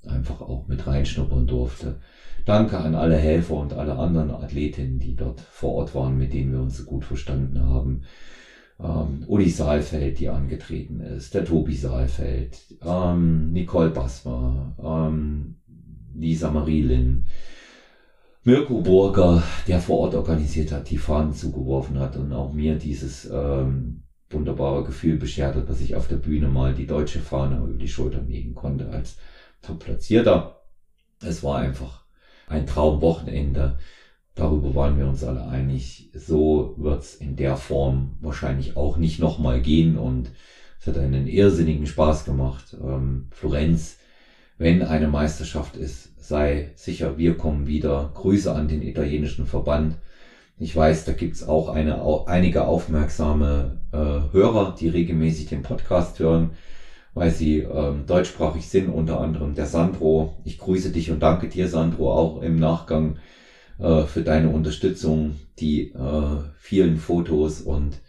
einfach 0.08 0.42
auch 0.42 0.68
mit 0.68 0.86
reinschnuppern 0.86 1.48
durfte. 1.48 2.00
Danke 2.46 2.78
an 2.78 2.94
alle 2.94 3.18
Helfer 3.18 3.56
und 3.56 3.74
alle 3.74 3.98
anderen 3.98 4.30
Athletinnen, 4.30 5.00
die 5.00 5.16
dort 5.16 5.42
vor 5.42 5.74
Ort 5.74 5.96
waren, 5.96 6.18
mit 6.18 6.34
denen 6.34 6.52
wir 6.52 6.62
uns 6.62 6.78
so 6.78 6.84
gut 6.84 7.04
verstanden 7.04 7.60
haben. 7.60 8.04
Ähm, 8.80 9.24
Uli 9.28 9.50
Saalfeld, 9.50 10.20
die 10.20 10.30
angetreten 10.30 11.00
ist, 11.00 11.34
der 11.34 11.46
Tobi 11.46 11.76
Saalfeld, 11.76 12.78
ähm, 12.86 13.52
Nicole 13.52 13.90
Basmer, 13.90 14.76
ähm, 14.84 15.56
Lisa 16.15 16.49
Marie 16.49 17.21
Mirko 18.43 18.80
Burger, 18.80 19.41
der 19.67 19.80
vor 19.80 19.99
Ort 19.99 20.13
organisiert 20.13 20.71
hat, 20.71 20.89
die 20.89 20.97
Fahnen 20.97 21.34
zugeworfen 21.34 21.99
hat 21.99 22.15
und 22.15 22.32
auch 22.32 22.54
mir 22.54 22.75
dieses 22.75 23.28
ähm, 23.32 24.04
wunderbare 24.30 24.84
Gefühl 24.84 25.17
beschert 25.17 25.56
hat, 25.56 25.69
dass 25.69 25.82
ich 25.82 25.95
auf 25.95 26.08
der 26.08 26.17
Bühne 26.17 26.47
mal 26.47 26.73
die 26.73 26.86
deutsche 26.86 27.19
Fahne 27.19 27.58
über 27.58 27.78
die 27.78 27.88
Schultern 27.88 28.28
legen 28.28 28.54
konnte 28.54 28.89
als 28.89 29.17
Top-Platzierter. 29.62 30.62
Es 31.21 31.43
war 31.43 31.58
einfach 31.58 32.04
ein 32.47 32.67
Traumwochenende. 32.67 33.78
Darüber 34.36 34.75
waren 34.75 34.97
wir 34.97 35.08
uns 35.08 35.23
alle 35.23 35.47
einig. 35.47 36.12
So 36.13 36.75
wird's 36.78 37.15
in 37.15 37.36
der 37.36 37.56
Form 37.56 38.17
wahrscheinlich 38.19 38.78
auch 38.78 38.97
nicht 38.97 39.19
nochmal 39.19 39.62
gehen 39.62 39.97
und 39.97 40.32
es 40.80 40.88
hat 40.88 40.97
einen 40.97 41.25
irrsinnigen 41.25 41.88
Spaß 41.88 42.25
gemacht. 42.25 42.75
Ähm, 42.80 43.28
Florenz, 43.32 43.97
wenn 44.58 44.82
eine 44.82 45.08
Meisterschaft 45.08 45.76
ist, 45.76 46.12
sei 46.18 46.72
sicher, 46.76 47.18
wir 47.18 47.38
kommen 47.38 47.68
wieder. 47.68 48.12
Grüße 48.13 48.54
an 48.54 48.68
den 48.68 48.82
italienischen 48.82 49.46
Verband. 49.46 49.98
Ich 50.58 50.76
weiß, 50.76 51.04
da 51.06 51.12
gibt's 51.12 51.48
auch 51.48 51.68
eine, 51.68 52.02
einige 52.28 52.65
aufmerksame 52.65 53.82
äh, 53.91 54.34
Hörer, 54.34 54.76
die 54.80 54.88
regelmäßig 54.88 55.48
den 55.48 55.63
Podcast 55.63 56.20
hören, 56.20 56.52
weil 57.13 57.32
sie 57.32 57.60
ähm, 57.60 58.06
deutschsprachig 58.08 58.70
sind, 58.70 58.88
unter 58.88 59.20
anderem 59.20 59.54
der 59.54 59.65
Sandro. 59.65 60.38
Ich 60.46 60.58
grüße 60.58 60.91
dich 60.91 61.12
und 61.12 61.20
danke 61.20 61.50
dir, 61.50 61.68
Sandro, 61.68 62.13
auch 62.13 62.41
im 62.41 62.58
Nachgang 62.58 63.18
äh, 63.80 64.04
für 64.04 64.22
deine 64.22 64.50
Unterstützung, 64.50 65.36
die 65.60 65.91
äh, 65.91 66.38
vielen 66.58 66.96
Fotos 66.96 67.62
und 67.62 68.00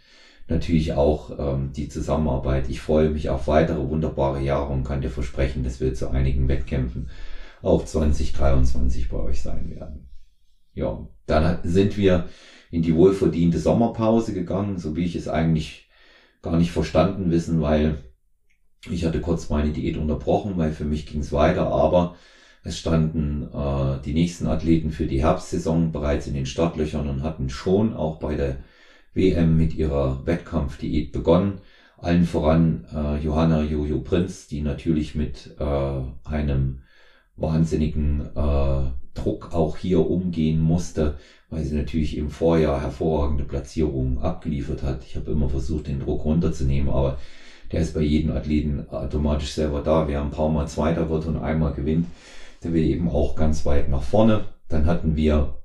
natürlich 0.47 0.93
auch 0.93 1.31
ähm, 1.37 1.71
die 1.73 1.87
Zusammenarbeit. 1.87 2.69
Ich 2.69 2.79
freue 2.79 3.09
mich 3.09 3.29
auf 3.29 3.47
weitere 3.47 3.87
wunderbare 3.87 4.39
Jahre 4.39 4.71
und 4.71 4.83
kann 4.83 5.01
dir 5.01 5.09
versprechen, 5.09 5.63
dass 5.63 5.79
wir 5.79 5.93
zu 5.93 6.09
einigen 6.09 6.47
Wettkämpfen 6.47 7.09
auch 7.61 7.83
2023 7.83 9.07
bei 9.07 9.17
euch 9.17 9.41
sein 9.41 9.69
werden. 9.69 10.07
Ja, 10.73 11.05
dann 11.25 11.59
sind 11.63 11.97
wir 11.97 12.27
in 12.69 12.81
die 12.81 12.93
wohlverdiente 12.93 13.57
Sommerpause 13.57 14.31
gegangen, 14.31 14.77
so 14.77 14.95
wie 14.95 15.03
ich 15.03 15.15
es 15.15 15.27
eigentlich 15.27 15.87
gar 16.41 16.55
nicht 16.55 16.71
verstanden 16.71 17.29
wissen, 17.29 17.61
weil 17.61 17.95
ich 18.89 19.03
hatte 19.03 19.19
kurz 19.19 19.49
meine 19.49 19.71
Diät 19.71 19.97
unterbrochen, 19.97 20.55
weil 20.57 20.71
für 20.71 20.85
mich 20.85 21.05
ging 21.05 21.19
es 21.19 21.31
weiter, 21.31 21.67
aber 21.67 22.15
es 22.63 22.77
standen 22.77 23.43
äh, 23.51 24.01
die 24.03 24.13
nächsten 24.13 24.45
Athleten 24.45 24.91
für 24.91 25.07
die 25.07 25.21
Herbstsaison 25.21 25.91
bereits 25.91 26.27
in 26.27 26.33
den 26.33 26.45
Startlöchern 26.45 27.07
und 27.07 27.23
hatten 27.23 27.49
schon 27.49 27.93
auch 27.93 28.19
bei 28.19 28.35
der 28.35 28.57
WM 29.17 29.57
mit 29.57 29.75
ihrer 29.75 30.25
Wettkampfdiät 30.25 31.11
begonnen. 31.11 31.59
Allen 31.97 32.25
voran 32.25 32.85
äh, 32.93 33.17
Johanna 33.17 33.63
Jojo 33.63 33.99
Prinz, 33.99 34.47
die 34.47 34.61
natürlich 34.61 35.15
mit 35.15 35.55
äh, 35.59 36.01
einem 36.23 36.79
wahnsinnigen 37.35 38.21
äh, 38.35 38.91
Druck 39.15 39.53
auch 39.53 39.77
hier 39.77 40.07
umgehen 40.07 40.61
musste, 40.61 41.17
weil 41.49 41.63
sie 41.63 41.75
natürlich 41.75 42.15
im 42.15 42.29
Vorjahr 42.29 42.81
hervorragende 42.81 43.43
Platzierungen 43.43 44.19
abgeliefert 44.19 44.83
hat. 44.83 45.03
Ich 45.03 45.15
habe 45.15 45.31
immer 45.31 45.49
versucht, 45.49 45.87
den 45.87 45.99
Druck 45.99 46.23
runterzunehmen, 46.23 46.89
aber 46.89 47.17
der 47.71 47.81
ist 47.81 47.95
bei 47.95 48.01
jedem 48.01 48.31
Athleten 48.31 48.87
automatisch 48.89 49.53
selber 49.53 49.81
da. 49.81 50.07
Wer 50.07 50.21
ein 50.21 50.31
paar 50.31 50.49
Mal 50.49 50.67
Zweiter 50.67 51.09
wird 51.09 51.25
und 51.25 51.37
einmal 51.37 51.73
gewinnt, 51.73 52.05
der 52.63 52.73
will 52.73 52.83
eben 52.83 53.09
auch 53.09 53.35
ganz 53.35 53.65
weit 53.65 53.89
nach 53.89 54.03
vorne. 54.03 54.45
Dann 54.69 54.85
hatten 54.85 55.15
wir 55.15 55.55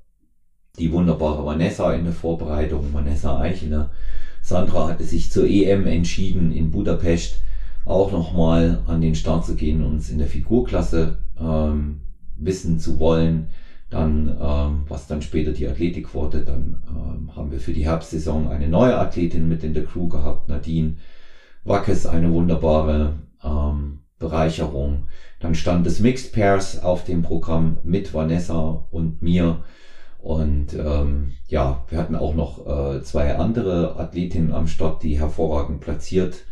die 0.79 0.93
wunderbare 0.93 1.45
Vanessa 1.45 1.93
in 1.93 2.05
der 2.05 2.13
Vorbereitung, 2.13 2.93
Vanessa 2.93 3.39
Eichler. 3.39 3.91
Sandra 4.41 4.89
hatte 4.89 5.05
sich 5.05 5.31
zur 5.31 5.47
EM 5.47 5.87
entschieden 5.87 6.53
in 6.53 6.71
Budapest 6.71 7.43
auch 7.85 8.13
nochmal 8.13 8.83
an 8.87 9.01
den 9.01 9.15
Start 9.15 9.45
zu 9.45 9.55
gehen, 9.55 9.85
uns 9.85 10.09
in 10.09 10.19
der 10.19 10.27
Figurklasse 10.27 11.19
ähm, 11.39 12.01
wissen 12.37 12.79
zu 12.79 12.99
wollen. 12.99 13.49
Dann, 13.91 14.29
ähm, 14.41 14.85
was 14.89 15.07
dann 15.07 15.21
später 15.21 15.53
die 15.53 15.69
Athletik 15.69 16.15
wurde, 16.15 16.45
dann 16.45 16.83
ähm, 16.89 17.37
haben 17.37 17.51
wir 17.51 17.61
für 17.61 17.75
die 17.75 17.85
Herbstsaison 17.85 18.49
eine 18.49 18.69
neue 18.69 18.97
Athletin 18.99 19.49
mit 19.49 19.65
in 19.65 19.75
der 19.75 19.85
Crew 19.85 20.09
gehabt, 20.09 20.49
Nadine 20.49 20.97
Wackes, 21.65 22.07
eine 22.07 22.33
wunderbare 22.33 23.19
ähm, 23.45 23.99
Bereicherung. 24.19 25.09
Dann 25.41 25.55
stand 25.55 25.85
das 25.85 26.01
Mixed 26.01 26.33
Pairs 26.33 26.83
auf 26.83 27.05
dem 27.05 27.23
Programm 27.23 27.79
mit 27.83 28.15
Vanessa 28.15 28.87
und 28.91 29.21
mir. 29.21 29.63
Und 30.23 30.75
ähm, 30.75 31.33
ja, 31.49 31.85
wir 31.89 31.99
hatten 31.99 32.15
auch 32.15 32.33
noch 32.33 32.65
äh, 32.65 33.03
zwei 33.03 33.35
andere 33.35 33.99
Athletinnen 33.99 34.53
am 34.53 34.69
Start, 34.69 35.03
die 35.03 35.19
hervorragend 35.19 35.81
platziert 35.81 36.45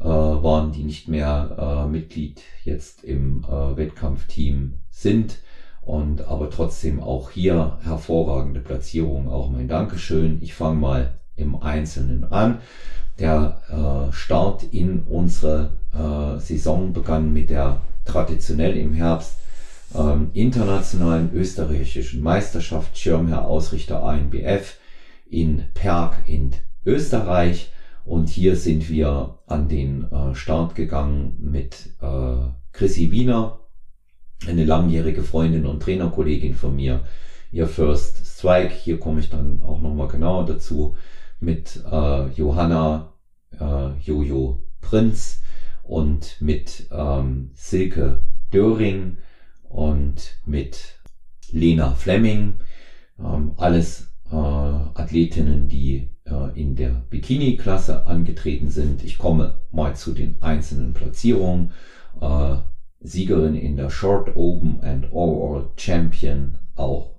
äh, 0.00 0.04
waren, 0.04 0.72
die 0.72 0.82
nicht 0.82 1.08
mehr 1.08 1.84
äh, 1.84 1.90
Mitglied 1.90 2.40
jetzt 2.64 3.04
im 3.04 3.44
äh, 3.44 3.76
Wettkampfteam 3.76 4.78
sind. 4.88 5.40
Und 5.82 6.22
aber 6.26 6.48
trotzdem 6.48 7.00
auch 7.00 7.30
hier 7.30 7.76
hervorragende 7.82 8.60
Platzierung. 8.60 9.28
Auch 9.28 9.50
mein 9.50 9.68
Dankeschön. 9.68 10.38
Ich 10.40 10.54
fange 10.54 10.78
mal 10.78 11.18
im 11.36 11.60
Einzelnen 11.60 12.24
an. 12.32 12.60
Der 13.18 13.60
äh, 13.68 14.12
Start 14.14 14.64
in 14.72 15.02
unsere 15.02 15.72
äh, 15.92 16.40
Saison 16.40 16.94
begann 16.94 17.30
mit 17.34 17.50
der 17.50 17.82
traditionell 18.06 18.74
im 18.78 18.94
Herbst 18.94 19.36
ähm, 19.94 20.30
internationalen 20.32 21.32
österreichischen 21.32 22.22
Meisterschaft 22.22 22.96
Schirmherr 22.98 23.46
Ausrichter 23.46 24.02
ANBF 24.02 24.78
in 25.28 25.64
Perg 25.74 26.16
in 26.26 26.52
Österreich. 26.84 27.72
Und 28.04 28.28
hier 28.28 28.56
sind 28.56 28.88
wir 28.88 29.38
an 29.46 29.68
den 29.68 30.10
äh, 30.10 30.34
Start 30.34 30.74
gegangen 30.74 31.36
mit 31.38 31.90
äh, 32.00 32.36
Chrissy 32.72 33.10
Wiener, 33.10 33.60
eine 34.46 34.64
langjährige 34.64 35.22
Freundin 35.22 35.66
und 35.66 35.82
Trainerkollegin 35.82 36.54
von 36.54 36.74
mir, 36.74 37.02
ihr 37.52 37.68
First 37.68 38.26
Strike. 38.26 38.74
Hier 38.74 38.98
komme 38.98 39.20
ich 39.20 39.30
dann 39.30 39.62
auch 39.62 39.80
nochmal 39.80 40.08
genauer 40.08 40.46
dazu 40.46 40.96
mit 41.38 41.82
äh, 41.90 42.28
Johanna 42.30 43.12
äh, 43.60 43.92
Jojo 44.00 44.64
Prinz 44.80 45.42
und 45.82 46.36
mit 46.40 46.88
ähm, 46.90 47.50
Silke 47.54 48.22
Döring 48.52 49.18
und 49.72 50.38
mit 50.44 50.98
Lena 51.50 51.94
Fleming. 51.94 52.54
Ähm, 53.18 53.52
alles 53.56 54.12
äh, 54.30 54.34
Athletinnen, 54.36 55.68
die 55.68 56.10
äh, 56.24 56.60
in 56.60 56.76
der 56.76 56.90
Bikini-Klasse 57.10 58.06
angetreten 58.06 58.70
sind. 58.70 59.04
Ich 59.04 59.18
komme 59.18 59.60
mal 59.70 59.96
zu 59.96 60.12
den 60.12 60.40
einzelnen 60.40 60.92
Platzierungen. 60.92 61.72
Äh, 62.20 62.56
Siegerin 63.04 63.56
in 63.56 63.76
der 63.76 63.90
Short 63.90 64.36
Open 64.36 64.80
and 64.80 65.12
Overall 65.12 65.70
Champion 65.76 66.58
auch 66.76 67.16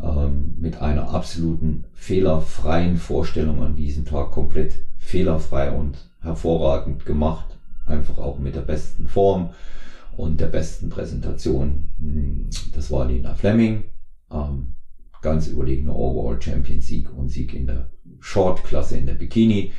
ähm, 0.00 0.54
mit 0.58 0.80
einer 0.80 1.10
absoluten 1.12 1.86
fehlerfreien 1.92 2.96
Vorstellung 2.96 3.62
an 3.62 3.74
diesem 3.74 4.04
Tag 4.04 4.30
komplett 4.30 4.74
fehlerfrei 4.98 5.72
und 5.72 6.10
hervorragend 6.20 7.04
gemacht. 7.04 7.58
Einfach 7.84 8.18
auch 8.18 8.38
mit 8.38 8.54
der 8.54 8.60
besten 8.60 9.08
Form 9.08 9.50
und 10.18 10.40
der 10.40 10.48
besten 10.48 10.90
Präsentation. 10.90 11.90
Das 12.74 12.90
war 12.90 13.06
Lena 13.06 13.34
Fleming. 13.34 13.84
Ähm, 14.32 14.74
ganz 15.22 15.46
überlegener 15.46 15.94
Overall 15.94 16.42
Champion 16.42 16.80
Sieg 16.80 17.16
und 17.16 17.28
Sieg 17.28 17.54
in 17.54 17.68
der 17.68 17.90
Short-Klasse 18.18 18.96
in 18.96 19.06
der 19.06 19.14
Bikini. 19.14 19.72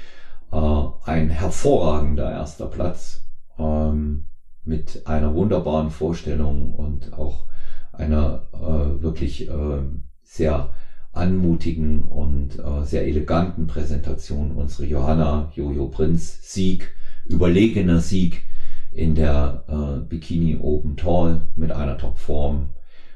Äh, 0.51 0.81
ein 1.03 1.29
hervorragender 1.29 2.31
erster 2.31 2.67
Platz 2.67 3.25
ähm, 3.57 4.27
mit 4.63 5.05
einer 5.05 5.35
wunderbaren 5.35 5.91
Vorstellung 5.91 6.73
und 6.73 7.13
auch 7.13 7.45
einer 7.91 8.47
äh, 8.53 9.03
wirklich 9.03 9.49
äh, 9.49 9.81
sehr 10.23 10.69
anmutigen 11.11 12.03
und 12.03 12.59
äh, 12.59 12.85
sehr 12.85 13.05
eleganten 13.05 13.67
Präsentation. 13.67 14.51
Unsere 14.51 14.85
Johanna 14.85 15.51
Jojo 15.53 15.89
Prinz 15.89 16.39
Sieg, 16.43 16.91
überlegener 17.25 17.99
Sieg 17.99 18.43
in 18.91 19.15
der 19.15 19.63
äh, 19.67 19.99
Bikini 20.07 20.55
Open 20.55 20.95
Tall 20.95 21.47
mit 21.55 21.71
einer 21.71 21.97
Topform 21.97 22.69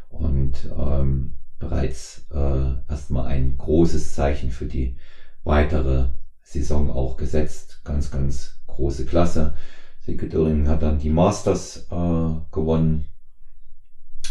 und 0.09 0.69
ähm, 0.75 1.33
bereits 1.57 2.27
äh, 2.31 2.73
erstmal 2.88 3.25
ein 3.25 3.57
großes 3.57 4.13
Zeichen 4.13 4.49
für 4.49 4.67
die 4.67 4.97
weitere 5.43 6.09
Saison 6.41 6.89
auch 6.89 7.17
gesetzt. 7.17 7.81
Ganz, 7.83 8.12
ganz 8.12 8.62
große 8.67 9.05
Klasse. 9.05 9.53
Silke 9.99 10.27
Döring 10.27 10.67
hat 10.67 10.81
dann 10.81 10.99
die 10.99 11.09
Masters 11.09 11.88
äh, 11.89 12.29
gewonnen. 12.51 13.05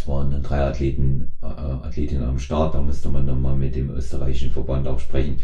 Waren 0.05 0.31
dann 0.31 0.43
drei 0.43 0.61
Athleten, 0.61 1.33
äh, 1.41 1.47
Athletinnen 1.47 2.25
am 2.25 2.39
Start. 2.39 2.75
Da 2.75 2.81
müsste 2.81 3.09
man 3.09 3.27
dann 3.27 3.41
mal 3.41 3.55
mit 3.55 3.75
dem 3.75 3.89
österreichischen 3.89 4.51
Verband 4.51 4.87
auch 4.87 4.99
sprechen, 4.99 5.37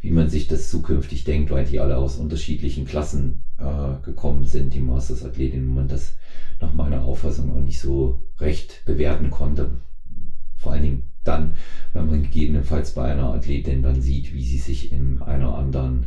wie 0.00 0.10
man 0.10 0.28
sich 0.28 0.46
das 0.46 0.70
zukünftig 0.70 1.24
denkt, 1.24 1.50
weil 1.50 1.64
die 1.64 1.78
alle 1.78 1.96
aus 1.96 2.16
unterschiedlichen 2.16 2.84
Klassen 2.84 3.43
äh, 3.58 3.94
gekommen 4.02 4.44
sind, 4.44 4.74
die 4.74 4.80
Masters-Athletinnen, 4.80 5.72
man 5.72 5.86
das 5.86 6.12
nach 6.60 6.72
meiner 6.72 7.02
Auffassung 7.02 7.50
auch 7.50 7.60
nicht 7.60 7.78
so 7.78 8.20
recht 8.38 8.82
bewerten 8.84 9.30
konnte. 9.30 9.78
Vor 10.56 10.72
allen 10.72 10.82
Dingen 10.82 11.02
dann, 11.24 11.52
wenn 11.92 12.06
man 12.06 12.22
gegebenenfalls 12.22 12.90
bei 12.90 13.04
einer 13.04 13.32
Athletin 13.32 13.82
dann 13.82 14.00
sieht, 14.00 14.32
wie 14.32 14.42
sie 14.42 14.58
sich 14.58 14.92
in 14.92 15.18
einer 15.22 15.54
anderen, 15.54 16.06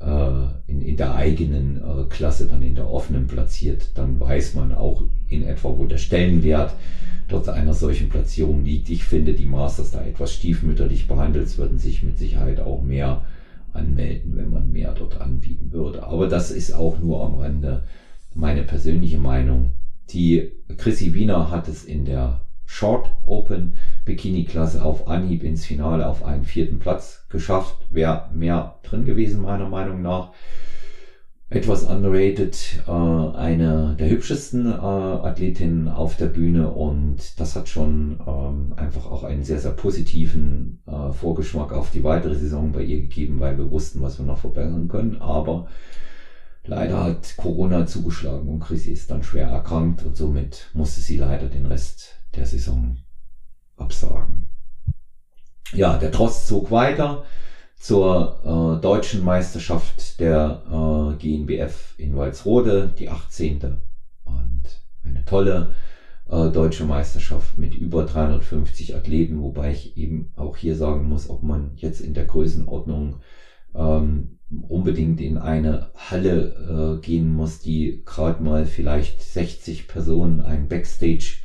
äh, 0.00 0.46
in, 0.66 0.80
in 0.80 0.96
der 0.96 1.14
eigenen 1.14 1.76
äh, 1.76 2.04
Klasse, 2.08 2.46
dann 2.46 2.62
in 2.62 2.74
der 2.74 2.88
offenen 2.88 3.26
platziert, 3.26 3.90
dann 3.94 4.20
weiß 4.20 4.54
man 4.54 4.72
auch 4.72 5.02
in 5.28 5.42
etwa, 5.42 5.76
wo 5.76 5.84
der 5.84 5.96
Stellenwert 5.96 6.74
dort 7.28 7.48
einer 7.48 7.72
solchen 7.72 8.08
Platzierung 8.08 8.64
liegt. 8.64 8.90
Ich 8.90 9.04
finde, 9.04 9.32
die 9.32 9.46
Masters 9.46 9.90
da 9.90 10.02
etwas 10.02 10.32
stiefmütterlich 10.32 11.06
behandelt. 11.06 11.56
Würden 11.56 11.78
sich 11.78 12.02
mit 12.02 12.18
Sicherheit 12.18 12.60
auch 12.60 12.80
mehr 12.80 13.22
anmelden, 13.74 14.36
wenn 14.36 14.50
man 14.50 14.70
mehr 14.70 14.92
dort 14.92 15.20
anbieten 15.20 15.72
würde. 15.72 16.06
Aber 16.06 16.26
das 16.26 16.50
ist 16.50 16.72
auch 16.72 16.98
nur 16.98 17.22
am 17.22 17.34
Rande 17.34 17.82
meine 18.34 18.62
persönliche 18.62 19.18
Meinung. 19.18 19.70
Die 20.10 20.50
Chrissy 20.76 21.12
Wiener 21.14 21.50
hat 21.50 21.68
es 21.68 21.84
in 21.84 22.04
der 22.04 22.40
Short 22.64 23.10
Open 23.24 23.74
Bikini 24.04 24.44
Klasse 24.44 24.82
auf 24.82 25.06
Anhieb 25.06 25.42
ins 25.42 25.64
Finale 25.64 26.06
auf 26.06 26.24
einen 26.24 26.44
vierten 26.44 26.78
Platz 26.78 27.26
geschafft. 27.28 27.86
Wäre 27.90 28.28
mehr 28.32 28.78
drin 28.82 29.04
gewesen, 29.04 29.40
meiner 29.40 29.66
Meinung 29.66 30.00
nach 30.00 30.30
etwas 31.54 31.84
underrated, 31.84 32.82
äh, 32.86 32.90
eine 32.90 33.94
der 33.98 34.08
hübschesten 34.08 34.66
äh, 34.66 34.70
Athletinnen 34.70 35.88
auf 35.88 36.16
der 36.16 36.26
Bühne 36.26 36.70
und 36.70 37.38
das 37.38 37.56
hat 37.56 37.68
schon 37.68 38.20
ähm, 38.26 38.72
einfach 38.76 39.06
auch 39.06 39.22
einen 39.22 39.44
sehr, 39.44 39.58
sehr 39.58 39.72
positiven 39.72 40.82
äh, 40.86 41.12
Vorgeschmack 41.12 41.72
auf 41.72 41.90
die 41.90 42.04
weitere 42.04 42.34
Saison 42.34 42.72
bei 42.72 42.82
ihr 42.82 43.02
gegeben, 43.02 43.38
weil 43.38 43.58
wir 43.58 43.70
wussten, 43.70 44.00
was 44.00 44.18
wir 44.18 44.24
noch 44.24 44.38
verbessern 44.38 44.88
können, 44.88 45.20
aber 45.20 45.68
leider 46.64 47.04
hat 47.04 47.36
Corona 47.36 47.86
zugeschlagen 47.86 48.48
und 48.48 48.60
Chrissy 48.60 48.92
ist 48.92 49.10
dann 49.10 49.22
schwer 49.22 49.48
erkrankt 49.48 50.04
und 50.04 50.16
somit 50.16 50.70
musste 50.72 51.00
sie 51.00 51.16
leider 51.16 51.48
den 51.48 51.66
Rest 51.66 52.16
der 52.34 52.46
Saison 52.46 52.96
absagen. 53.76 54.48
Ja, 55.74 55.98
der 55.98 56.12
Trost 56.12 56.48
zog 56.48 56.70
weiter 56.70 57.24
zur 57.82 58.76
äh, 58.78 58.80
deutschen 58.80 59.24
Meisterschaft 59.24 60.20
der 60.20 60.62
äh, 60.70 61.14
GNBF 61.16 61.94
in 61.96 62.16
Walsrode, 62.16 62.94
die 62.96 63.08
18. 63.08 63.58
Und 64.24 64.82
eine 65.02 65.24
tolle 65.24 65.74
äh, 66.28 66.48
deutsche 66.48 66.84
Meisterschaft 66.84 67.58
mit 67.58 67.74
über 67.74 68.04
350 68.04 68.94
Athleten, 68.94 69.42
wobei 69.42 69.72
ich 69.72 69.96
eben 69.96 70.30
auch 70.36 70.56
hier 70.56 70.76
sagen 70.76 71.08
muss, 71.08 71.28
ob 71.28 71.42
man 71.42 71.72
jetzt 71.74 72.00
in 72.00 72.14
der 72.14 72.22
Größenordnung 72.22 73.16
ähm, 73.74 74.38
unbedingt 74.68 75.20
in 75.20 75.36
eine 75.36 75.90
Halle 75.96 76.98
äh, 77.00 77.04
gehen 77.04 77.34
muss, 77.34 77.58
die 77.58 78.02
gerade 78.04 78.44
mal 78.44 78.64
vielleicht 78.64 79.20
60 79.20 79.88
Personen 79.88 80.40
ein 80.40 80.68
Backstage 80.68 81.41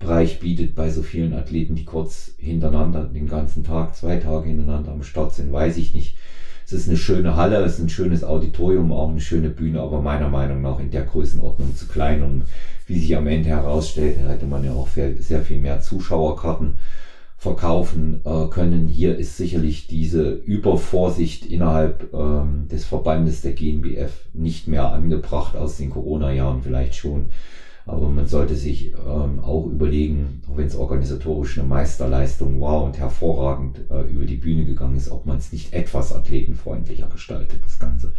Bereich 0.00 0.40
bietet 0.40 0.74
bei 0.74 0.88
so 0.88 1.02
vielen 1.02 1.34
Athleten, 1.34 1.74
die 1.74 1.84
kurz 1.84 2.32
hintereinander 2.38 3.04
den 3.04 3.28
ganzen 3.28 3.64
Tag, 3.64 3.94
zwei 3.94 4.16
Tage 4.16 4.48
hintereinander 4.48 4.92
am 4.92 5.02
Start 5.02 5.34
sind, 5.34 5.52
weiß 5.52 5.76
ich 5.76 5.94
nicht. 5.94 6.16
Es 6.64 6.72
ist 6.72 6.88
eine 6.88 6.96
schöne 6.96 7.36
Halle, 7.36 7.58
es 7.58 7.74
ist 7.74 7.80
ein 7.80 7.90
schönes 7.90 8.24
Auditorium, 8.24 8.92
auch 8.92 9.10
eine 9.10 9.20
schöne 9.20 9.50
Bühne, 9.50 9.80
aber 9.80 10.00
meiner 10.00 10.30
Meinung 10.30 10.62
nach 10.62 10.80
in 10.80 10.90
der 10.90 11.02
Größenordnung 11.02 11.76
zu 11.76 11.86
klein. 11.86 12.22
Und 12.22 12.44
wie 12.86 12.98
sich 12.98 13.14
am 13.14 13.26
Ende 13.26 13.50
herausstellt, 13.50 14.16
hätte 14.26 14.46
man 14.46 14.64
ja 14.64 14.72
auch 14.72 14.88
sehr 14.88 15.42
viel 15.42 15.58
mehr 15.58 15.80
Zuschauerkarten 15.80 16.74
verkaufen 17.36 18.20
äh, 18.24 18.46
können. 18.48 18.88
Hier 18.88 19.18
ist 19.18 19.36
sicherlich 19.36 19.86
diese 19.86 20.30
Übervorsicht 20.30 21.44
innerhalb 21.44 22.12
ähm, 22.14 22.68
des 22.68 22.84
Verbandes 22.86 23.42
der 23.42 23.52
GNBF 23.52 24.12
nicht 24.32 24.66
mehr 24.66 24.92
angebracht 24.92 25.56
aus 25.56 25.76
den 25.76 25.90
Corona-Jahren 25.90 26.62
vielleicht 26.62 26.94
schon. 26.94 27.26
Aber 27.90 28.08
man 28.08 28.28
sollte 28.28 28.54
sich 28.54 28.92
ähm, 28.92 29.40
auch 29.40 29.66
überlegen, 29.66 30.42
auch 30.48 30.56
wenn 30.56 30.68
es 30.68 30.76
organisatorisch 30.76 31.58
eine 31.58 31.66
Meisterleistung 31.66 32.60
war 32.60 32.84
und 32.84 32.96
hervorragend 32.96 33.80
äh, 33.90 34.08
über 34.08 34.26
die 34.26 34.36
Bühne 34.36 34.64
gegangen 34.64 34.96
ist, 34.96 35.10
ob 35.10 35.26
man 35.26 35.38
es 35.38 35.52
nicht 35.52 35.72
etwas 35.72 36.14
athletenfreundlicher 36.14 37.08
gestaltet, 37.08 37.64
das 37.64 37.80
Ganze. 37.80 38.12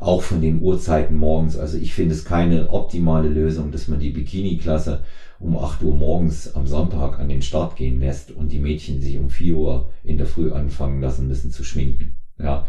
Auch 0.00 0.22
von 0.22 0.40
den 0.40 0.60
Uhrzeiten 0.60 1.16
morgens. 1.16 1.56
Also 1.56 1.78
ich 1.78 1.94
finde 1.94 2.16
es 2.16 2.24
keine 2.24 2.70
optimale 2.70 3.28
Lösung, 3.28 3.70
dass 3.70 3.86
man 3.86 4.00
die 4.00 4.10
Bikini-Klasse 4.10 5.04
um 5.38 5.56
8 5.56 5.84
Uhr 5.84 5.94
morgens 5.94 6.52
am 6.56 6.66
Sonntag 6.66 7.20
an 7.20 7.28
den 7.28 7.42
Start 7.42 7.76
gehen 7.76 8.00
lässt 8.00 8.32
und 8.32 8.50
die 8.50 8.58
Mädchen 8.58 9.00
sich 9.00 9.20
um 9.20 9.30
4 9.30 9.56
Uhr 9.56 9.90
in 10.02 10.18
der 10.18 10.26
Früh 10.26 10.50
anfangen 10.50 11.00
lassen 11.00 11.28
müssen 11.28 11.52
zu 11.52 11.62
schminken. 11.62 12.16
Ja, 12.40 12.66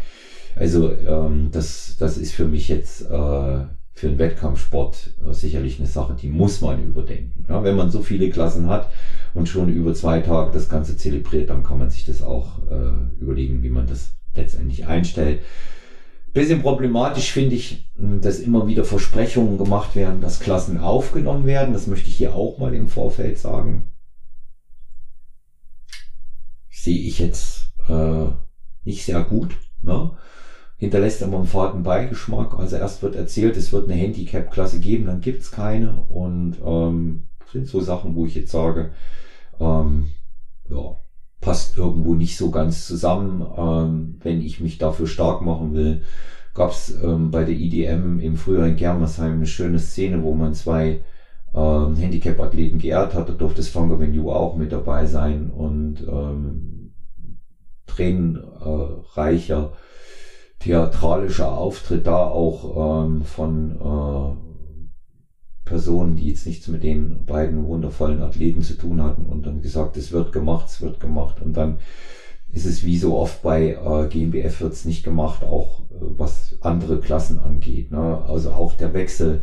also 0.54 0.92
ähm, 0.92 1.48
das, 1.50 1.96
das 1.98 2.16
ist 2.16 2.32
für 2.32 2.46
mich 2.46 2.68
jetzt 2.68 3.10
äh, 3.10 3.64
für 3.94 4.08
einen 4.08 4.18
Wettkampfsport 4.18 5.14
äh, 5.24 5.32
sicherlich 5.32 5.78
eine 5.78 5.86
Sache, 5.86 6.14
die 6.14 6.26
muss 6.26 6.60
man 6.60 6.82
überdenken. 6.82 7.44
Ja, 7.48 7.62
wenn 7.62 7.76
man 7.76 7.90
so 7.90 8.02
viele 8.02 8.28
Klassen 8.28 8.68
hat 8.68 8.90
und 9.34 9.48
schon 9.48 9.72
über 9.72 9.94
zwei 9.94 10.20
Tage 10.20 10.50
das 10.52 10.68
Ganze 10.68 10.96
zelebriert, 10.96 11.48
dann 11.48 11.62
kann 11.62 11.78
man 11.78 11.90
sich 11.90 12.04
das 12.04 12.20
auch 12.20 12.58
äh, 12.70 13.20
überlegen, 13.20 13.62
wie 13.62 13.70
man 13.70 13.86
das 13.86 14.14
letztendlich 14.34 14.86
einstellt. 14.86 15.40
Bisschen 16.32 16.62
problematisch 16.62 17.30
finde 17.30 17.54
ich, 17.54 17.88
hm, 17.96 18.20
dass 18.20 18.40
immer 18.40 18.66
wieder 18.66 18.84
Versprechungen 18.84 19.56
gemacht 19.56 19.94
werden, 19.94 20.20
dass 20.20 20.40
Klassen 20.40 20.78
aufgenommen 20.78 21.46
werden. 21.46 21.72
Das 21.72 21.86
möchte 21.86 22.08
ich 22.08 22.16
hier 22.16 22.34
auch 22.34 22.58
mal 22.58 22.74
im 22.74 22.88
Vorfeld 22.88 23.38
sagen. 23.38 23.92
Sehe 26.68 26.98
ich 26.98 27.20
jetzt 27.20 27.72
äh, 27.88 28.26
nicht 28.82 29.04
sehr 29.04 29.22
gut. 29.22 29.56
Ne? 29.82 30.10
Hinterlässt 30.84 31.22
immer 31.22 31.38
einen 31.38 31.46
faden 31.46 31.82
Beigeschmack. 31.82 32.58
Also 32.58 32.76
erst 32.76 33.02
wird 33.02 33.16
erzählt, 33.16 33.56
es 33.56 33.72
wird 33.72 33.90
eine 33.90 33.98
Handicap-Klasse 33.98 34.80
geben, 34.80 35.06
dann 35.06 35.20
gibt's 35.20 35.50
keine. 35.50 36.04
Und 36.08 36.56
ähm, 36.64 37.24
sind 37.52 37.66
so 37.66 37.80
Sachen, 37.80 38.14
wo 38.14 38.26
ich 38.26 38.34
jetzt 38.34 38.52
sage, 38.52 38.90
ähm, 39.60 40.08
ja, 40.68 40.96
passt 41.40 41.76
irgendwo 41.76 42.14
nicht 42.14 42.36
so 42.36 42.50
ganz 42.50 42.86
zusammen. 42.86 43.46
Ähm, 43.56 44.18
wenn 44.22 44.40
ich 44.40 44.60
mich 44.60 44.78
dafür 44.78 45.06
stark 45.06 45.42
machen 45.42 45.74
will, 45.74 46.02
gab's 46.54 46.94
ähm, 47.02 47.30
bei 47.30 47.44
der 47.44 47.54
IDM 47.54 48.20
im 48.20 48.36
Frühjahr 48.36 48.68
in 48.68 48.76
Germersheim 48.76 49.34
eine 49.34 49.46
schöne 49.46 49.78
Szene, 49.78 50.22
wo 50.22 50.34
man 50.34 50.54
zwei 50.54 51.02
ähm, 51.54 51.96
Handicap-Athleten 51.96 52.78
geehrt 52.78 53.14
hat. 53.14 53.28
Da 53.28 53.32
durfte 53.32 53.58
das 53.58 53.68
Fanga 53.68 53.98
Venue 53.98 54.34
auch 54.34 54.56
mit 54.56 54.72
dabei 54.72 55.06
sein 55.06 55.50
und 55.50 56.06
ähm, 56.08 56.92
tränenreicher 57.86 59.72
theatralischer 60.64 61.52
Auftritt 61.52 62.06
da 62.06 62.24
auch 62.26 63.04
ähm, 63.04 63.22
von 63.22 63.72
äh, 63.72 65.68
Personen, 65.68 66.16
die 66.16 66.30
jetzt 66.30 66.46
nichts 66.46 66.68
mit 66.68 66.82
den 66.82 67.26
beiden 67.26 67.66
wundervollen 67.66 68.22
Athleten 68.22 68.62
zu 68.62 68.74
tun 68.74 69.02
hatten 69.02 69.26
und 69.26 69.44
dann 69.44 69.60
gesagt, 69.60 69.98
es 69.98 70.10
wird 70.10 70.32
gemacht, 70.32 70.68
es 70.68 70.80
wird 70.80 71.00
gemacht 71.00 71.42
und 71.42 71.54
dann 71.54 71.78
ist 72.50 72.64
es 72.64 72.82
wie 72.82 72.96
so 72.96 73.18
oft 73.18 73.42
bei 73.42 73.72
äh, 73.72 74.08
GmbF 74.08 74.62
wird 74.62 74.72
es 74.72 74.86
nicht 74.86 75.04
gemacht, 75.04 75.44
auch 75.44 75.80
äh, 75.80 75.96
was 76.16 76.56
andere 76.62 76.98
Klassen 76.98 77.38
angeht. 77.38 77.90
Ne? 77.90 78.22
Also 78.26 78.52
auch 78.52 78.72
der 78.74 78.94
Wechsel 78.94 79.42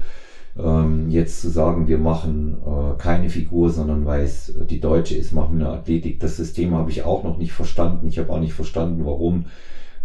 ähm, 0.58 1.12
jetzt 1.12 1.42
zu 1.42 1.50
sagen, 1.50 1.88
wir 1.88 2.00
machen 2.00 2.58
äh, 2.66 2.98
keine 2.98 3.30
Figur, 3.30 3.70
sondern 3.70 4.06
weil 4.06 4.24
es 4.24 4.54
die 4.70 4.80
deutsche 4.80 5.16
ist, 5.16 5.34
machen 5.34 5.60
wir 5.60 5.68
eine 5.68 5.78
Athletik. 5.78 6.20
Das 6.20 6.38
System 6.38 6.74
habe 6.74 6.90
ich 6.90 7.04
auch 7.04 7.24
noch 7.24 7.38
nicht 7.38 7.52
verstanden. 7.52 8.08
Ich 8.08 8.18
habe 8.18 8.34
auch 8.34 8.40
nicht 8.40 8.54
verstanden, 8.54 9.06
warum 9.06 9.46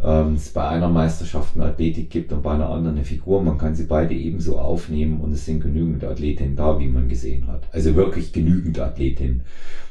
ähm, 0.03 0.35
es 0.35 0.51
bei 0.51 0.69
einer 0.69 0.89
Meisterschaft 0.89 1.55
eine 1.55 1.67
Athletik 1.67 2.11
gibt 2.11 2.33
und 2.33 2.43
bei 2.43 2.53
einer 2.53 2.69
anderen 2.69 2.97
eine 2.97 3.05
Figur. 3.05 3.43
Man 3.43 3.59
kann 3.59 3.75
sie 3.75 3.85
beide 3.85 4.15
ebenso 4.15 4.59
aufnehmen 4.59 5.21
und 5.21 5.33
es 5.33 5.47
sind 5.47 5.61
genügend 5.61 6.05
Athletinnen 6.05 6.57
da, 6.57 6.79
wie 6.79 6.89
man 6.89 7.09
gesehen 7.09 7.47
hat. 7.47 7.63
Also 7.73 7.95
wirklich 7.95 8.33
genügend 8.33 8.79
Athletinnen. 8.79 9.43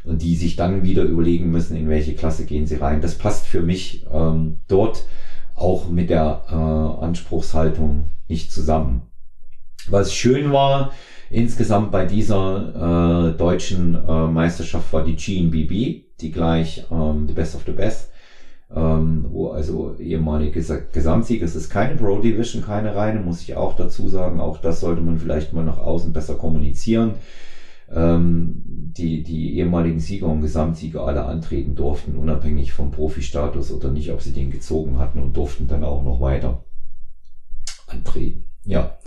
Und 0.03 0.21
die 0.21 0.35
sich 0.35 0.55
dann 0.55 0.83
wieder 0.83 1.03
überlegen 1.03 1.49
müssen, 1.49 1.75
in 1.75 1.89
welche 1.89 2.13
Klasse 2.13 2.45
gehen 2.45 2.67
sie 2.67 2.75
rein. 2.75 3.01
Das 3.01 3.17
passt 3.17 3.47
für 3.47 3.61
mich 3.61 4.05
ähm, 4.13 4.57
dort 4.67 5.05
auch 5.55 5.89
mit 5.89 6.09
der 6.09 6.43
äh, 6.49 7.03
Anspruchshaltung 7.03 8.09
nicht 8.27 8.51
zusammen. 8.51 9.03
Was 9.87 10.13
schön 10.13 10.51
war, 10.51 10.91
insgesamt 11.29 11.91
bei 11.91 12.05
dieser 12.05 13.31
äh, 13.33 13.37
deutschen 13.37 13.95
äh, 13.95 14.27
Meisterschaft 14.27 14.91
war 14.93 15.03
die 15.03 15.15
GNBB, 15.15 16.19
die 16.21 16.31
gleich 16.31 16.85
ähm, 16.91 17.27
The 17.27 17.33
Best 17.33 17.55
of 17.55 17.63
the 17.65 17.71
Best 17.71 18.11
ähm, 18.75 19.25
wo 19.29 19.47
also 19.47 19.95
ehemalige 19.97 20.61
Gesamtsieger, 20.91 21.45
es 21.45 21.55
ist 21.55 21.69
keine 21.69 21.95
Pro 21.95 22.19
Division, 22.19 22.61
keine 22.61 22.93
reine, 22.93 23.19
muss 23.19 23.41
ich 23.41 23.55
auch 23.55 23.73
dazu 23.73 24.07
sagen, 24.07 24.39
auch 24.39 24.57
das 24.57 24.81
sollte 24.81 25.01
man 25.01 25.17
vielleicht 25.17 25.53
mal 25.53 25.63
nach 25.63 25.77
außen 25.77 26.11
besser 26.11 26.35
kommunizieren. 26.35 27.13
Ähm, 27.89 28.63
die, 28.65 29.23
die 29.23 29.55
ehemaligen 29.55 29.99
Sieger 29.99 30.27
und 30.27 30.41
Gesamtsieger 30.41 31.05
alle 31.05 31.23
antreten 31.23 31.75
durften, 31.75 32.15
unabhängig 32.15 32.71
vom 32.71 32.91
Profi-Status 32.91 33.71
oder 33.71 33.89
nicht, 33.89 34.11
ob 34.11 34.21
sie 34.21 34.33
den 34.33 34.49
gezogen 34.49 34.97
hatten 34.97 35.19
und 35.19 35.37
durften 35.37 35.67
dann 35.67 35.83
auch 35.83 36.03
noch 36.03 36.19
weiter 36.19 36.63
antreten. 37.87 38.43
Ja. 38.65 38.97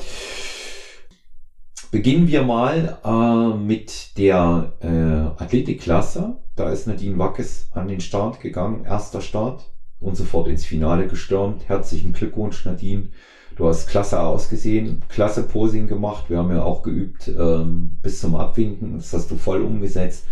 Beginnen 1.90 2.28
wir 2.28 2.42
mal 2.42 2.98
äh, 3.02 3.56
mit 3.56 4.18
der 4.18 4.74
äh, 4.80 5.42
Athletikklasse. 5.42 6.34
Da 6.54 6.68
ist 6.68 6.86
Nadine 6.86 7.16
Wackes 7.16 7.70
an 7.70 7.88
den 7.88 8.00
Start 8.00 8.40
gegangen, 8.40 8.84
erster 8.84 9.22
Start 9.22 9.70
und 9.98 10.14
sofort 10.14 10.48
ins 10.48 10.66
Finale 10.66 11.06
gestürmt. 11.06 11.66
Herzlichen 11.66 12.12
Glückwunsch, 12.12 12.66
Nadine. 12.66 13.08
Du 13.56 13.66
hast 13.66 13.88
klasse 13.88 14.20
ausgesehen, 14.20 15.00
klasse 15.08 15.40
Posing 15.40 15.86
gemacht. 15.86 16.28
Wir 16.28 16.36
haben 16.36 16.50
ja 16.50 16.60
auch 16.60 16.82
geübt 16.82 17.32
ähm, 17.34 17.96
bis 18.02 18.20
zum 18.20 18.34
Abwinken. 18.34 18.92
Das 18.92 19.14
hast 19.14 19.30
du 19.30 19.34
voll 19.34 19.62
umgesetzt. 19.62 20.26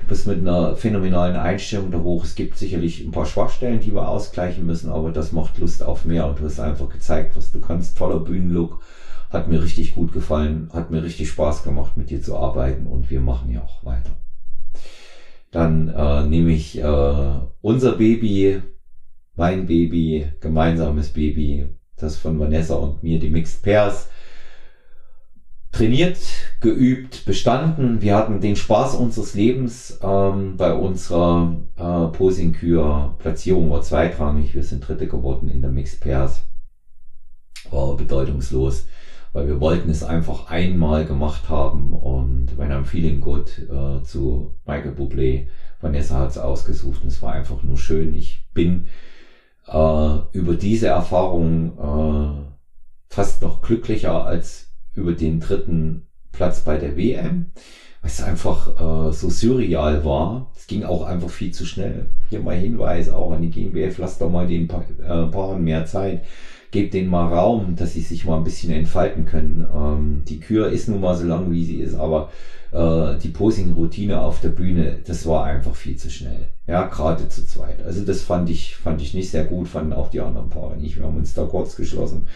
Du 0.00 0.06
bist 0.06 0.26
mit 0.26 0.38
einer 0.38 0.74
phänomenalen 0.74 1.36
Einstellung 1.36 1.90
da 1.90 1.98
hoch. 1.98 2.24
Es 2.24 2.34
gibt 2.34 2.56
sicherlich 2.56 3.00
ein 3.00 3.10
paar 3.10 3.26
Schwachstellen, 3.26 3.80
die 3.80 3.92
wir 3.92 4.08
ausgleichen 4.08 4.64
müssen, 4.64 4.88
aber 4.88 5.10
das 5.10 5.32
macht 5.32 5.58
Lust 5.58 5.82
auf 5.82 6.06
mehr 6.06 6.26
und 6.26 6.38
du 6.38 6.44
hast 6.44 6.60
einfach 6.60 6.88
gezeigt, 6.88 7.36
was 7.36 7.50
du 7.50 7.60
kannst. 7.60 7.98
Toller 7.98 8.18
Bühnenlook. 8.18 8.78
Hat 9.34 9.48
mir 9.48 9.60
richtig 9.60 9.96
gut 9.96 10.12
gefallen, 10.12 10.70
hat 10.72 10.92
mir 10.92 11.02
richtig 11.02 11.28
Spaß 11.28 11.64
gemacht, 11.64 11.96
mit 11.96 12.08
dir 12.08 12.22
zu 12.22 12.38
arbeiten 12.38 12.86
und 12.86 13.10
wir 13.10 13.20
machen 13.20 13.50
ja 13.50 13.62
auch 13.62 13.84
weiter. 13.84 14.14
Dann 15.50 15.88
äh, 15.88 16.24
nehme 16.24 16.52
ich 16.52 16.78
äh, 16.78 17.40
unser 17.60 17.96
Baby, 17.96 18.62
mein 19.34 19.66
Baby, 19.66 20.28
gemeinsames 20.38 21.08
Baby, 21.12 21.68
das 21.96 22.14
von 22.16 22.38
Vanessa 22.38 22.76
und 22.76 23.02
mir, 23.02 23.18
die 23.18 23.28
Mixed 23.28 23.64
Pairs. 23.64 24.08
Trainiert, 25.72 26.18
geübt, 26.60 27.24
bestanden. 27.24 28.02
Wir 28.02 28.14
hatten 28.14 28.40
den 28.40 28.54
Spaß 28.54 28.94
unseres 28.94 29.34
Lebens 29.34 29.98
ähm, 30.00 30.56
bei 30.56 30.72
unserer 30.72 31.56
äh, 31.74 32.16
Posing-Kür. 32.16 33.16
Platzierung 33.18 33.68
war 33.68 33.82
zweitrangig. 33.82 34.54
Wir 34.54 34.62
sind 34.62 34.86
Dritte 34.86 35.08
geworden 35.08 35.48
in 35.48 35.60
der 35.60 35.72
Mixed 35.72 35.98
Pairs. 35.98 36.44
War 37.72 37.96
bedeutungslos, 37.96 38.86
weil 39.34 39.48
wir 39.48 39.60
wollten 39.60 39.90
es 39.90 40.04
einfach 40.04 40.48
einmal 40.48 41.04
gemacht 41.04 41.48
haben 41.48 41.92
und 41.92 42.56
when 42.56 42.70
I'm 42.70 42.84
feeling 42.84 43.20
good 43.20 43.58
äh, 43.68 44.02
zu 44.04 44.54
Michael 44.64 44.92
Bublé. 44.92 45.48
Vanessa 45.80 46.20
hat 46.20 46.30
es 46.30 46.38
ausgesucht 46.38 47.02
und 47.02 47.08
es 47.08 47.20
war 47.20 47.32
einfach 47.32 47.62
nur 47.64 47.76
schön. 47.76 48.14
Ich 48.14 48.46
bin 48.54 48.86
äh, 49.66 50.16
über 50.32 50.54
diese 50.54 50.86
Erfahrung 50.86 51.76
äh, 51.76 53.12
fast 53.12 53.42
noch 53.42 53.60
glücklicher 53.60 54.24
als 54.24 54.72
über 54.94 55.12
den 55.12 55.40
dritten 55.40 56.06
Platz 56.30 56.60
bei 56.60 56.78
der 56.78 56.96
WM, 56.96 57.50
weil 58.02 58.10
es 58.10 58.22
einfach 58.22 59.08
äh, 59.08 59.12
so 59.12 59.28
surreal 59.30 60.04
war. 60.04 60.52
Es 60.54 60.68
ging 60.68 60.84
auch 60.84 61.02
einfach 61.02 61.30
viel 61.30 61.50
zu 61.50 61.66
schnell. 61.66 62.06
Hier 62.30 62.38
mal 62.38 62.54
Hinweis 62.54 63.08
auch 63.08 63.32
an 63.32 63.42
die 63.42 63.50
GmbF, 63.50 63.98
lasst 63.98 64.20
doch 64.20 64.30
mal 64.30 64.46
den 64.46 64.68
pa 64.68 64.82
äh, 64.82 65.26
Paaren 65.26 65.64
mehr 65.64 65.86
Zeit. 65.86 66.22
Gebt 66.74 66.92
denen 66.92 67.08
mal 67.08 67.32
Raum, 67.32 67.76
dass 67.76 67.92
sie 67.92 68.00
sich 68.00 68.24
mal 68.24 68.36
ein 68.36 68.42
bisschen 68.42 68.72
entfalten 68.72 69.26
können. 69.26 69.64
Ähm, 69.72 70.24
die 70.26 70.40
Kür 70.40 70.70
ist 70.70 70.88
nun 70.88 71.00
mal 71.00 71.14
so 71.14 71.24
lang, 71.24 71.52
wie 71.52 71.64
sie 71.64 71.76
ist, 71.76 71.94
aber 71.94 72.32
äh, 72.72 73.16
die 73.16 73.28
Posing-Routine 73.28 74.20
auf 74.20 74.40
der 74.40 74.48
Bühne, 74.48 74.98
das 75.06 75.24
war 75.24 75.44
einfach 75.44 75.76
viel 75.76 75.94
zu 75.94 76.10
schnell. 76.10 76.48
Ja, 76.66 76.86
gerade 76.86 77.28
zu 77.28 77.46
zweit. 77.46 77.80
Also 77.84 78.04
das 78.04 78.22
fand 78.22 78.50
ich, 78.50 78.74
fand 78.74 79.00
ich 79.00 79.14
nicht 79.14 79.30
sehr 79.30 79.44
gut, 79.44 79.68
fanden 79.68 79.92
auch 79.92 80.10
die 80.10 80.20
anderen 80.20 80.50
Paare 80.50 80.76
nicht. 80.76 80.96
Wir 80.96 81.04
haben 81.04 81.16
uns 81.16 81.32
da 81.32 81.44
kurz 81.44 81.76
geschlossen. 81.76 82.26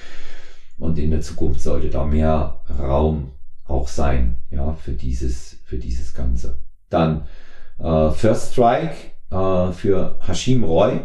Und 0.79 1.01
in 1.01 1.11
der 1.11 1.21
Zukunft 1.21 1.61
sollte 1.61 1.91
da 1.91 2.05
mehr 2.05 2.61
Raum 2.79 3.33
auch 3.65 3.89
sein, 3.89 4.37
ja, 4.53 4.73
für 4.75 4.93
dieses, 4.93 5.59
für 5.65 5.79
dieses 5.79 6.15
Ganze. 6.15 6.63
Dann 6.91 7.27
äh, 7.81 8.13
First 8.13 8.53
Strike 8.53 8.95
äh, 9.33 9.73
für 9.73 10.21
Hashim 10.25 10.63
Roy 10.63 11.01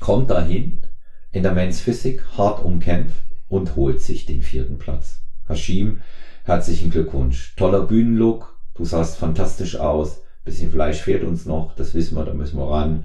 kommt 0.00 0.28
dahin 0.28 0.82
in 1.32 1.42
der 1.42 1.52
Men's 1.52 1.80
Physik, 1.80 2.24
hart 2.36 2.64
umkämpft 2.64 3.22
und 3.48 3.76
holt 3.76 4.00
sich 4.00 4.26
den 4.26 4.42
vierten 4.42 4.78
Platz. 4.78 5.20
Hashim, 5.48 6.00
herzlichen 6.44 6.90
Glückwunsch. 6.90 7.54
Toller 7.56 7.82
Bühnenlook, 7.82 8.56
du 8.74 8.84
sahst 8.84 9.16
fantastisch 9.16 9.76
aus. 9.76 10.22
Bisschen 10.44 10.70
Fleisch 10.70 11.02
fehlt 11.02 11.22
uns 11.22 11.46
noch, 11.46 11.74
das 11.74 11.94
wissen 11.94 12.16
wir, 12.16 12.24
da 12.24 12.34
müssen 12.34 12.58
wir 12.58 12.70
ran 12.70 13.04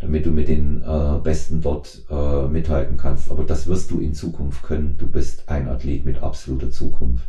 damit 0.00 0.26
du 0.26 0.30
mit 0.30 0.48
den 0.48 0.82
äh, 0.82 1.18
Besten 1.22 1.60
dort 1.60 2.02
äh, 2.10 2.46
mithalten 2.46 2.96
kannst. 2.96 3.30
Aber 3.30 3.44
das 3.44 3.66
wirst 3.66 3.90
du 3.90 4.00
in 4.00 4.14
Zukunft 4.14 4.62
können. 4.62 4.96
Du 4.98 5.06
bist 5.06 5.48
ein 5.48 5.68
Athlet 5.68 6.04
mit 6.04 6.22
absoluter 6.22 6.70
Zukunft. 6.70 7.26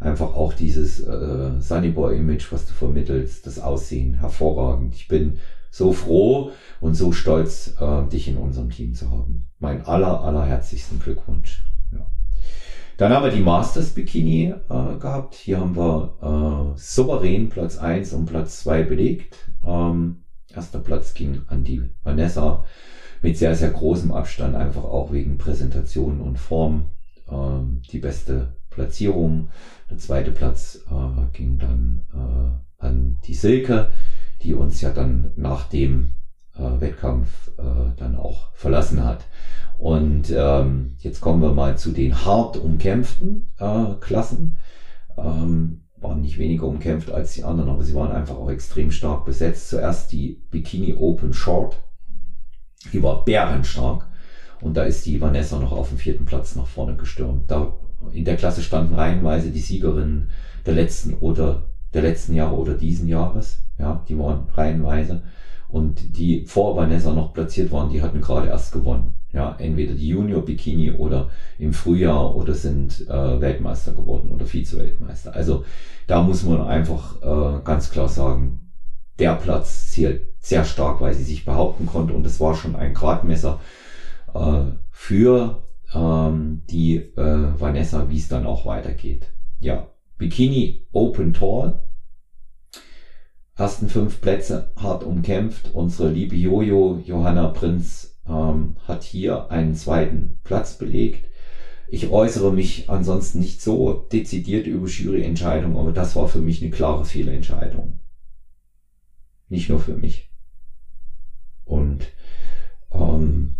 Einfach 0.00 0.34
auch 0.34 0.52
dieses 0.52 1.00
äh, 1.00 1.60
Sunnyboy-Image, 1.60 2.52
was 2.52 2.66
du 2.66 2.72
vermittelst, 2.72 3.46
das 3.46 3.58
Aussehen, 3.58 4.14
hervorragend. 4.14 4.94
Ich 4.94 5.08
bin 5.08 5.38
so 5.74 5.92
froh 5.92 6.52
und 6.80 6.94
so 6.94 7.10
stolz, 7.10 7.74
äh, 7.80 8.06
dich 8.08 8.28
in 8.28 8.36
unserem 8.36 8.70
Team 8.70 8.94
zu 8.94 9.10
haben. 9.10 9.48
Mein 9.58 9.84
aller, 9.84 10.20
allerherzlichsten 10.20 11.00
Glückwunsch. 11.00 11.64
Ja. 11.90 12.06
Dann 12.96 13.12
haben 13.12 13.24
wir 13.24 13.32
die 13.32 13.40
Masters 13.40 13.90
Bikini 13.90 14.54
äh, 14.68 14.96
gehabt. 15.00 15.34
Hier 15.34 15.58
haben 15.58 15.74
wir 15.74 16.74
äh, 16.76 16.78
souverän 16.78 17.48
Platz 17.48 17.76
eins 17.76 18.12
und 18.12 18.26
Platz 18.26 18.60
zwei 18.60 18.84
belegt. 18.84 19.50
Ähm, 19.66 20.22
Erster 20.54 20.78
Platz 20.78 21.12
ging 21.12 21.42
an 21.48 21.64
die 21.64 21.82
Vanessa 22.04 22.64
mit 23.20 23.36
sehr, 23.36 23.56
sehr 23.56 23.70
großem 23.70 24.12
Abstand, 24.12 24.54
einfach 24.54 24.84
auch 24.84 25.10
wegen 25.10 25.38
Präsentation 25.38 26.20
und 26.20 26.38
Form 26.38 26.90
ähm, 27.28 27.82
die 27.90 27.98
beste 27.98 28.54
Platzierung. 28.70 29.48
Der 29.90 29.98
zweite 29.98 30.30
Platz 30.30 30.84
äh, 30.88 31.36
ging 31.36 31.58
dann 31.58 32.02
äh, 32.14 32.84
an 32.84 33.18
die 33.26 33.34
Silke, 33.34 33.88
die 34.44 34.54
uns 34.54 34.80
ja 34.80 34.90
dann 34.90 35.32
nach 35.36 35.64
dem 35.64 36.12
äh, 36.56 36.80
Wettkampf 36.80 37.50
äh, 37.58 37.92
dann 37.96 38.14
auch 38.14 38.52
verlassen 38.54 39.02
hat. 39.02 39.24
Und 39.78 40.32
ähm, 40.34 40.94
jetzt 40.98 41.20
kommen 41.20 41.42
wir 41.42 41.52
mal 41.52 41.76
zu 41.76 41.90
den 41.90 42.24
hart 42.24 42.56
umkämpften 42.56 43.48
äh, 43.58 43.94
Klassen. 44.00 44.56
Ähm, 45.16 45.80
waren 45.96 46.20
nicht 46.20 46.38
weniger 46.38 46.66
umkämpft 46.66 47.10
als 47.10 47.32
die 47.32 47.44
anderen, 47.44 47.70
aber 47.70 47.82
sie 47.82 47.94
waren 47.94 48.12
einfach 48.12 48.36
auch 48.36 48.50
extrem 48.50 48.90
stark 48.90 49.24
besetzt. 49.24 49.68
Zuerst 49.68 50.12
die 50.12 50.42
Bikini 50.50 50.94
Open 50.94 51.32
Short, 51.32 51.76
die 52.92 53.02
war 53.02 53.24
bärenstark 53.24 54.06
und 54.60 54.76
da 54.76 54.84
ist 54.84 55.06
die 55.06 55.20
Vanessa 55.20 55.58
noch 55.58 55.72
auf 55.72 55.88
dem 55.88 55.98
vierten 55.98 56.26
Platz 56.26 56.54
nach 56.56 56.66
vorne 56.66 56.96
gestürmt. 56.96 57.50
Da 57.50 57.74
in 58.12 58.24
der 58.24 58.36
Klasse 58.36 58.62
standen 58.62 58.94
reihenweise 58.94 59.50
die 59.50 59.60
Siegerinnen 59.60 60.30
der 60.66 60.74
letzten 60.74 61.14
oder 61.14 61.70
der 61.94 62.02
letzten 62.02 62.34
Jahre 62.34 62.56
oder 62.56 62.74
diesen 62.74 63.08
Jahres. 63.08 63.60
Ja, 63.78 64.04
die 64.08 64.18
waren 64.18 64.48
reihenweise. 64.52 65.22
Und 65.68 66.18
die 66.18 66.44
vor 66.44 66.76
Vanessa 66.76 67.12
noch 67.12 67.32
platziert 67.32 67.72
waren, 67.72 67.90
die 67.90 68.02
hatten 68.02 68.20
gerade 68.20 68.48
erst 68.48 68.72
gewonnen. 68.72 69.14
Ja, 69.32 69.56
entweder 69.58 69.94
die 69.94 70.08
Junior 70.08 70.44
Bikini 70.44 70.92
oder 70.92 71.30
im 71.58 71.72
Frühjahr 71.72 72.36
oder 72.36 72.54
sind 72.54 73.08
äh, 73.08 73.40
Weltmeister 73.40 73.92
geworden 73.92 74.30
oder 74.30 74.46
Vize-Weltmeister. 74.46 75.34
Also 75.34 75.64
da 76.06 76.22
muss 76.22 76.44
man 76.44 76.60
einfach 76.60 77.20
äh, 77.22 77.60
ganz 77.64 77.90
klar 77.90 78.08
sagen, 78.08 78.70
der 79.18 79.34
Platz 79.34 79.90
zählt 79.90 80.22
sehr 80.38 80.64
stark, 80.64 81.00
weil 81.00 81.14
sie 81.14 81.24
sich 81.24 81.44
behaupten 81.44 81.86
konnte 81.86 82.14
und 82.14 82.24
es 82.26 82.38
war 82.38 82.54
schon 82.54 82.76
ein 82.76 82.94
Gradmesser 82.94 83.58
äh, 84.34 84.64
für 84.90 85.62
ähm, 85.92 86.62
die 86.70 86.96
äh, 86.96 87.60
Vanessa, 87.60 88.08
wie 88.08 88.18
es 88.18 88.28
dann 88.28 88.46
auch 88.46 88.66
weitergeht. 88.66 89.32
Ja, 89.58 89.88
Bikini 90.18 90.86
Open 90.92 91.32
Tall. 91.32 91.80
Ersten 93.56 93.88
fünf 93.88 94.20
Plätze 94.20 94.72
hart 94.76 95.04
umkämpft. 95.04 95.74
Unsere 95.74 96.10
liebe 96.10 96.36
Jojo 96.36 97.02
Johanna 97.04 97.48
Prinz 97.48 98.20
ähm, 98.26 98.76
hat 98.84 99.02
hier 99.02 99.50
einen 99.50 99.74
zweiten 99.74 100.40
Platz 100.44 100.78
belegt. 100.78 101.28
Ich 101.88 102.10
äußere 102.10 102.52
mich 102.52 102.88
ansonsten 102.88 103.40
nicht 103.40 103.60
so 103.60 103.92
dezidiert 103.92 104.66
über 104.66 104.86
Juryentscheidungen, 104.86 105.76
aber 105.76 105.92
das 105.92 106.16
war 106.16 106.28
für 106.28 106.40
mich 106.40 106.62
eine 106.62 106.70
klare 106.70 107.04
Fehlentscheidung. 107.04 108.00
Nicht 109.48 109.68
nur 109.68 109.78
für 109.78 109.94
mich. 109.94 110.32
Und 111.64 112.06
ähm, 112.92 113.56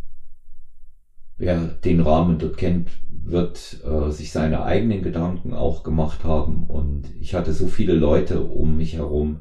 wer 1.37 1.67
den 1.67 2.01
Rahmen 2.01 2.39
dort 2.39 2.57
kennt, 2.57 2.91
wird 3.25 3.79
äh, 3.83 4.11
sich 4.11 4.31
seine 4.31 4.63
eigenen 4.63 5.03
Gedanken 5.03 5.53
auch 5.53 5.83
gemacht 5.83 6.25
haben. 6.25 6.63
Und 6.63 7.11
ich 7.15 7.35
hatte 7.35 7.53
so 7.53 7.67
viele 7.67 7.95
Leute 7.95 8.41
um 8.41 8.77
mich 8.77 8.95
herum, 8.95 9.39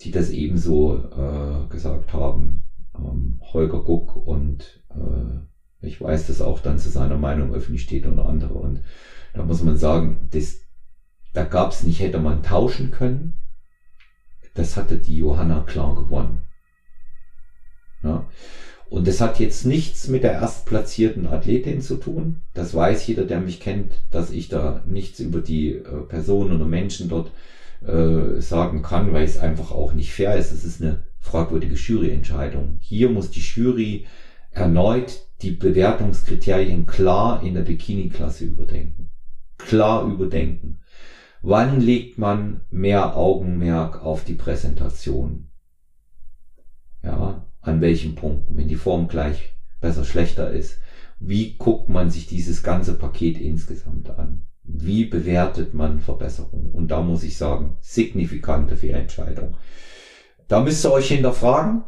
die 0.00 0.10
das 0.10 0.28
ebenso 0.28 0.96
äh, 1.10 1.66
gesagt 1.68 2.12
haben 2.12 2.64
ähm, 2.98 3.38
Holger 3.40 3.78
Guck 3.78 4.16
und 4.16 4.80
äh, 4.90 5.38
ich 5.80 6.00
weiß, 6.00 6.26
dass 6.26 6.40
auch 6.40 6.58
dann 6.58 6.78
zu 6.78 6.88
seiner 6.88 7.16
Meinung 7.16 7.52
öffentlich 7.52 7.82
steht 7.82 8.06
und 8.06 8.18
andere. 8.18 8.54
Und 8.54 8.80
da 9.34 9.42
muss 9.42 9.60
man 9.60 9.76
sagen, 9.76 10.28
das, 10.30 10.56
da 11.34 11.42
gab 11.42 11.72
es 11.72 11.82
nicht, 11.82 12.00
hätte 12.00 12.18
man 12.18 12.42
tauschen 12.42 12.90
können. 12.90 13.34
Das 14.54 14.76
hatte 14.76 14.96
die 14.96 15.16
Johanna 15.16 15.60
klar 15.60 15.94
gewonnen. 15.94 16.40
Ja. 18.02 18.24
Und 18.94 19.08
das 19.08 19.20
hat 19.20 19.40
jetzt 19.40 19.66
nichts 19.66 20.06
mit 20.06 20.22
der 20.22 20.34
erstplatzierten 20.34 21.26
Athletin 21.26 21.80
zu 21.80 21.96
tun. 21.96 22.42
Das 22.54 22.74
weiß 22.74 23.04
jeder, 23.08 23.24
der 23.24 23.40
mich 23.40 23.58
kennt, 23.58 23.92
dass 24.12 24.30
ich 24.30 24.48
da 24.48 24.84
nichts 24.86 25.18
über 25.18 25.40
die 25.40 25.72
äh, 25.72 26.02
Personen 26.06 26.54
oder 26.54 26.64
Menschen 26.64 27.08
dort 27.08 27.32
äh, 27.84 28.40
sagen 28.40 28.82
kann, 28.82 29.12
weil 29.12 29.24
es 29.24 29.36
einfach 29.36 29.72
auch 29.72 29.94
nicht 29.94 30.12
fair 30.12 30.36
ist. 30.36 30.52
Es 30.52 30.64
ist 30.64 30.80
eine 30.80 31.02
fragwürdige 31.18 31.74
Juryentscheidung. 31.74 32.78
Hier 32.78 33.10
muss 33.10 33.32
die 33.32 33.40
Jury 33.40 34.06
erneut 34.52 35.26
die 35.42 35.50
Bewertungskriterien 35.50 36.86
klar 36.86 37.42
in 37.42 37.54
der 37.54 37.62
Bikini-Klasse 37.62 38.44
überdenken. 38.44 39.10
Klar 39.58 40.06
überdenken. 40.06 40.78
Wann 41.42 41.80
legt 41.80 42.16
man 42.16 42.60
mehr 42.70 43.16
Augenmerk 43.16 44.04
auf 44.04 44.22
die 44.22 44.34
Präsentation? 44.34 45.50
Ja, 47.02 47.43
an 47.64 47.80
welchem 47.80 48.14
Punkt? 48.14 48.44
Wenn 48.48 48.68
die 48.68 48.76
Form 48.76 49.08
gleich 49.08 49.52
besser, 49.80 50.04
schlechter 50.04 50.50
ist. 50.50 50.78
Wie 51.18 51.56
guckt 51.56 51.88
man 51.88 52.10
sich 52.10 52.26
dieses 52.26 52.62
ganze 52.62 52.92
Paket 52.92 53.38
insgesamt 53.38 54.10
an? 54.10 54.42
Wie 54.62 55.04
bewertet 55.04 55.74
man 55.74 55.98
Verbesserungen? 55.98 56.70
Und 56.70 56.90
da 56.90 57.00
muss 57.00 57.22
ich 57.22 57.36
sagen, 57.36 57.76
signifikante 57.80 58.76
Fehlentscheidung. 58.76 59.56
Da 60.48 60.60
müsst 60.60 60.84
ihr 60.84 60.90
euch 60.90 61.08
hinterfragen. 61.08 61.82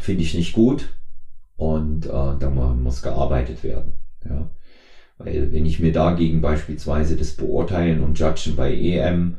Finde 0.00 0.22
ich 0.22 0.34
nicht 0.34 0.52
gut. 0.52 0.88
Und 1.56 2.06
äh, 2.06 2.10
da 2.10 2.48
muss 2.48 3.02
gearbeitet 3.02 3.62
werden. 3.62 3.92
Ja. 4.28 4.50
Weil 5.18 5.52
wenn 5.52 5.64
ich 5.64 5.78
mir 5.78 5.92
dagegen 5.92 6.40
beispielsweise 6.40 7.16
das 7.16 7.32
Beurteilen 7.32 8.02
und 8.02 8.18
Judgen 8.18 8.56
bei 8.56 8.74
EM 8.74 9.36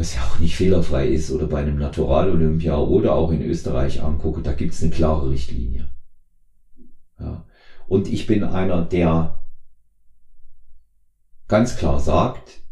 was 0.00 0.14
ja 0.14 0.22
auch 0.22 0.38
nicht 0.38 0.56
fehlerfrei 0.56 1.06
ist, 1.06 1.30
oder 1.30 1.46
bei 1.46 1.58
einem 1.58 1.76
Natural-Olympia 1.76 2.74
oder 2.74 3.14
auch 3.14 3.30
in 3.30 3.42
Österreich 3.42 4.00
angucke, 4.00 4.40
da 4.40 4.52
gibt 4.52 4.72
es 4.72 4.80
eine 4.80 4.90
klare 4.90 5.28
Richtlinie. 5.28 5.90
Ja. 7.18 7.44
Und 7.86 8.08
ich 8.08 8.24
bin 8.24 8.42
einer, 8.42 8.80
der 8.80 9.44
ganz 11.48 11.76
klar 11.76 12.00
sagt, 12.00 12.62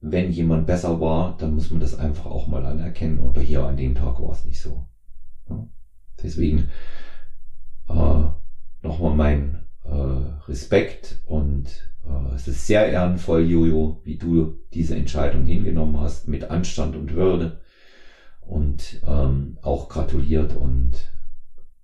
wenn 0.00 0.32
jemand 0.32 0.66
besser 0.66 0.98
war, 0.98 1.36
dann 1.36 1.54
muss 1.54 1.70
man 1.70 1.78
das 1.78 1.94
einfach 1.94 2.26
auch 2.26 2.48
mal 2.48 2.64
anerkennen. 2.64 3.20
Aber 3.20 3.40
hier 3.40 3.62
an 3.62 3.76
dem 3.76 3.94
Tag 3.94 4.18
war 4.18 4.32
es 4.32 4.44
nicht 4.44 4.60
so. 4.60 4.88
Ja. 5.48 5.68
Deswegen 6.20 6.66
äh, 7.88 8.24
nochmal 8.82 9.14
mein 9.14 9.69
äh, 9.84 9.88
Respekt 9.88 11.16
und 11.24 11.88
äh, 12.04 12.34
es 12.34 12.46
ist 12.46 12.66
sehr 12.66 12.86
ehrenvoll, 12.86 13.40
Jojo, 13.40 14.00
wie 14.02 14.14
du 14.14 14.52
diese 14.72 14.94
Entscheidung 14.94 15.44
hingenommen 15.44 15.98
hast, 15.98 16.26
mit 16.26 16.50
Anstand 16.50 16.96
und 16.96 17.12
Würde 17.12 17.50
und 18.40 18.98
ähm, 19.02 19.56
auch 19.60 19.88
gratuliert 19.88 20.52
und 20.52 21.10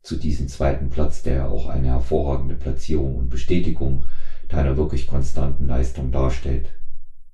zu 0.03 0.14
diesem 0.14 0.47
zweiten 0.47 0.88
Platz, 0.88 1.20
der 1.20 1.49
auch 1.49 1.66
eine 1.66 1.88
hervorragende 1.88 2.55
Platzierung 2.55 3.14
und 3.14 3.28
Bestätigung 3.28 4.05
deiner 4.47 4.76
wirklich 4.76 5.05
konstanten 5.05 5.66
Leistung 5.66 6.11
darstellt. 6.11 6.72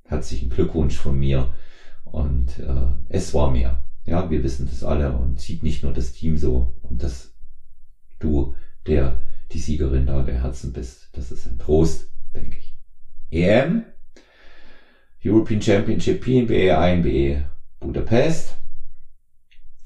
Herzlichen 0.04 0.48
Glückwunsch 0.48 0.96
von 0.96 1.14
mir 1.14 1.48
und 2.04 2.58
äh, 2.58 2.94
es 3.08 3.34
war 3.34 3.46
mehr. 3.46 3.82
Ja, 4.04 4.30
wir 4.30 4.42
wissen 4.42 4.64
das 4.64 4.82
alle 4.82 5.12
und 5.12 5.38
sieht 5.38 5.62
nicht 5.62 5.82
nur 5.82 5.92
das 5.92 6.12
Team 6.12 6.36
so 6.36 6.72
und 6.80 7.02
dass 7.02 7.30
du 8.18 8.54
der 8.86 9.18
die 9.52 9.58
Siegerin 9.58 10.06
da 10.06 10.22
der 10.22 10.40
Herzen 10.40 10.72
bist. 10.72 11.08
Das 11.12 11.30
ist 11.30 11.46
ein 11.46 11.58
Trost, 11.58 12.06
denke 12.34 12.58
ich. 12.58 12.72
EM, 13.30 13.82
European 15.24 15.60
Championship 15.60 16.20
PNBA, 16.20 16.86
INBA 16.86 17.48
Budapest. 17.78 18.56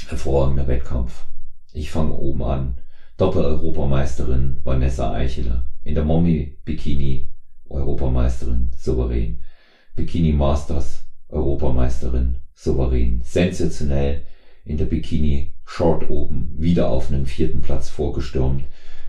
Hervorragender 0.06 0.66
Wettkampf. 0.66 1.24
Ich 1.72 1.90
fange 1.90 2.12
oben 2.12 2.42
an. 2.42 2.74
Doppel-Europameisterin 3.16 4.60
Vanessa 4.62 5.10
Eicheler. 5.10 5.64
In 5.82 5.94
der 5.94 6.02
Mommy 6.02 6.56
Bikini 6.64 7.28
Europameisterin 7.68 8.70
souverän. 8.74 9.36
Bikini 9.94 10.32
Masters 10.32 11.02
Europameisterin 11.28 12.36
souverän. 12.54 13.20
Sensationell 13.22 14.22
in 14.64 14.76
der 14.76 14.84
Bikini 14.84 15.52
Short 15.64 16.08
oben 16.08 16.52
wieder 16.56 16.88
auf 16.88 17.08
einen 17.08 17.24
vierten 17.24 17.60
Platz 17.60 17.88
vorgestürmt. 17.88 18.64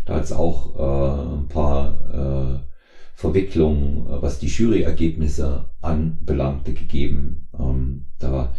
Da 0.08 0.14
hat 0.14 0.24
es 0.24 0.32
auch 0.32 0.74
äh, 0.74 1.34
ein 1.36 1.48
paar 1.50 2.62
äh, 2.62 2.68
Verwicklung, 3.12 4.08
äh, 4.08 4.22
was 4.22 4.38
die 4.38 4.46
Juryergebnisse 4.46 5.66
anbelangte, 5.82 6.72
gegeben. 6.72 7.50
Ähm, 7.60 8.06
da 8.18 8.54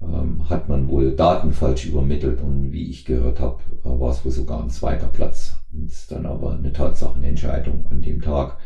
ähm, 0.00 0.48
hat 0.48 0.68
man 0.68 0.88
wohl 0.88 1.10
Daten 1.10 1.50
falsch 1.50 1.84
übermittelt 1.84 2.40
und 2.40 2.70
wie 2.70 2.88
ich 2.88 3.04
gehört 3.04 3.40
habe, 3.40 3.56
äh, 3.82 3.98
war 3.98 4.10
es 4.10 4.24
wohl 4.24 4.30
sogar 4.30 4.60
ein 4.60 4.68
zweiter 4.68 5.08
Platz. 5.08 5.56
Und 5.72 5.90
ist 5.90 6.12
dann 6.12 6.24
aber 6.24 6.52
eine 6.52 6.70
Tatsachenentscheidung 6.70 7.86
an 7.86 8.00
dem 8.00 8.20
Tag. 8.20 8.56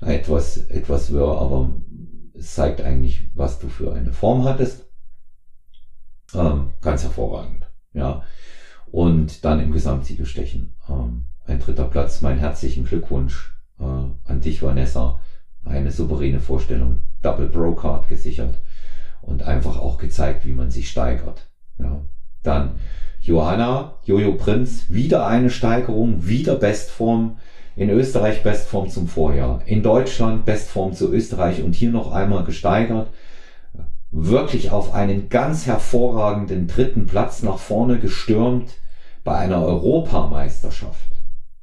Etwas, 0.00 0.56
etwas 0.56 1.10
wirr, 1.10 1.36
aber 1.36 1.74
es 2.32 2.54
zeigt 2.54 2.80
eigentlich, 2.80 3.28
was 3.34 3.58
du 3.58 3.66
für 3.66 3.90
eine 3.90 4.12
Form 4.12 4.44
hattest. 4.44 4.86
Ähm, 6.32 6.68
ganz 6.80 7.02
hervorragend. 7.02 7.68
Ja. 7.92 8.20
Und 8.86 9.44
dann 9.44 9.58
im 9.58 9.72
Gesamtsiegerstechen. 9.72 10.76
Ähm, 10.88 11.29
ein 11.50 11.58
dritter 11.58 11.84
Platz. 11.84 12.20
Mein 12.20 12.38
herzlichen 12.38 12.84
Glückwunsch 12.84 13.52
äh, 13.78 13.84
an 13.84 14.40
dich, 14.40 14.62
Vanessa, 14.62 15.20
eine 15.64 15.90
souveräne 15.90 16.40
Vorstellung, 16.40 16.98
Double 17.22 17.48
Bro 17.48 17.74
Card 17.74 18.08
gesichert 18.08 18.58
und 19.20 19.42
einfach 19.42 19.76
auch 19.76 19.98
gezeigt, 19.98 20.46
wie 20.46 20.52
man 20.52 20.70
sich 20.70 20.88
steigert. 20.88 21.50
Ja. 21.78 22.02
Dann 22.42 22.76
Johanna, 23.20 23.96
Jojo 24.04 24.32
Prinz, 24.32 24.86
wieder 24.88 25.26
eine 25.26 25.50
Steigerung, 25.50 26.26
wieder 26.26 26.56
Bestform. 26.56 27.36
In 27.76 27.90
Österreich 27.90 28.42
Bestform 28.42 28.88
zum 28.88 29.06
Vorjahr. 29.06 29.62
In 29.66 29.82
Deutschland 29.82 30.44
Bestform 30.44 30.92
zu 30.92 31.12
Österreich 31.12 31.62
und 31.62 31.74
hier 31.74 31.90
noch 31.90 32.12
einmal 32.12 32.44
gesteigert. 32.44 33.08
Wirklich 34.10 34.70
auf 34.70 34.92
einen 34.92 35.28
ganz 35.28 35.66
hervorragenden 35.66 36.66
dritten 36.66 37.06
Platz 37.06 37.42
nach 37.42 37.58
vorne 37.58 37.98
gestürmt 37.98 38.74
bei 39.22 39.36
einer 39.36 39.62
Europameisterschaft. 39.62 41.19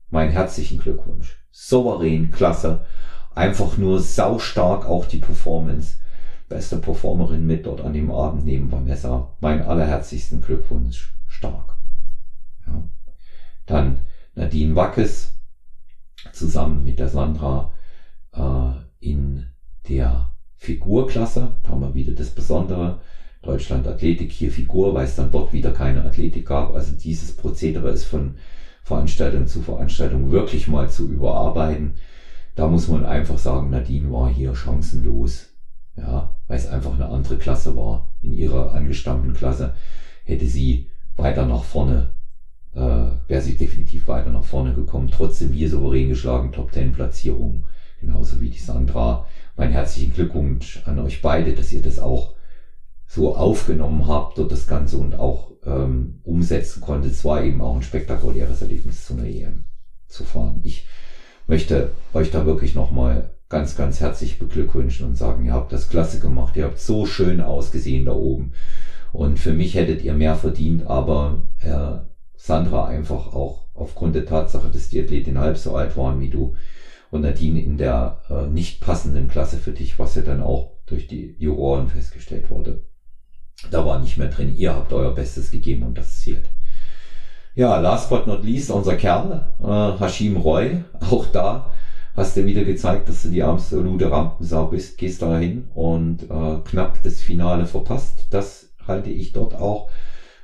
Mein 0.09 0.29
herzlichen 0.29 0.79
Glückwunsch 0.79 1.37
souverän, 1.57 2.29
klasse. 2.31 2.85
Einfach 3.33 3.77
nur 3.77 3.99
saustark 3.99 4.85
auch 4.85 5.05
die 5.05 5.19
Performance. 5.19 5.95
Beste 6.49 6.77
Performerin 6.77 7.45
mit 7.45 7.65
dort 7.65 7.81
an 7.81 7.93
dem 7.93 8.11
Abend 8.11 8.45
neben 8.45 8.71
Vanessa. 8.71 9.35
Mein 9.41 9.63
allerherzigsten 9.63 10.41
Glückwunsch. 10.41 11.13
Stark. 11.27 11.77
Ja. 12.65 12.87
Dann 13.65 13.99
Nadine 14.33 14.75
Wackes 14.75 15.35
zusammen 16.31 16.83
mit 16.83 16.99
der 16.99 17.09
Sandra 17.09 17.73
äh, 18.33 18.71
in 18.99 19.47
der 19.89 20.33
Figurklasse. 20.55 21.57
Da 21.63 21.69
haben 21.69 21.81
wir 21.81 21.93
wieder 21.93 22.13
das 22.13 22.29
Besondere. 22.29 23.01
Deutschland 23.43 23.87
Athletik, 23.87 24.31
hier 24.31 24.51
Figur, 24.51 24.93
weil 24.93 25.05
es 25.05 25.15
dann 25.15 25.31
dort 25.31 25.53
wieder 25.53 25.71
keine 25.71 26.03
Athletik 26.03 26.47
gab. 26.47 26.73
Also 26.73 26.93
dieses 26.93 27.35
Prozedere 27.35 27.89
ist 27.89 28.05
von 28.05 28.37
Veranstaltung 28.87 29.47
zu 29.47 29.61
Veranstaltung 29.61 30.31
wirklich 30.31 30.69
mal 30.69 30.89
zu 30.89 31.09
überarbeiten. 31.09 31.95
Da 32.55 32.67
muss 32.69 32.87
man 32.87 33.05
einfach 33.05 33.37
sagen, 33.37 33.69
Nadine 33.69 34.09
war 34.13 34.29
hier 34.29 34.55
chancenlos. 34.55 35.49
Ja, 35.97 36.37
weil 36.47 36.57
es 36.57 36.67
einfach 36.67 36.93
eine 36.93 37.09
andere 37.09 37.37
Klasse 37.37 37.75
war. 37.75 38.07
In 38.21 38.31
ihrer 38.31 38.73
angestammten 38.73 39.33
Klasse 39.33 39.73
hätte 40.23 40.45
sie 40.45 40.89
weiter 41.17 41.45
nach 41.45 41.65
vorne, 41.65 42.11
äh, 42.75 42.79
wäre 43.27 43.41
sie 43.41 43.57
definitiv 43.57 44.07
weiter 44.07 44.29
nach 44.29 44.45
vorne 44.45 44.73
gekommen. 44.73 45.11
Trotzdem 45.11 45.51
hier 45.51 45.69
souverän 45.69 46.07
geschlagen, 46.07 46.53
Top 46.53 46.71
10 46.71 46.93
Platzierung. 46.93 47.65
Genauso 47.99 48.39
wie 48.39 48.51
die 48.51 48.57
Sandra. 48.57 49.25
Mein 49.57 49.73
herzlichen 49.73 50.13
Glückwunsch 50.13 50.81
an 50.85 50.99
euch 50.99 51.21
beide, 51.21 51.53
dass 51.53 51.73
ihr 51.73 51.81
das 51.81 51.99
auch 51.99 52.36
so 53.07 53.35
aufgenommen 53.35 54.07
habt 54.07 54.37
dort 54.37 54.51
das 54.51 54.67
Ganze 54.67 54.97
und 54.97 55.15
auch 55.15 55.51
ähm, 55.65 56.19
umsetzen 56.23 56.81
konnte. 56.81 57.07
Es 57.07 57.23
war 57.23 57.43
eben 57.43 57.61
auch 57.61 57.75
ein 57.75 57.81
spektakuläres 57.81 58.61
Erlebnis 58.61 59.05
zu 59.05 59.13
einer 59.13 59.25
EM 59.25 59.65
zu 60.07 60.23
fahren. 60.23 60.59
Ich 60.63 60.87
möchte 61.47 61.91
euch 62.13 62.31
da 62.31 62.45
wirklich 62.45 62.75
nochmal 62.75 63.33
ganz, 63.49 63.77
ganz 63.77 64.01
herzlich 64.01 64.39
beglückwünschen 64.39 65.07
und 65.07 65.15
sagen, 65.15 65.45
ihr 65.45 65.53
habt 65.53 65.71
das 65.71 65.89
klasse 65.89 66.19
gemacht, 66.19 66.57
ihr 66.57 66.65
habt 66.65 66.79
so 66.79 67.05
schön 67.05 67.39
ausgesehen 67.39 68.05
da 68.05 68.13
oben. 68.13 68.51
Und 69.13 69.39
für 69.39 69.53
mich 69.53 69.75
hättet 69.75 70.03
ihr 70.03 70.13
mehr 70.13 70.35
verdient, 70.35 70.85
aber 70.85 71.43
äh, 71.61 72.05
Sandra 72.35 72.87
einfach 72.87 73.33
auch 73.33 73.67
aufgrund 73.73 74.15
der 74.15 74.25
Tatsache, 74.25 74.69
dass 74.69 74.89
die 74.89 75.01
Athletin 75.01 75.39
halb 75.39 75.57
so 75.57 75.75
alt 75.75 75.95
waren 75.95 76.19
wie 76.19 76.29
du 76.29 76.55
und 77.09 77.21
Nadine 77.21 77.61
in 77.63 77.77
der 77.77 78.21
äh, 78.29 78.47
nicht 78.47 78.81
passenden 78.81 79.29
Klasse 79.29 79.57
für 79.57 79.71
dich, 79.71 79.97
was 79.97 80.15
ja 80.15 80.23
dann 80.23 80.41
auch 80.41 80.73
durch 80.85 81.07
die 81.07 81.35
Juroren 81.39 81.87
festgestellt 81.87 82.49
wurde. 82.49 82.83
Da 83.69 83.83
war 83.85 83.97
nicht 83.97 84.17
mehr 84.17 84.27
drin. 84.27 84.53
Ihr 84.55 84.73
habt 84.73 84.93
euer 84.93 85.11
Bestes 85.11 85.49
gegeben 85.51 85.83
und 85.83 85.97
das 85.97 86.19
zählt. 86.19 86.49
Ja, 87.55 87.77
last 87.77 88.09
but 88.09 88.27
not 88.27 88.43
least, 88.43 88.69
unser 88.69 88.93
Kerl, 88.93 89.47
äh, 89.59 89.99
Hashim 89.99 90.37
Roy. 90.37 90.83
Auch 91.09 91.25
da 91.25 91.71
hast 92.13 92.35
du 92.35 92.45
wieder 92.45 92.63
gezeigt, 92.63 93.09
dass 93.09 93.23
du 93.23 93.29
die 93.29 93.43
absolute 93.43 94.11
Rampensau 94.11 94.65
bist. 94.67 94.97
Gehst 94.97 95.21
da 95.21 95.37
hin 95.37 95.67
und 95.73 96.23
äh, 96.29 96.57
knapp 96.63 97.01
das 97.01 97.19
Finale 97.19 97.65
verpasst. 97.65 98.27
Das 98.29 98.69
halte 98.85 99.09
ich 99.09 99.31
dort 99.31 99.55
auch 99.55 99.89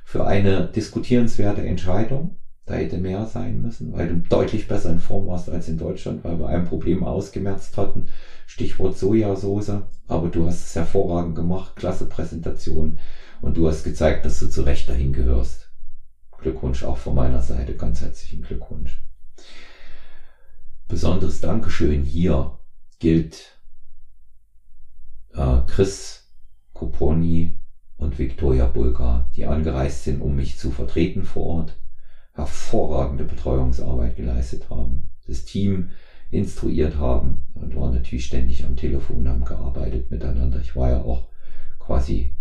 für 0.04 0.24
eine 0.24 0.66
diskutierenswerte 0.66 1.62
Entscheidung. 1.62 2.36
Da 2.66 2.74
hätte 2.74 2.98
mehr 2.98 3.26
sein 3.26 3.60
müssen, 3.60 3.92
weil 3.92 4.08
du 4.08 4.14
deutlich 4.16 4.66
besser 4.66 4.90
in 4.90 4.98
Form 4.98 5.26
warst 5.26 5.50
als 5.50 5.68
in 5.68 5.76
Deutschland, 5.76 6.24
weil 6.24 6.38
wir 6.38 6.48
ein 6.48 6.64
Problem 6.64 7.04
ausgemerzt 7.04 7.76
hatten. 7.76 8.06
Stichwort 8.46 8.96
Sojasauce. 8.96 9.82
Aber 10.06 10.28
du 10.28 10.44
hast 10.44 10.64
es 10.64 10.74
hervorragend 10.74 11.34
gemacht, 11.34 11.76
klasse 11.76 12.04
Präsentation. 12.04 12.94
Und 13.40 13.56
du 13.56 13.66
hast 13.66 13.82
gezeigt, 13.82 14.24
dass 14.24 14.38
du 14.38 14.46
zu 14.46 14.60
Recht 14.62 14.88
dahin 14.88 15.12
gehörst. 15.12 15.68
Glückwunsch 16.38 16.82
auch 16.82 16.96
von 16.96 17.14
meiner 17.14 17.40
Seite, 17.40 17.74
ganz 17.74 18.00
herzlichen 18.00 18.42
Glückwunsch. 18.42 19.00
Besonderes 20.88 21.40
Dankeschön 21.40 22.02
hier 22.02 22.58
gilt 22.98 23.58
äh, 25.32 25.60
Chris 25.66 26.28
Koponi 26.72 27.58
und 27.96 28.18
Viktoria 28.18 28.66
Bulgar, 28.66 29.30
die 29.34 29.46
angereist 29.46 30.02
sind, 30.02 30.20
um 30.20 30.34
mich 30.34 30.56
zu 30.56 30.70
vertreten 30.70 31.22
vor 31.22 31.44
Ort 31.44 31.76
hervorragende 32.34 33.24
Betreuungsarbeit 33.24 34.16
geleistet 34.16 34.68
haben, 34.68 35.08
das 35.26 35.44
Team 35.44 35.90
instruiert 36.34 36.96
haben 36.96 37.44
und 37.54 37.74
waren 37.74 37.92
natürlich 37.92 38.24
ständig 38.24 38.64
am 38.64 38.76
Telefon, 38.76 39.28
haben 39.28 39.44
gearbeitet 39.44 40.10
miteinander. 40.10 40.58
Ich 40.58 40.74
war 40.74 40.88
ja 40.88 40.98
auch 40.98 41.22
quasi 41.78 42.36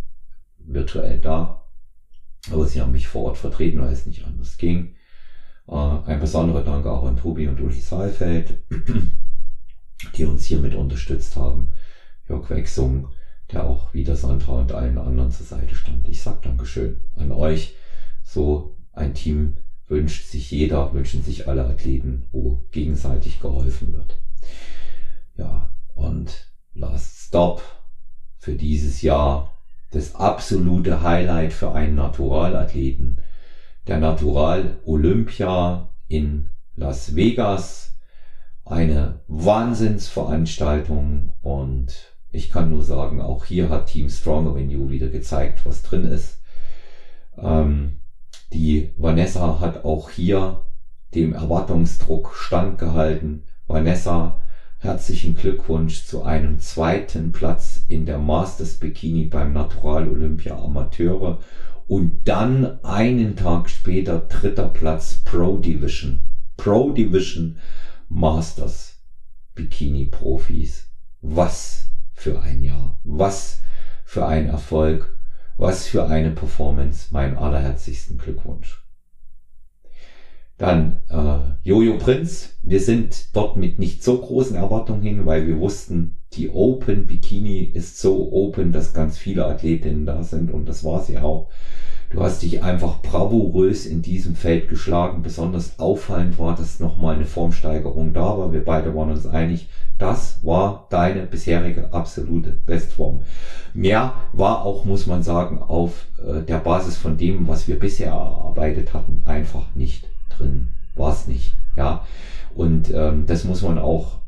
virtuell 0.58 1.20
da, 1.20 1.66
aber 2.50 2.66
sie 2.66 2.82
haben 2.82 2.92
mich 2.92 3.08
vor 3.08 3.24
Ort 3.24 3.38
vertreten, 3.38 3.80
weil 3.80 3.92
es 3.92 4.06
nicht 4.06 4.26
anders 4.26 4.58
ging. 4.58 4.96
Äh, 5.68 5.76
ein 5.76 6.20
besonderer 6.20 6.62
Dank 6.62 6.86
auch 6.86 7.04
an 7.04 7.16
Tobi 7.16 7.48
und 7.48 7.60
Uli 7.60 7.80
Saalfeld, 7.80 8.64
die 10.16 10.24
uns 10.24 10.44
hiermit 10.44 10.74
unterstützt 10.74 11.36
haben. 11.36 11.68
Jörg 12.28 12.50
Wechsung, 12.50 13.08
der 13.52 13.64
auch 13.64 13.94
wieder 13.94 14.16
Sandra 14.16 14.54
und 14.54 14.72
allen 14.72 14.98
anderen 14.98 15.32
zur 15.32 15.46
Seite 15.46 15.76
stand. 15.76 16.08
Ich 16.08 16.22
sag 16.22 16.42
Dankeschön 16.42 17.02
an 17.16 17.32
euch. 17.32 17.76
So 18.22 18.78
ein 18.92 19.14
Team 19.14 19.58
wünscht 19.94 20.26
sich 20.26 20.50
jeder, 20.50 20.92
wünschen 20.92 21.22
sich 21.22 21.48
alle 21.48 21.66
Athleten, 21.66 22.26
wo 22.32 22.64
gegenseitig 22.72 23.40
geholfen 23.40 23.94
wird. 23.94 24.18
Ja, 25.38 25.70
und 25.94 26.52
Last 26.74 27.28
Stop 27.28 27.62
für 28.40 28.56
dieses 28.56 29.04
Jahr 29.04 29.52
das 29.92 30.16
absolute 30.16 31.04
Highlight 31.04 31.54
für 31.54 31.74
einen 31.74 31.94
Naturalathleten. 31.94 33.22
Der 33.86 34.00
Natural 34.00 34.80
Olympia 34.84 35.90
in 36.08 36.50
Las 36.76 37.16
Vegas. 37.16 37.96
Eine 38.66 39.22
Wahnsinnsveranstaltung 39.28 41.34
und 41.42 42.16
ich 42.32 42.50
kann 42.50 42.72
nur 42.72 42.82
sagen, 42.82 43.22
auch 43.22 43.46
hier 43.46 43.70
hat 43.70 43.86
Team 43.88 44.10
Stronger 44.10 44.56
Than 44.56 44.72
You 44.72 44.90
wieder 44.90 45.10
gezeigt, 45.10 45.68
was 45.68 45.84
drin 45.84 46.06
ist. 46.06 46.42
Ähm, 47.38 48.00
die 48.54 48.94
Vanessa 48.98 49.60
hat 49.60 49.84
auch 49.84 50.10
hier 50.10 50.66
dem 51.16 51.34
Erwartungsdruck 51.34 52.36
standgehalten. 52.36 53.44
Vanessa, 53.68 54.40
herzlichen 54.78 55.36
Glückwunsch 55.36 56.06
zu 56.06 56.24
einem 56.24 56.60
zweiten 56.60 57.32
Platz 57.32 57.84
in 57.88 58.06
der 58.06 58.20
Masters 58.20 58.76
Bikini 58.76 59.26
beim 59.26 59.54
Natural 59.54 60.08
Olympia 60.08 60.56
Amateure 60.58 61.40
und 61.88 62.28
dann 62.28 62.84
einen 62.84 63.36
Tag 63.36 63.70
später 63.70 64.20
dritter 64.20 64.70
Platz 64.70 65.16
Pro 65.26 65.58
Division. 65.58 66.20
Pro 66.56 66.92
Division 66.92 67.58
Masters 68.08 69.04
Bikini 69.56 70.06
Profis. 70.06 70.90
Was 71.22 71.90
für 72.14 72.42
ein 72.42 72.62
Jahr. 72.62 73.00
Was 73.04 73.62
für 74.06 74.26
ein 74.26 74.48
Erfolg. 74.48 75.18
Was 75.58 75.86
für 75.86 76.08
eine 76.08 76.32
Performance. 76.32 77.08
Mein 77.12 77.38
allerherzigsten 77.38 78.18
Glückwunsch. 78.18 78.84
Dann 80.58 80.98
äh, 81.10 81.68
Jojo 81.68 81.98
Prinz. 81.98 82.58
Wir 82.62 82.80
sind 82.80 83.36
dort 83.36 83.58
mit 83.58 83.80
nicht 83.80 84.04
so 84.04 84.18
großen 84.18 84.56
Erwartungen 84.56 85.02
hin, 85.02 85.26
weil 85.26 85.48
wir 85.48 85.60
wussten, 85.60 86.18
die 86.34 86.50
Open 86.50 87.06
Bikini 87.06 87.60
ist 87.60 88.00
so 88.00 88.32
open, 88.32 88.72
dass 88.72 88.94
ganz 88.94 89.18
viele 89.18 89.46
Athletinnen 89.46 90.06
da 90.06 90.24
sind 90.24 90.52
und 90.52 90.70
das 90.70 90.84
war 90.84 91.02
sie 91.02 91.18
auch. 91.18 91.50
Du 92.14 92.22
hast 92.22 92.44
dich 92.44 92.62
einfach 92.62 93.02
bravourös 93.02 93.88
in 93.88 94.04
diesem 94.04 94.36
Feld 94.36 94.70
geschlagen. 94.70 95.24
Besonders 95.24 95.80
auffallend 95.80 96.38
war, 96.38 96.56
dass 96.56 96.80
nochmal 96.80 97.16
eine 97.16 97.26
Formsteigerung 97.26 98.14
da 98.14 98.38
war. 98.38 98.54
Wir 98.54 98.64
beide 98.64 98.94
waren 98.96 99.10
uns 99.10 99.26
einig, 99.26 99.68
das 99.98 100.38
war 100.44 100.86
deine 100.92 101.26
bisherige 101.26 101.92
absolute 101.92 102.52
Bestform. 102.52 103.22
Mehr 103.74 104.14
war 104.32 104.64
auch, 104.64 104.86
muss 104.86 105.08
man 105.08 105.24
sagen, 105.24 105.58
auf 105.58 106.06
äh, 106.24 106.44
der 106.44 106.60
Basis 106.60 106.98
von 106.98 107.18
dem, 107.18 107.48
was 107.48 107.68
wir 107.68 107.80
bisher 107.80 108.12
erarbeitet 108.12 108.94
hatten, 108.94 109.24
einfach 109.26 109.66
nicht 109.74 110.08
drin. 110.38 110.68
War 110.96 111.14
es 111.14 111.28
nicht. 111.28 111.56
Ja. 111.76 112.06
Und 112.54 112.94
ähm, 112.94 113.26
das 113.26 113.44
muss 113.44 113.64
man 113.64 113.80
auch 113.80 114.20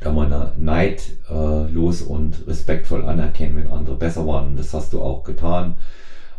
da 0.00 0.12
man 0.12 0.52
neidlos 0.58 2.02
äh, 2.02 2.04
und 2.04 2.46
respektvoll 2.46 3.04
anerkennen, 3.04 3.56
wenn 3.56 3.68
andere 3.68 3.96
besser 3.96 4.26
waren. 4.26 4.48
Und 4.48 4.58
das 4.58 4.72
hast 4.74 4.92
du 4.92 5.02
auch 5.02 5.24
getan. 5.24 5.74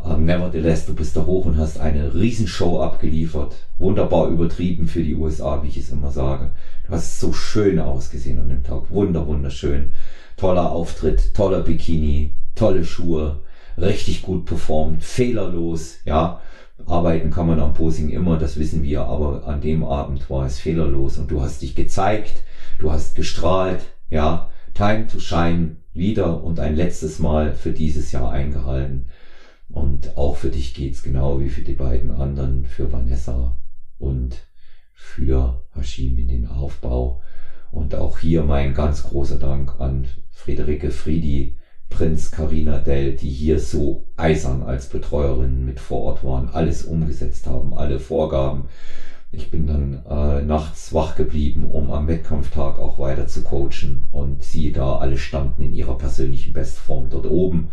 Ähm, 0.06 0.26
nevertheless, 0.26 0.86
du 0.86 0.94
bist 0.94 1.18
da 1.18 1.26
hoch 1.26 1.46
und 1.46 1.58
hast 1.58 1.80
eine 1.80 2.14
Riesenshow 2.14 2.82
abgeliefert. 2.82 3.56
Wunderbar 3.78 4.28
übertrieben 4.28 4.88
für 4.88 5.02
die 5.02 5.16
USA, 5.16 5.64
wie 5.64 5.68
ich 5.68 5.78
es 5.78 5.90
immer 5.90 6.12
sage. 6.12 6.52
Du 6.86 6.94
hast 6.94 7.20
so 7.20 7.34
schön 7.34 7.80
ausgesehen 7.80 8.40
an 8.40 8.50
dem 8.50 8.64
Tag. 8.64 8.92
Wunder, 8.92 9.26
wunderschön. 9.26 9.94
Toller 10.38 10.72
Auftritt, 10.72 11.34
toller 11.34 11.62
Bikini, 11.62 12.36
tolle 12.54 12.86
Schuhe, 12.86 13.42
richtig 13.78 14.22
gut 14.22 14.46
performt, 14.46 15.04
fehlerlos, 15.04 15.98
ja. 16.06 16.42
Arbeiten 16.86 17.32
kann 17.32 17.48
man 17.48 17.62
am 17.62 17.74
Posing 17.74 18.10
immer, 18.10 18.38
das 18.38 18.60
wissen 18.60 18.84
wir, 18.84 19.06
aber 19.06 19.48
an 19.48 19.62
dem 19.62 19.84
Abend 19.86 20.30
war 20.30 20.46
es 20.46 20.60
fehlerlos 20.60 21.18
und 21.18 21.32
du 21.32 21.42
hast 21.42 21.62
dich 21.62 21.74
gezeigt, 21.74 22.44
du 22.80 22.92
hast 22.92 23.16
gestrahlt, 23.16 23.82
ja. 24.10 24.50
Time 24.74 25.08
to 25.08 25.20
shine 25.20 25.78
wieder 25.94 26.44
und 26.44 26.60
ein 26.60 26.76
letztes 26.76 27.20
Mal 27.20 27.54
für 27.54 27.72
dieses 27.72 28.12
Jahr 28.12 28.30
eingehalten. 28.30 29.08
Und 29.70 30.18
auch 30.18 30.36
für 30.36 30.50
dich 30.50 30.74
geht's 30.74 31.04
genau 31.04 31.40
wie 31.40 31.50
für 31.50 31.62
die 31.62 31.74
beiden 31.74 32.12
anderen, 32.12 32.66
für 32.66 32.92
Vanessa 32.92 33.58
und 33.98 34.38
für 34.94 35.66
Hashim 35.74 36.18
in 36.18 36.28
den 36.28 36.48
Aufbau. 36.48 37.22
Und 37.72 37.96
auch 37.96 38.20
hier 38.20 38.44
mein 38.44 38.74
ganz 38.74 39.04
großer 39.04 39.38
Dank 39.38 39.80
an 39.80 40.08
Friederike 40.30 40.92
Friedi, 40.92 41.58
Prinz 41.90 42.32
Carina 42.32 42.80
Dell, 42.80 43.16
die 43.16 43.30
hier 43.30 43.60
so 43.60 44.08
eisern 44.18 44.64
als 44.64 44.90
Betreuerinnen 44.90 45.66
mit 45.66 45.80
vor 45.80 46.02
Ort 46.04 46.24
waren, 46.24 46.50
alles 46.50 46.84
umgesetzt 46.84 47.48
haben, 47.48 47.74
alle 47.74 48.00
Vorgaben. 48.00 48.66
Ich 49.32 49.52
bin 49.52 49.68
dann 49.68 50.06
äh, 50.10 50.42
nachts 50.42 50.94
wach 50.94 51.16
geblieben, 51.16 51.66
um 51.66 51.92
am 51.92 52.08
Wettkampftag 52.08 52.80
auch 52.80 53.00
weiter 53.00 53.28
zu 53.28 53.44
coachen 53.44 54.08
und 54.12 54.44
sie 54.44 54.72
da 54.72 54.98
alle 54.98 55.18
standen 55.18 55.62
in 55.62 55.74
ihrer 55.74 55.98
persönlichen 55.98 56.54
Bestform 56.54 57.10
dort 57.10 57.26
oben. 57.26 57.72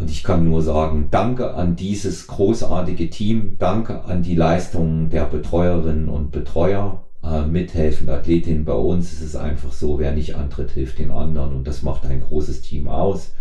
Und 0.00 0.10
ich 0.10 0.22
kann 0.22 0.48
nur 0.48 0.62
sagen, 0.62 1.08
danke 1.10 1.52
an 1.52 1.76
dieses 1.76 2.26
großartige 2.26 3.10
Team, 3.10 3.56
danke 3.58 4.02
an 4.04 4.22
die 4.22 4.34
Leistungen 4.34 5.10
der 5.10 5.26
Betreuerinnen 5.26 6.08
und 6.08 6.30
Betreuer, 6.30 7.04
äh, 7.22 7.42
mithelfende 7.42 8.14
Athletinnen. 8.14 8.64
Bei 8.64 8.72
uns 8.72 9.12
ist 9.12 9.20
es 9.20 9.36
einfach 9.36 9.72
so, 9.72 9.98
wer 9.98 10.12
nicht 10.12 10.36
antritt, 10.36 10.70
hilft 10.70 11.00
den 11.00 11.10
anderen 11.10 11.54
und 11.54 11.66
das 11.66 11.82
macht 11.82 12.06
ein 12.06 12.22
großes 12.22 12.62
Team 12.62 12.88
aus. 12.88 13.32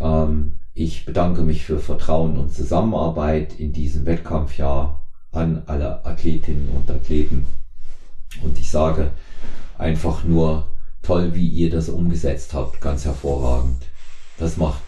Ähm, 0.00 0.60
ich 0.72 1.04
bedanke 1.04 1.42
mich 1.42 1.64
für 1.64 1.80
Vertrauen 1.80 2.38
und 2.38 2.52
Zusammenarbeit 2.54 3.58
in 3.58 3.72
diesem 3.72 4.06
Wettkampfjahr 4.06 5.02
an 5.32 5.64
alle 5.66 6.06
Athletinnen 6.06 6.68
und 6.68 6.88
Athleten. 6.88 7.44
Und 8.40 8.56
ich 8.60 8.70
sage 8.70 9.10
einfach 9.78 10.22
nur 10.22 10.68
toll, 11.02 11.34
wie 11.34 11.48
ihr 11.48 11.70
das 11.70 11.88
umgesetzt 11.88 12.54
habt, 12.54 12.80
ganz 12.80 13.04
hervorragend. 13.04 13.82
Das 14.38 14.58
macht 14.58 14.82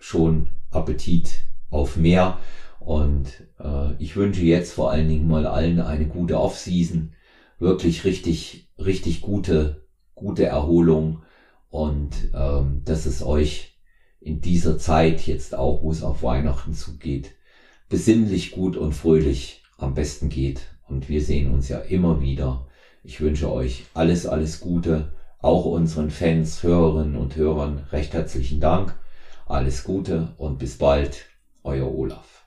schon 0.00 0.48
Appetit 0.70 1.44
auf 1.68 1.96
mehr. 1.96 2.38
Und 2.80 3.44
äh, 3.60 3.92
ich 3.98 4.16
wünsche 4.16 4.42
jetzt 4.42 4.72
vor 4.72 4.90
allen 4.90 5.06
Dingen 5.06 5.28
mal 5.28 5.46
allen 5.46 5.78
eine 5.78 6.06
gute 6.06 6.40
Off-Season, 6.40 7.12
wirklich 7.58 8.04
richtig, 8.04 8.68
richtig 8.78 9.20
gute, 9.20 9.84
gute 10.14 10.44
Erholung 10.44 11.22
und 11.68 12.30
ähm, 12.34 12.80
dass 12.84 13.06
es 13.06 13.22
euch 13.22 13.76
in 14.18 14.40
dieser 14.40 14.76
Zeit 14.78 15.26
jetzt 15.26 15.54
auch, 15.54 15.82
wo 15.82 15.90
es 15.90 16.02
auf 16.02 16.22
Weihnachten 16.22 16.74
zugeht, 16.74 17.34
besinnlich 17.88 18.50
gut 18.50 18.76
und 18.76 18.92
fröhlich 18.92 19.62
am 19.76 19.94
besten 19.94 20.28
geht. 20.28 20.74
Und 20.88 21.08
wir 21.08 21.22
sehen 21.22 21.52
uns 21.52 21.68
ja 21.68 21.78
immer 21.78 22.20
wieder. 22.20 22.66
Ich 23.02 23.20
wünsche 23.20 23.50
euch 23.50 23.84
alles, 23.94 24.26
alles 24.26 24.60
Gute, 24.60 25.12
auch 25.38 25.64
unseren 25.64 26.10
Fans, 26.10 26.62
Hörerinnen 26.62 27.16
und 27.16 27.36
Hörern 27.36 27.78
recht 27.92 28.12
herzlichen 28.12 28.60
Dank. 28.60 28.94
Alles 29.50 29.82
Gute 29.82 30.32
und 30.36 30.60
bis 30.60 30.78
bald, 30.78 31.26
euer 31.64 31.92
Olaf. 31.92 32.39